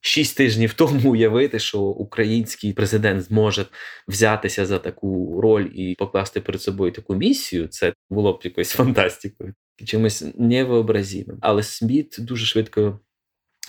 Шість 0.00 0.36
тижнів 0.36 0.74
тому 0.74 1.10
уявити, 1.10 1.58
що 1.58 1.80
український 1.80 2.72
президент 2.72 3.22
зможе 3.22 3.66
взятися 4.08 4.66
за 4.66 4.78
таку 4.78 5.40
роль 5.40 5.66
і 5.74 5.94
покласти 5.98 6.40
перед 6.40 6.62
собою 6.62 6.92
таку 6.92 7.14
місію, 7.14 7.68
це 7.68 7.92
було 8.10 8.32
б 8.32 8.40
якоюсь 8.44 8.70
фантастикою, 8.70 9.54
чимось 9.84 10.24
невообразимим. 10.38 11.38
Але 11.40 11.62
Сміт 11.62 12.16
дуже 12.18 12.46
швидко 12.46 13.00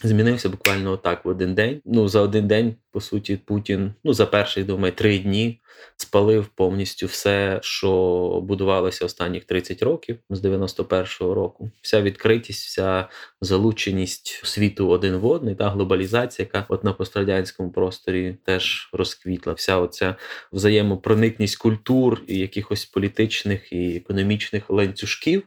Змінився 0.03 0.49
буквально 0.49 0.91
отак 0.91 1.25
в 1.25 1.27
один 1.27 1.55
день. 1.55 1.81
Ну, 1.85 2.07
за 2.07 2.21
один 2.21 2.47
день, 2.47 2.75
по 2.91 3.01
суті, 3.01 3.37
Путін, 3.45 3.93
ну 4.03 4.13
за 4.13 4.25
перші, 4.25 4.63
думаю, 4.63 4.93
три 4.93 5.19
дні 5.19 5.61
спалив 5.95 6.47
повністю 6.47 7.07
все, 7.07 7.59
що 7.63 8.41
будувалося 8.43 9.05
останніх 9.05 9.45
30 9.45 9.83
років 9.83 10.17
з 10.29 10.45
91-го 10.45 11.33
року. 11.33 11.71
Вся 11.81 12.01
відкритість, 12.01 12.65
вся 12.65 13.07
залученість 13.41 14.41
світу 14.43 14.89
один 14.89 15.15
в 15.15 15.25
один, 15.25 15.55
та 15.55 15.69
глобалізація, 15.69 16.47
яка 16.53 16.65
от 16.69 16.83
на 16.83 16.93
пострадянському 16.93 17.71
просторі 17.71 18.37
теж 18.43 18.89
розквітла. 18.93 19.53
Вся 19.53 19.77
оця 19.77 20.15
взаємопроникність 20.51 21.57
культур 21.57 22.21
і 22.27 22.37
якихось 22.39 22.85
політичних 22.85 23.73
і 23.73 23.95
економічних 23.95 24.69
ланцюжків 24.69 25.43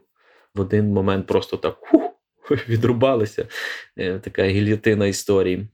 в 0.55 0.61
один 0.61 0.92
момент 0.92 1.26
просто 1.26 1.57
так. 1.57 1.76
Хух, 1.80 2.09
відрубалися. 2.68 3.46
Е, 3.98 4.18
така 4.18 4.44
гільотина 4.44 5.07
історії. 5.07 5.68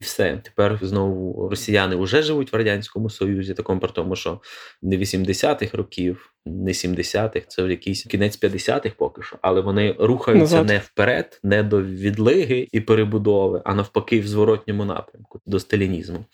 І 0.00 0.04
все. 0.04 0.40
Тепер 0.44 0.78
знову 0.82 1.48
росіяни 1.48 1.96
вже 1.96 2.22
живуть 2.22 2.52
в 2.52 2.56
Радянському 2.56 3.10
Союзі, 3.10 3.54
такому 3.54 3.80
про 3.80 3.88
тому, 3.88 4.16
що 4.16 4.40
не 4.82 4.96
80-х 4.96 5.76
років, 5.76 6.32
не 6.46 6.70
70-х, 6.70 7.46
це 7.48 7.62
якийсь 7.62 8.02
кінець 8.02 8.42
50-х 8.42 8.94
поки 8.98 9.22
що, 9.22 9.36
але 9.42 9.60
вони 9.60 9.96
рухаються 9.98 10.56
Назад. 10.56 10.66
не 10.66 10.78
вперед, 10.78 11.40
не 11.42 11.62
до 11.62 11.82
відлиги 11.82 12.68
і 12.72 12.80
перебудови, 12.80 13.62
а 13.64 13.74
навпаки, 13.74 14.20
в 14.20 14.26
зворотньому 14.26 14.84
напрямку 14.84 15.40
до 15.46 15.60
сталінізму. 15.60 16.24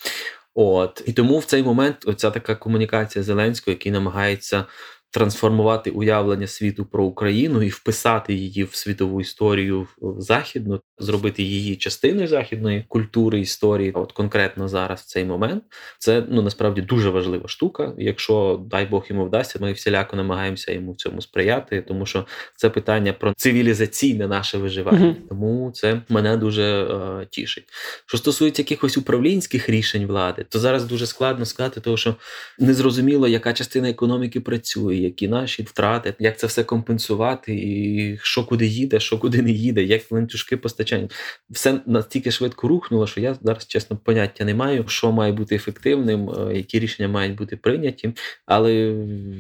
От 0.55 1.03
і 1.07 1.13
тому 1.13 1.39
в 1.39 1.45
цей 1.45 1.63
момент 1.63 1.97
оця 2.07 2.31
така 2.31 2.55
комунікація 2.55 3.23
Зеленського, 3.23 3.73
який 3.73 3.93
намагається 3.93 4.65
трансформувати 5.11 5.91
уявлення 5.91 6.47
світу 6.47 6.85
про 6.85 7.05
Україну 7.05 7.63
і 7.63 7.69
вписати 7.69 8.35
її 8.35 8.65
в 8.65 8.75
світову 8.75 9.21
історію 9.21 9.87
в 10.01 10.21
західну, 10.21 10.81
зробити 10.99 11.43
її 11.43 11.77
частиною 11.77 12.29
західної 12.29 12.85
культури 12.89 13.41
історії. 13.41 13.93
От 13.93 14.13
конкретно 14.13 14.69
зараз 14.69 15.01
в 15.01 15.05
цей 15.05 15.25
момент 15.25 15.65
це 15.99 16.25
ну 16.29 16.43
насправді 16.43 16.83
дуже 16.83 17.11
важлива 17.11 17.49
штука. 17.49 17.93
Якщо 17.99 18.61
дай 18.71 18.87
Бог 18.87 19.07
йому 19.09 19.25
вдасться, 19.25 19.59
ми 19.63 19.73
всіляко 19.73 20.17
намагаємося 20.17 20.73
йому 20.73 20.93
в 20.93 20.97
цьому 20.97 21.23
сприяти, 21.23 21.85
тому 21.89 22.07
що 22.07 22.27
це 22.57 22.71
питання 22.71 23.13
про 23.13 23.35
цивілізаційне 23.37 24.29
наше 24.29 24.59
виживання. 24.59 25.07
uh 25.07 25.15
Тому 25.29 25.71
це 25.75 26.03
мене 26.09 26.37
дуже 26.37 26.63
е, 26.63 27.27
тішить. 27.31 27.65
Що 28.07 28.19
стосується 28.19 28.63
якихось 28.63 28.97
управлінських 28.97 29.69
рішень 29.69 30.07
влади, 30.07 30.47
то 30.49 30.59
зараз 30.59 30.85
дуже 30.85 31.07
складно 31.07 31.45
сказати, 31.45 31.81
тому 31.81 31.97
що 31.97 32.15
незрозуміло, 32.59 33.29
яка 33.29 33.53
частина 33.53 33.91
економіки 33.91 34.41
працює 34.41 35.00
які 35.01 35.29
наші 35.29 35.63
втрати, 35.63 36.15
як 36.19 36.39
це 36.39 36.47
все 36.47 36.65
компенсувати, 36.65 37.55
і 37.55 38.19
що 38.23 38.45
куди 38.45 38.67
їде, 38.67 39.01
що 39.01 39.19
куди 39.19 39.43
не 39.43 39.51
їде, 39.51 39.83
як 39.83 40.13
ланцюжки 40.13 40.57
постачання. 40.57 41.09
Все 41.51 41.81
настільки 41.87 42.31
швидко 42.31 42.69
рухнуло, 42.69 43.07
що 43.07 43.21
я 43.21 43.37
зараз 43.43 43.67
чесно 43.67 43.97
поняття 43.97 44.45
не 44.45 44.55
маю, 44.55 44.85
що 44.89 45.13
має 45.13 45.33
бути 45.33 45.55
ефективним, 45.55 46.31
е, 46.31 46.57
які 46.57 46.79
рішення 46.79 47.09
мають 47.09 47.37
бути 47.37 47.57
прийняті. 47.57 48.13
Але 48.47 48.75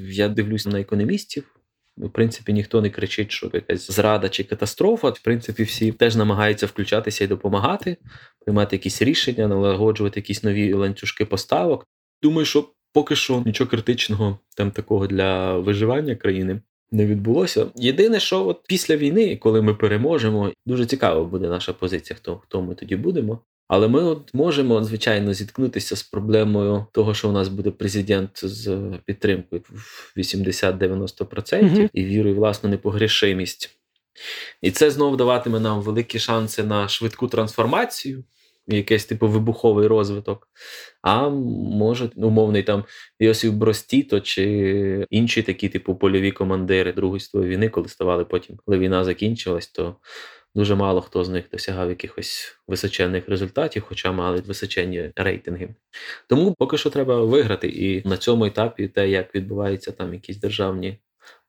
я 0.08 0.28
дивлюся 0.28 0.70
на 0.70 0.80
економістів. 0.80 1.44
В 1.96 2.10
принципі, 2.10 2.52
ніхто 2.52 2.80
не 2.80 2.90
кричить, 2.90 3.30
що 3.30 3.50
якась 3.52 3.90
зрада 3.90 4.28
чи 4.28 4.44
катастрофа. 4.44 5.08
В 5.08 5.18
принципі, 5.18 5.62
всі 5.62 5.92
теж 5.92 6.16
намагаються 6.16 6.66
включатися 6.66 7.24
і 7.24 7.26
допомагати, 7.26 7.96
приймати 8.40 8.76
якісь 8.76 9.02
рішення, 9.02 9.48
налагоджувати 9.48 10.20
якісь 10.20 10.42
нові 10.42 10.72
ланцюжки 10.72 11.24
поставок. 11.24 11.86
Думаю, 12.22 12.44
що 12.44 12.72
Поки 12.92 13.16
що 13.16 13.42
нічого 13.46 13.70
критичного 13.70 14.38
там 14.56 14.70
такого 14.70 15.06
для 15.06 15.58
виживання 15.58 16.16
країни 16.16 16.60
не 16.92 17.06
відбулося. 17.06 17.66
Єдине, 17.76 18.20
що 18.20 18.46
от 18.46 18.60
після 18.66 18.96
війни, 18.96 19.36
коли 19.36 19.62
ми 19.62 19.74
переможемо, 19.74 20.52
дуже 20.66 20.86
цікаво 20.86 21.24
буде 21.24 21.48
наша 21.48 21.72
позиція, 21.72 22.16
хто 22.16 22.36
хто 22.36 22.62
ми 22.62 22.74
тоді 22.74 22.96
будемо. 22.96 23.38
Але 23.68 23.88
ми 23.88 24.02
от 24.02 24.34
можемо, 24.34 24.84
звичайно, 24.84 25.34
зіткнутися 25.34 25.96
з 25.96 26.02
проблемою 26.02 26.86
того, 26.92 27.14
що 27.14 27.28
у 27.28 27.32
нас 27.32 27.48
буде 27.48 27.70
президент 27.70 28.30
з 28.42 28.78
підтримкою 29.04 29.62
в 29.68 30.12
80-90% 30.16 31.34
mm 31.34 31.90
і 31.92 32.04
вірою 32.04 32.36
власну 32.36 32.70
непогрішимість. 32.70 33.76
І 34.62 34.70
це 34.70 34.90
знову 34.90 35.16
даватиме 35.16 35.60
нам 35.60 35.82
великі 35.82 36.18
шанси 36.18 36.64
на 36.64 36.88
швидку 36.88 37.28
трансформацію, 37.28 38.24
якийсь 38.76 39.04
типу 39.04 39.28
вибуховий 39.28 39.86
розвиток. 39.86 40.48
А 41.02 41.28
може, 41.28 42.10
умовний 42.16 42.62
там 42.62 42.84
Йосиф 43.20 43.52
Бростіто 43.52 44.20
чи 44.20 45.06
інші 45.10 45.42
такі, 45.42 45.68
типу, 45.68 45.94
польові 45.94 46.32
командири 46.32 46.92
Другої 46.92 47.20
світової 47.20 47.50
війни, 47.50 47.68
коли 47.68 47.88
ставали 47.88 48.24
потім, 48.24 48.56
коли 48.66 48.78
війна 48.78 49.04
закінчилась, 49.04 49.68
то 49.68 49.96
дуже 50.54 50.74
мало 50.74 51.00
хто 51.00 51.24
з 51.24 51.28
них 51.28 51.44
досягав 51.52 51.88
якихось 51.88 52.58
височенних 52.68 53.28
результатів, 53.28 53.82
хоча 53.88 54.12
мали 54.12 54.40
височенні 54.40 55.12
рейтинги. 55.16 55.74
Тому 56.28 56.54
поки 56.58 56.78
що 56.78 56.90
треба 56.90 57.24
виграти. 57.24 57.68
І 57.68 58.08
на 58.08 58.16
цьому 58.16 58.44
етапі 58.44 58.88
те, 58.88 59.08
як 59.08 59.34
відбуваються 59.34 59.92
там 59.92 60.14
якісь 60.14 60.36
державні. 60.36 60.98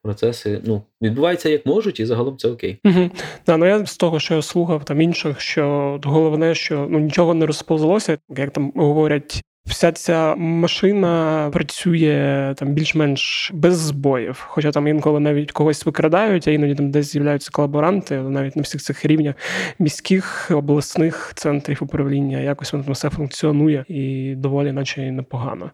Процеси 0.03 0.61
ну 0.65 0.81
відбуваються 1.01 1.49
як 1.49 1.65
можуть, 1.65 1.99
і 1.99 2.05
загалом 2.05 2.37
це 2.37 2.47
окей. 2.47 2.79
Угу. 2.85 3.09
Да, 3.45 3.57
ну 3.57 3.65
я 3.65 3.85
з 3.85 3.97
того, 3.97 4.19
що 4.19 4.35
я 4.35 4.41
слухав 4.41 4.85
там 4.85 5.01
інших, 5.01 5.41
що 5.41 5.99
головне, 6.03 6.55
що 6.55 6.87
ну 6.89 6.99
нічого 6.99 7.33
не 7.33 7.45
розповзлося, 7.45 8.17
як 8.29 8.51
там 8.51 8.73
говорять, 8.75 9.43
Вся 9.65 9.91
ця 9.91 10.35
машина 10.35 11.49
працює 11.53 12.53
там 12.57 12.73
більш-менш 12.73 13.51
без 13.53 13.77
збоїв. 13.77 14.45
Хоча 14.47 14.71
там 14.71 14.87
інколи 14.87 15.19
навіть 15.19 15.51
когось 15.51 15.85
викрадають, 15.85 16.47
а 16.47 16.51
іноді 16.51 16.75
там 16.75 16.91
десь 16.91 17.11
з'являються 17.11 17.49
колаборанти, 17.51 18.15
навіть 18.15 18.55
на 18.55 18.61
всіх 18.61 18.81
цих 18.81 19.05
рівнях 19.05 19.35
міських 19.79 20.51
обласних 20.51 21.33
центрів 21.35 21.77
управління. 21.81 22.39
Якось 22.39 22.73
воно 22.73 22.83
там 22.83 22.93
все 22.93 23.09
функціонує 23.09 23.85
і 23.87 24.33
доволі, 24.35 24.71
наче 24.71 25.11
непогано. 25.11 25.71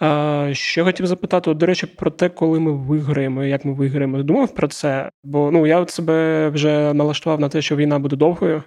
А, 0.00 0.50
Ще 0.52 0.84
хотів 0.84 1.06
запитати, 1.06 1.54
до 1.54 1.66
речі, 1.66 1.86
про 1.86 2.10
те, 2.10 2.28
коли 2.28 2.60
ми 2.60 2.72
виграємо, 2.72 3.44
як 3.44 3.64
ми 3.64 3.72
виграємо. 3.72 4.22
Думав 4.22 4.54
про 4.54 4.68
це? 4.68 5.10
Бо 5.24 5.50
ну 5.50 5.66
я 5.66 5.80
от 5.80 5.90
себе 5.90 6.48
вже 6.48 6.94
налаштував 6.94 7.40
на 7.40 7.48
те, 7.48 7.62
що 7.62 7.76
війна 7.76 7.98
буде 7.98 8.16
довгою, 8.16 8.62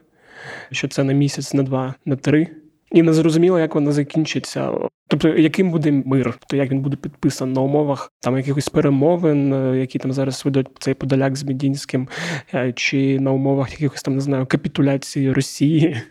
що 0.72 0.88
це 0.88 1.04
на 1.04 1.14
місяць, 1.14 1.54
на 1.54 1.64
два, 1.64 1.94
на 2.06 2.16
три. 2.16 2.48
І 2.92 3.02
не 3.02 3.14
зрозуміло, 3.14 3.60
як 3.60 3.76
вона 3.76 3.92
закінчиться. 3.92 4.72
Тобто, 5.08 5.28
яким 5.30 5.72
буде 5.72 5.92
мир, 5.92 6.38
тобто 6.40 6.56
як 6.56 6.72
він 6.72 6.80
буде 6.80 6.96
підписаний 6.96 7.56
на 7.56 7.62
умовах 7.62 8.12
там 8.20 8.38
якихось 8.38 8.70
перемовин, 8.70 9.54
е, 9.54 9.80
які 9.80 10.00
там 10.00 10.14
зараз 10.14 10.46
ведуть 10.46 10.68
цей 10.80 10.94
подоляк 10.94 11.36
з 11.36 11.44
Медінським, 11.44 12.08
е, 12.54 12.74
чи 12.74 13.20
на 13.20 13.32
умовах 13.32 13.72
якихось 13.72 14.04
там 14.04 14.16
не 14.16 14.22
знаю 14.22 14.46
капітуляції 14.46 15.32
Росії, 15.32 16.02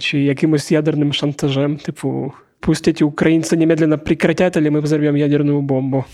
чи 0.00 0.18
якимось 0.20 0.72
ядерним 0.72 1.12
шантажем, 1.12 1.76
типу, 1.76 2.32
пустять 2.60 3.02
українці 3.02 3.56
немедленно 3.56 3.98
прекратять, 3.98 4.56
але 4.56 4.70
ми 4.70 4.80
взорвемо 4.80 5.18
ядерну 5.18 5.60
бомбу. 5.60 6.04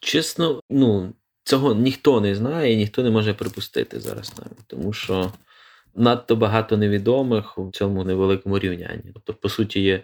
Чесно, 0.00 0.60
ну 0.70 1.12
цього 1.44 1.74
ніхто 1.74 2.20
не 2.20 2.34
знає 2.34 2.72
і 2.72 2.76
ніхто 2.76 3.02
не 3.02 3.10
може 3.10 3.34
припустити 3.34 4.00
зараз 4.00 4.32
навіть, 4.38 4.66
тому 4.66 4.92
що 4.92 5.32
надто 5.94 6.36
багато 6.36 6.76
невідомих 6.76 7.58
у 7.58 7.70
цьому 7.70 8.04
невеликому 8.04 8.58
рівнянні. 8.58 9.10
Тобто, 9.14 9.34
по 9.34 9.48
суті, 9.48 9.80
є 9.80 10.02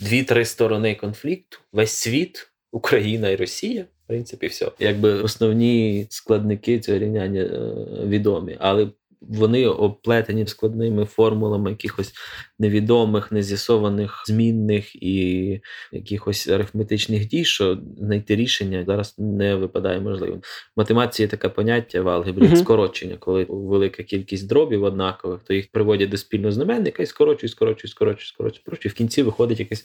дві-три 0.00 0.44
сторони 0.44 0.94
конфлікту: 0.94 1.58
весь 1.72 1.92
світ, 1.92 2.50
Україна 2.72 3.30
і 3.30 3.36
Росія. 3.36 3.82
В 3.82 4.06
принципі, 4.06 4.46
все. 4.46 4.70
Якби 4.78 5.12
основні 5.12 6.06
складники 6.10 6.80
цього 6.80 6.98
рівняння 6.98 7.40
е, 7.40 7.74
відомі. 8.06 8.56
Але 8.60 8.88
вони 9.28 9.66
оплетені 9.66 10.46
складними 10.46 11.04
формулами 11.04 11.70
якихось 11.70 12.12
невідомих, 12.58 13.32
нез'ясованих 13.32 14.22
змінних 14.26 15.02
і 15.02 15.60
якихось 15.92 16.48
арифметичних 16.48 17.28
дій, 17.28 17.44
що 17.44 17.78
знайти 17.98 18.36
рішення 18.36 18.84
зараз 18.86 19.14
не 19.18 19.54
випадає 19.54 20.00
можливим. 20.00 20.38
В 20.38 20.42
математиці 20.76 21.22
є 21.22 21.28
таке 21.28 21.48
поняття 21.48 22.02
в 22.02 22.08
алгебрі 22.08 22.46
uh 22.46 22.56
скорочення, 22.56 23.16
коли 23.16 23.46
велика 23.48 24.02
кількість 24.02 24.48
дробів 24.48 24.82
однакових, 24.82 25.40
то 25.44 25.54
їх 25.54 25.70
приводять 25.72 26.08
до 26.08 26.16
спільного 26.16 26.52
знаменника 26.52 27.02
і 27.02 27.06
скорочують, 27.06 27.52
скорочують, 27.52 27.90
скорочують, 27.90 28.28
скорочують, 28.28 28.62
скорочують. 28.62 28.94
В 28.94 28.98
кінці 28.98 29.22
виходить 29.22 29.60
якесь 29.60 29.84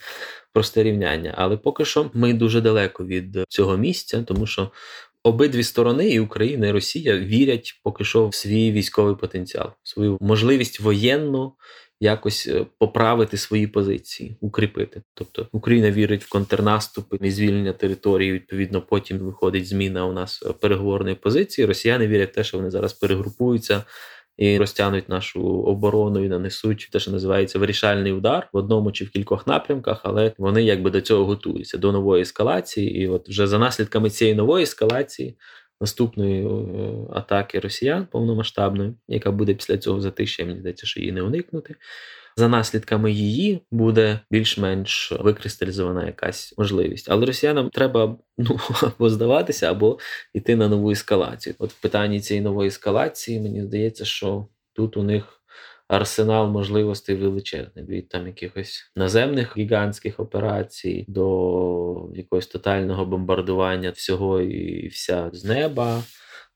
просте 0.54 0.84
рівняння. 0.84 1.34
Але 1.38 1.58
поки 1.58 1.86
що 1.86 2.12
ми 2.14 2.34
дуже 2.34 2.62
далеко 2.62 3.06
від 3.06 3.38
цього 3.50 3.78
місця, 3.78 4.24
тому 4.24 4.48
що 4.48 4.72
Обидві 5.24 5.64
сторони, 5.64 6.10
і 6.10 6.20
Україна 6.20 6.68
і 6.68 6.72
Росія, 6.72 7.18
вірять 7.18 7.80
поки 7.84 8.04
що 8.04 8.28
в 8.28 8.36
свій 8.36 8.72
військовий 8.72 9.16
потенціал, 9.16 9.72
свою 9.84 10.18
можливість 10.22 10.80
воєнно 10.80 11.54
якось 12.00 12.48
е, 12.48 12.66
поправити 12.78 13.38
свої 13.38 13.68
позиції, 13.68 14.38
укріпити. 14.42 15.02
Тобто 15.14 15.48
Україна 15.52 15.92
вірить 15.92 16.24
в 16.24 16.30
контрнаступи 16.30 17.18
і 17.22 17.32
звільнення 17.32 17.74
території. 17.74 18.32
Відповідно, 18.34 18.82
потім 18.82 19.18
виходить 19.18 19.68
зміна 19.68 20.06
у 20.06 20.14
нас 20.14 20.44
е, 20.46 20.54
переговорної 20.54 21.16
позиції. 21.16 21.66
Росіяни 21.66 22.08
вірять 22.08 22.32
в 22.32 22.36
те, 22.36 22.44
що 22.44 22.58
вони 22.58 22.72
зараз 22.72 22.94
перегрупуються 22.94 23.84
і 24.40 24.58
розтягнуть 24.58 25.10
нашу 25.10 25.42
оборону 25.44 26.26
і 26.26 26.28
нанесуть 26.28 26.90
те, 26.92 27.00
що 27.00 27.12
називається 27.12 27.60
вирішальний 27.60 28.12
удар 28.12 28.50
в 28.54 28.58
одному 28.58 28.92
чи 28.92 29.06
в 29.06 29.10
кількох 29.10 29.48
напрямках, 29.48 30.02
але 30.04 30.34
вони 30.38 30.64
якби 30.64 30.90
до 30.90 31.02
цього 31.02 31.26
готуються 31.26 31.78
до 31.78 31.92
нової 31.92 32.22
ескалації. 32.22 33.02
І 33.02 33.08
от 33.08 33.30
вже 33.30 33.48
за 33.48 33.60
наслідками 33.60 34.10
цієї 34.10 34.36
нової 34.36 34.64
ескалації. 34.64 35.38
Наступної 35.82 36.46
е, 36.46 36.50
атаки 37.14 37.60
росіян 37.60 38.08
повномасштабної, 38.12 38.94
яка 39.08 39.32
буде 39.32 39.54
після 39.54 39.78
цього 39.78 40.02
затишя, 40.02 40.46
мені 40.46 40.60
здається, 40.60 40.88
що 40.88 41.00
її 41.00 41.12
не 41.12 41.22
уникнути 41.22 41.76
за 42.40 42.48
наслідками 42.48 43.12
її 43.12 43.62
буде 43.72 44.20
більш-менш 44.32 45.14
викристалізована 45.20 46.06
якась 46.06 46.54
можливість. 46.58 47.12
Але 47.12 47.26
росіянам 47.26 47.70
треба 47.70 48.18
ну 48.38 48.60
або 48.82 49.10
здаватися, 49.10 49.72
або 49.72 50.00
йти 50.34 50.56
на 50.56 50.68
нову 50.68 50.92
ескалацію. 50.92 51.56
От 51.60 51.72
в 51.72 51.82
питанні 51.82 52.20
цієї 52.20 52.44
нової 52.44 52.68
ескалації, 52.68 53.40
мені 53.40 53.64
здається, 53.64 54.06
що 54.06 54.48
тут 54.74 54.98
у 54.98 55.04
них. 55.04 55.36
Арсенал 55.92 56.50
можливостей 56.50 57.16
величезний 57.16 57.86
від 57.86 58.10
там 58.10 58.28
якихось 58.28 58.92
наземних 58.96 59.58
гігантських 59.58 60.20
операцій 60.20 61.06
до 61.08 62.10
якогось 62.16 62.48
тотального 62.48 63.06
бомбардування 63.06 63.92
всього 63.92 64.42
і 64.42 64.88
вся 64.88 65.30
з 65.34 65.46
неба, 65.46 66.04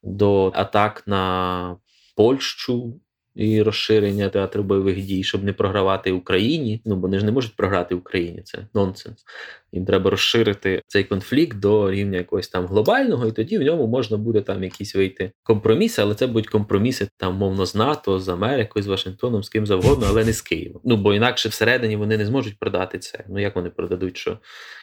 до 0.03 0.51
атак 0.55 1.03
на 1.07 1.77
Польщу 2.15 2.99
і 3.35 3.61
розширення 3.61 4.29
театру 4.29 4.63
бойових 4.63 5.05
дій, 5.05 5.23
щоб 5.23 5.43
не 5.43 5.53
програвати 5.53 6.11
Україні. 6.11 6.81
Ну 6.85 6.95
бо 6.95 7.01
вони 7.01 7.19
ж 7.19 7.25
не 7.25 7.31
можуть 7.31 7.55
програти 7.55 7.95
Україні. 7.95 8.41
Це 8.41 8.67
нонсенс. 8.73 9.25
Їм 9.71 9.85
треба 9.85 10.09
розширити 10.09 10.81
цей 10.87 11.03
конфлікт 11.03 11.59
до 11.59 11.91
рівня 11.91 12.17
якогось 12.17 12.47
там 12.47 12.65
глобального, 12.65 13.27
і 13.27 13.31
тоді 13.31 13.57
в 13.57 13.61
ньому 13.61 13.87
можна 13.87 14.17
буде 14.17 14.41
там 14.41 14.63
якісь 14.63 14.95
вийти 14.95 15.31
компроміси, 15.43 16.01
але 16.01 16.15
це 16.15 16.27
будуть 16.27 16.49
компроміси 16.49 17.07
там, 17.17 17.35
мовно, 17.35 17.65
з 17.65 17.75
НАТО, 17.75 18.19
з 18.19 18.29
Америкою, 18.29 18.83
з 18.83 18.87
Вашингтоном, 18.87 19.43
з 19.43 19.49
ким 19.49 19.65
завгодно, 19.65 20.05
але 20.09 20.25
не 20.25 20.33
з 20.33 20.41
Києвом. 20.41 20.81
Ну 20.85 20.97
бо 20.97 21.13
інакше 21.13 21.49
всередині 21.49 21.95
вони 21.95 22.17
не 22.17 22.25
зможуть 22.25 22.59
продати 22.59 22.99
це. 22.99 23.23
Ну 23.29 23.39
як 23.39 23.55
вони 23.55 23.69
продадуть, 23.69 24.17
що 24.17 24.37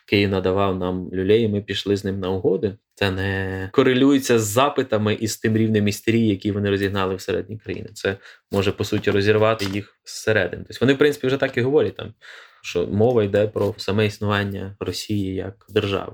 Київ 0.07 0.31
надавав 0.31 0.79
нам 0.79 1.11
люлей, 1.13 1.43
і 1.43 1.49
ми 1.49 1.63
пішли 1.63 1.97
з 1.97 2.05
ним 2.05 2.21
на 2.21 2.31
угоди. 2.31 2.77
Це 3.01 3.11
не 3.11 3.69
корелюється 3.73 4.39
з 4.39 4.43
запитами 4.43 5.15
і 5.15 5.29
з 5.29 5.39
тим 5.39 5.57
рівнем 5.57 5.89
істерії, 5.89 6.29
які 6.29 6.53
вони 6.53 6.71
розігнали 6.71 7.15
всередині 7.15 7.59
країни. 7.59 7.89
Це 7.95 8.17
може 8.53 8.73
по 8.73 8.85
суті 8.85 9.11
розірвати 9.11 9.65
їх 9.73 10.01
зсередини. 10.05 10.65
Тобто 10.69 10.79
вони, 10.81 10.95
в 10.95 10.99
принципі, 10.99 11.27
вже 11.27 11.37
так 11.37 11.57
і 11.57 11.61
говорять 11.61 11.97
там 11.97 12.15
що 12.63 12.87
мова 12.87 13.25
йде 13.25 13.47
про 13.47 13.75
саме 13.77 14.07
існування 14.07 14.77
Росії 14.81 15.35
як 15.35 15.67
держави. 15.69 16.13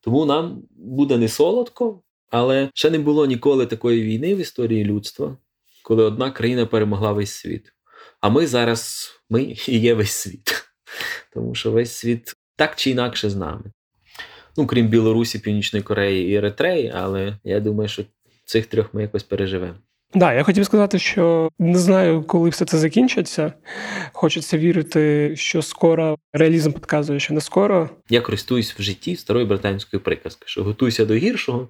Тому 0.00 0.24
нам 0.24 0.62
буде 0.70 1.18
не 1.18 1.28
солодко, 1.28 2.02
але 2.30 2.70
ще 2.74 2.90
не 2.90 2.98
було 2.98 3.26
ніколи 3.26 3.66
такої 3.66 4.02
війни 4.02 4.34
в 4.34 4.38
історії 4.38 4.84
людства, 4.84 5.36
коли 5.82 6.04
одна 6.04 6.30
країна 6.30 6.66
перемогла 6.66 7.12
весь 7.12 7.32
світ. 7.32 7.72
А 8.20 8.28
ми 8.28 8.46
зараз 8.46 9.10
ми 9.30 9.42
і 9.68 9.78
є 9.78 9.94
весь 9.94 10.12
світ, 10.12 10.64
тому 11.34 11.54
що 11.54 11.70
весь 11.70 11.92
світ 11.92 12.32
так 12.56 12.76
чи 12.76 12.90
інакше 12.90 13.30
з 13.30 13.36
нами. 13.36 13.72
Ну, 14.56 14.66
крім 14.66 14.88
Білорусі, 14.88 15.38
Північної 15.38 15.82
Кореї 15.82 16.28
і 16.28 16.34
Еритреї, 16.34 16.92
але 16.96 17.36
я 17.44 17.60
думаю, 17.60 17.88
що 17.88 18.02
цих 18.44 18.66
трьох 18.66 18.94
ми 18.94 19.02
якось 19.02 19.22
переживемо. 19.22 19.74
Да, 20.14 20.32
я 20.32 20.42
хотів 20.42 20.64
сказати, 20.64 20.98
що 20.98 21.50
не 21.58 21.78
знаю, 21.78 22.22
коли 22.22 22.50
все 22.50 22.64
це 22.64 22.78
закінчиться. 22.78 23.52
Хочеться 24.12 24.58
вірити, 24.58 25.32
що 25.36 25.62
скоро 25.62 26.18
реалізм 26.32 26.72
підказує, 26.72 27.20
що 27.20 27.34
не 27.34 27.40
скоро. 27.40 27.90
Я 28.08 28.20
користуюсь 28.20 28.78
в 28.78 28.82
житті 28.82 29.16
старою 29.16 29.46
британською 29.46 30.02
приказкою, 30.02 30.48
що 30.48 30.64
готуйся 30.64 31.04
до 31.04 31.14
гіршого. 31.14 31.68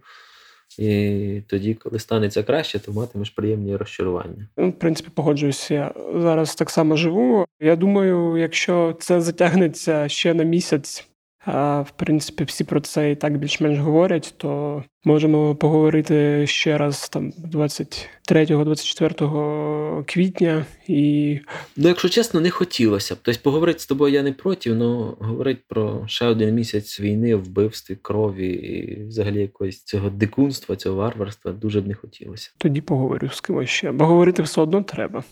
І 0.78 1.40
тоді, 1.48 1.74
коли 1.74 1.98
станеться 1.98 2.42
краще, 2.42 2.78
то 2.78 2.92
матимеш 2.92 3.30
приємні 3.30 3.76
розчарування. 3.76 4.48
В 4.56 4.72
принципі, 4.72 5.10
погоджуюся. 5.14 5.74
Я 5.74 5.94
зараз 6.14 6.54
так 6.54 6.70
само 6.70 6.96
живу. 6.96 7.46
Я 7.60 7.76
думаю, 7.76 8.36
якщо 8.36 8.96
це 9.00 9.20
затягнеться 9.20 10.08
ще 10.08 10.34
на 10.34 10.44
місяць, 10.44 11.08
А 11.46 11.80
в 11.80 11.90
принципі, 11.90 12.44
всі 12.44 12.64
про 12.64 12.80
це 12.80 13.10
і 13.10 13.16
так 13.16 13.38
більш-менш 13.38 13.78
говорять, 13.78 14.34
то 14.36 14.82
можемо 15.04 15.54
поговорити 15.54 16.46
ще 16.46 16.78
раз 16.78 17.08
там 17.08 17.32
23-24 17.52 20.04
квітня. 20.04 20.66
І 20.88 21.38
ну, 21.76 21.88
якщо 21.88 22.08
чесно, 22.08 22.40
не 22.40 22.50
хотілося 22.50 23.14
б. 23.14 23.18
Тобто 23.22 23.40
поговорити 23.42 23.78
з 23.78 23.86
тобою 23.86 24.14
я 24.14 24.22
не 24.22 24.32
проти, 24.32 24.70
але 24.70 24.84
говорити 25.20 25.60
про 25.68 26.04
ще 26.06 26.26
один 26.26 26.54
місяць 26.54 27.00
війни, 27.00 27.34
вбивстві, 27.34 27.96
крові 28.02 28.48
і 28.48 29.04
взагалі 29.04 29.40
якогось 29.40 29.82
цього 29.82 30.10
дикунства, 30.10 30.76
цього 30.76 30.96
варварства 30.96 31.52
дуже 31.52 31.80
б 31.80 31.86
не 31.86 31.94
хотілося. 31.94 32.50
Тоді 32.58 32.80
поговорю 32.80 33.30
з 33.32 33.40
кимось 33.40 33.70
ще, 33.70 33.92
бо 33.92 34.06
говорити 34.06 34.42
все 34.42 34.60
одно 34.60 34.82
треба. 34.82 35.24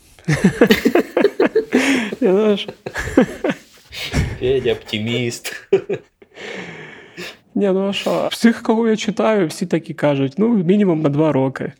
Федя 4.40 4.72
оптиміст. 4.72 5.68
Ні, 7.54 7.66
ну 7.66 7.88
а 7.88 7.92
що? 7.92 8.28
Всіх, 8.30 8.62
кого 8.62 8.88
я 8.88 8.96
читаю, 8.96 9.46
всі 9.46 9.66
такі 9.66 9.94
кажуть, 9.94 10.34
ну, 10.38 10.48
мінімум 10.48 11.02
на 11.02 11.08
два 11.08 11.32
роки. 11.32 11.72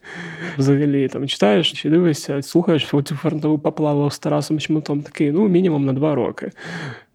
Взагалі, 0.58 1.08
там 1.08 1.28
читаєш, 1.28 1.72
чи 1.72 1.90
дивишся, 1.90 2.42
слухаєш 2.42 2.86
цю 2.86 3.14
фронтову 3.14 3.58
поплаву 3.58 4.10
з 4.10 4.18
Тарасом 4.18 4.60
Чмутом, 4.60 5.02
такий, 5.02 5.32
ну, 5.32 5.48
мінімум 5.48 5.86
на 5.86 5.92
два 5.92 6.14
роки. 6.14 6.50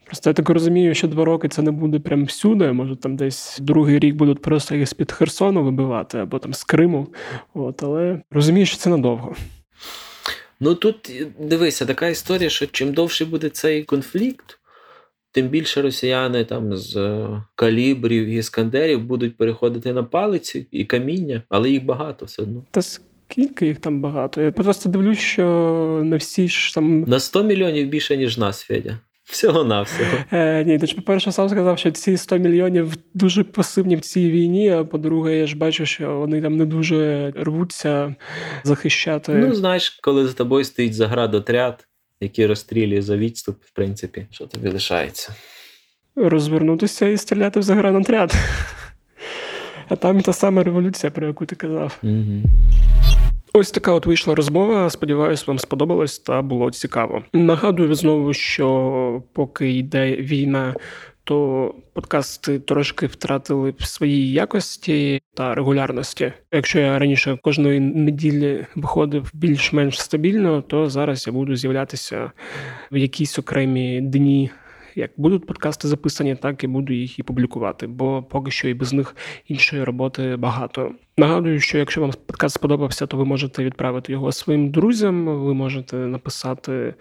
Просто 0.05 0.29
я 0.29 0.33
так 0.33 0.49
розумію, 0.49 0.95
що 0.95 1.07
два 1.07 1.25
роки 1.25 1.49
це 1.49 1.61
не 1.61 1.71
буде 1.71 1.99
прям 1.99 2.25
всюди. 2.25 2.71
Може, 2.71 2.95
там 2.95 3.15
десь 3.15 3.57
другий 3.61 3.99
рік 3.99 4.15
будуть 4.15 4.41
просто 4.41 4.75
їх 4.75 4.87
з-під 4.87 5.11
Херсону 5.11 5.63
вибивати, 5.63 6.17
або 6.17 6.39
там 6.39 6.53
з 6.53 6.63
Криму. 6.63 7.07
От, 7.53 7.83
Але 7.83 8.21
розумію, 8.31 8.65
що 8.65 8.77
це 8.77 8.89
надовго. 8.89 9.35
Ну 10.59 10.75
тут 10.75 11.11
дивися, 11.39 11.85
така 11.85 12.07
історія, 12.07 12.49
що 12.49 12.67
чим 12.67 12.93
довше 12.93 13.25
буде 13.25 13.49
цей 13.49 13.83
конфлікт, 13.83 14.56
тим 15.37 15.47
більше 15.47 15.81
росіяни 15.81 16.45
там 16.45 16.75
з 16.75 16.95
е, 16.95 17.27
калібрів 17.55 18.25
і 18.25 18.35
іскандерів 18.35 19.03
будуть 19.03 19.37
переходити 19.37 19.93
на 19.93 20.03
палиці 20.03 20.67
і 20.71 20.85
каміння, 20.85 21.41
але 21.49 21.69
їх 21.69 21.85
багато 21.85 22.25
все 22.25 22.41
одно. 22.41 22.63
Та 22.71 22.81
скільки 22.81 23.67
їх 23.67 23.77
там 23.79 24.01
багато? 24.01 24.41
Я 24.41 24.51
просто 24.51 24.89
дивлюсь, 24.89 25.19
що 25.19 26.01
не 26.03 26.17
всі 26.17 26.47
ж 26.47 26.75
там 26.75 27.01
на 27.01 27.19
100 27.19 27.43
мільйонів 27.43 27.87
більше, 27.87 28.17
ніж 28.17 28.37
нас, 28.37 28.61
Федя. 28.61 28.99
Всього 29.23 29.63
на 29.63 29.81
всього. 29.81 30.09
Е, 30.31 30.63
Ні, 30.63 30.79
ти 30.79 30.87
ж, 30.87 30.95
по-перше, 30.95 31.31
сам 31.31 31.49
сказав, 31.49 31.79
що 31.79 31.91
ці 31.91 32.17
100 32.17 32.37
мільйонів 32.37 32.93
дуже 33.13 33.43
пасивні 33.43 33.95
в 33.95 34.01
цій 34.01 34.31
війні. 34.31 34.69
А 34.69 34.83
по-друге, 34.83 35.37
я 35.37 35.47
ж 35.47 35.57
бачу, 35.57 35.85
що 35.85 36.17
вони 36.17 36.41
там 36.41 36.57
не 36.57 36.65
дуже 36.65 37.31
рвуться 37.35 38.15
захищати. 38.63 39.33
Ну, 39.33 39.53
знаєш, 39.53 39.89
коли 39.89 40.27
за 40.27 40.33
тобою 40.33 40.63
стоїть 40.63 40.93
заградотряд, 40.93 41.86
який 42.21 42.45
розстрілює 42.45 43.01
за 43.01 43.17
відступ, 43.17 43.63
в 43.63 43.71
принципі, 43.71 44.27
що 44.31 44.45
тобі 44.45 44.69
лишається? 44.69 45.35
Розвернутися 46.15 47.07
і 47.07 47.17
стріляти 47.17 47.59
в 47.59 47.63
загранотряд. 47.63 48.33
А 49.89 49.95
там 49.95 50.21
та 50.21 50.33
сама 50.33 50.63
революція, 50.63 51.11
про 51.11 51.27
яку 51.27 51.45
ти 51.45 51.55
казав. 51.55 51.97
Угу. 52.03 52.43
Ось 53.53 53.71
така 53.71 53.91
от 53.91 54.05
вийшла 54.05 54.35
розмова. 54.35 54.89
Сподіваюсь, 54.89 55.47
вам 55.47 55.59
сподобалось 55.59 56.19
та 56.19 56.41
було 56.41 56.71
цікаво. 56.71 57.23
Нагадую 57.33 57.95
знову, 57.95 58.33
що 58.33 59.23
поки 59.33 59.71
йде 59.71 60.15
війна, 60.15 60.75
то 61.27 61.75
подкасти 61.93 62.59
трошки 62.59 63.05
втратили 63.05 63.73
в 63.79 63.85
своїй 63.85 64.31
якості 64.31 65.21
та 65.33 65.55
регулярності. 65.55 66.33
Якщо 66.51 66.79
я 66.79 66.99
раніше 66.99 67.37
кожної 67.41 67.79
неділі 67.79 68.65
виходив 68.75 69.31
більш-менш 69.33 70.01
стабільно, 70.01 70.61
то 70.61 70.89
зараз 70.89 71.27
я 71.27 71.33
буду 71.33 71.55
з'являтися 71.55 72.31
в 72.91 72.97
якісь 72.97 73.39
окремі 73.39 74.01
дні 74.01 74.51
як 74.97 75.11
будуть 75.17 75.45
подкасти 75.45 75.87
записані, 75.87 76.35
так 76.35 76.63
і 76.63 76.67
буду 76.67 76.93
їх 76.93 77.19
і 77.19 77.23
публікувати, 77.23 77.87
бо 77.87 78.23
поки 78.23 78.51
що 78.51 78.69
і 78.69 78.73
без 78.73 78.93
них 78.93 79.15
іншої 79.47 79.83
роботи 79.83 80.35
багато. 80.35 80.91
Нагадую, 81.17 81.59
що 81.59 81.77
якщо 81.77 82.01
вам 82.01 82.11
подкаст 82.25 82.55
сподобався, 82.55 83.07
то 83.07 83.17
ви 83.17 83.25
можете 83.25 83.63
відправити 83.63 84.11
його 84.11 84.31
своїм 84.31 84.69
друзям. 84.69 85.25
Ви 85.25 85.53
можете 85.53 85.95
написати 85.95 86.93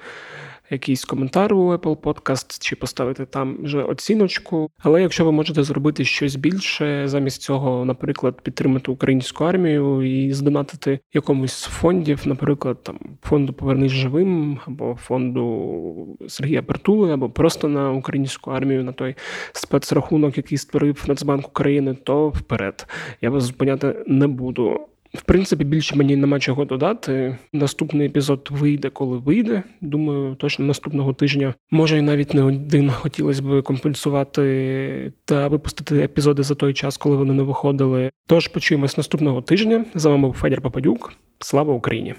якийсь 0.71 1.05
коментар 1.05 1.55
у 1.55 1.73
Apple 1.73 1.97
Podcast 1.97 2.59
чи 2.61 2.77
поставити 2.77 3.27
там 3.27 3.59
вже 3.63 3.83
оціночку. 3.83 4.71
Але 4.79 5.03
якщо 5.03 5.25
ви 5.25 5.33
можете 5.33 5.63
зробити 5.63 6.05
щось 6.05 6.37
більше, 6.37 7.09
замість 7.09 7.43
цього, 7.43 7.85
наприклад, 7.85 8.41
підтримати 8.41 8.91
українську 8.91 9.45
армію 9.45 10.03
і 10.03 10.33
здонатити 10.33 10.99
якомусь 11.13 11.53
з 11.53 11.65
фондів, 11.65 12.23
наприклад, 12.25 12.83
там 12.83 12.99
фонду 13.23 13.53
Повернись 13.53 13.93
живим 13.93 14.59
або 14.67 14.95
фонду 14.95 16.19
Сергія 16.29 16.63
Притули, 16.63 17.13
або 17.13 17.31
просто 17.31 17.69
на 17.69 17.93
українську 17.93 18.51
армію 18.51 18.85
на 18.85 18.93
той 18.93 19.15
спецрахунок, 19.53 20.37
який 20.37 20.59
створив 20.59 21.05
Нацбанк 21.09 21.49
України, 21.49 21.95
то 21.95 22.29
вперед 22.29 22.87
я 23.21 23.31
вас 23.31 23.45
зупиняти 23.45 24.05
не 24.07 24.27
буду. 24.27 24.81
В 25.17 25.23
принципі, 25.23 25.65
більше 25.65 25.97
мені 25.97 26.17
нема 26.17 26.41
чого 26.41 26.65
додати. 26.65 27.39
Наступний 27.53 28.07
епізод 28.07 28.49
вийде, 28.51 28.91
коли 28.91 29.19
вийде. 29.19 29.63
Думаю, 29.81 30.35
точно 30.35 30.65
наступного 30.65 31.13
тижня. 31.13 31.55
Може, 31.71 31.99
і 31.99 32.03
навіть 32.03 32.35
не 32.35 32.43
один 32.43 32.91
хотілося 32.91 33.43
б 33.43 33.63
компенсувати 33.63 35.13
та 35.25 35.49
випустити 35.49 35.99
епізоди 35.99 36.43
за 36.43 36.55
той 36.55 36.75
час, 36.75 36.97
коли 36.97 37.17
вони 37.17 37.35
не 37.35 37.43
виходили. 37.43 38.11
Тож 38.27 38.49
почуємось 38.49 38.97
наступного 38.97 39.43
тижня. 39.43 39.85
З 39.95 40.05
вами 40.05 40.23
був 40.23 40.35
Федір 40.35 40.61
Пападюк. 40.61 41.13
Слава 41.39 41.75
Україні! 41.75 42.15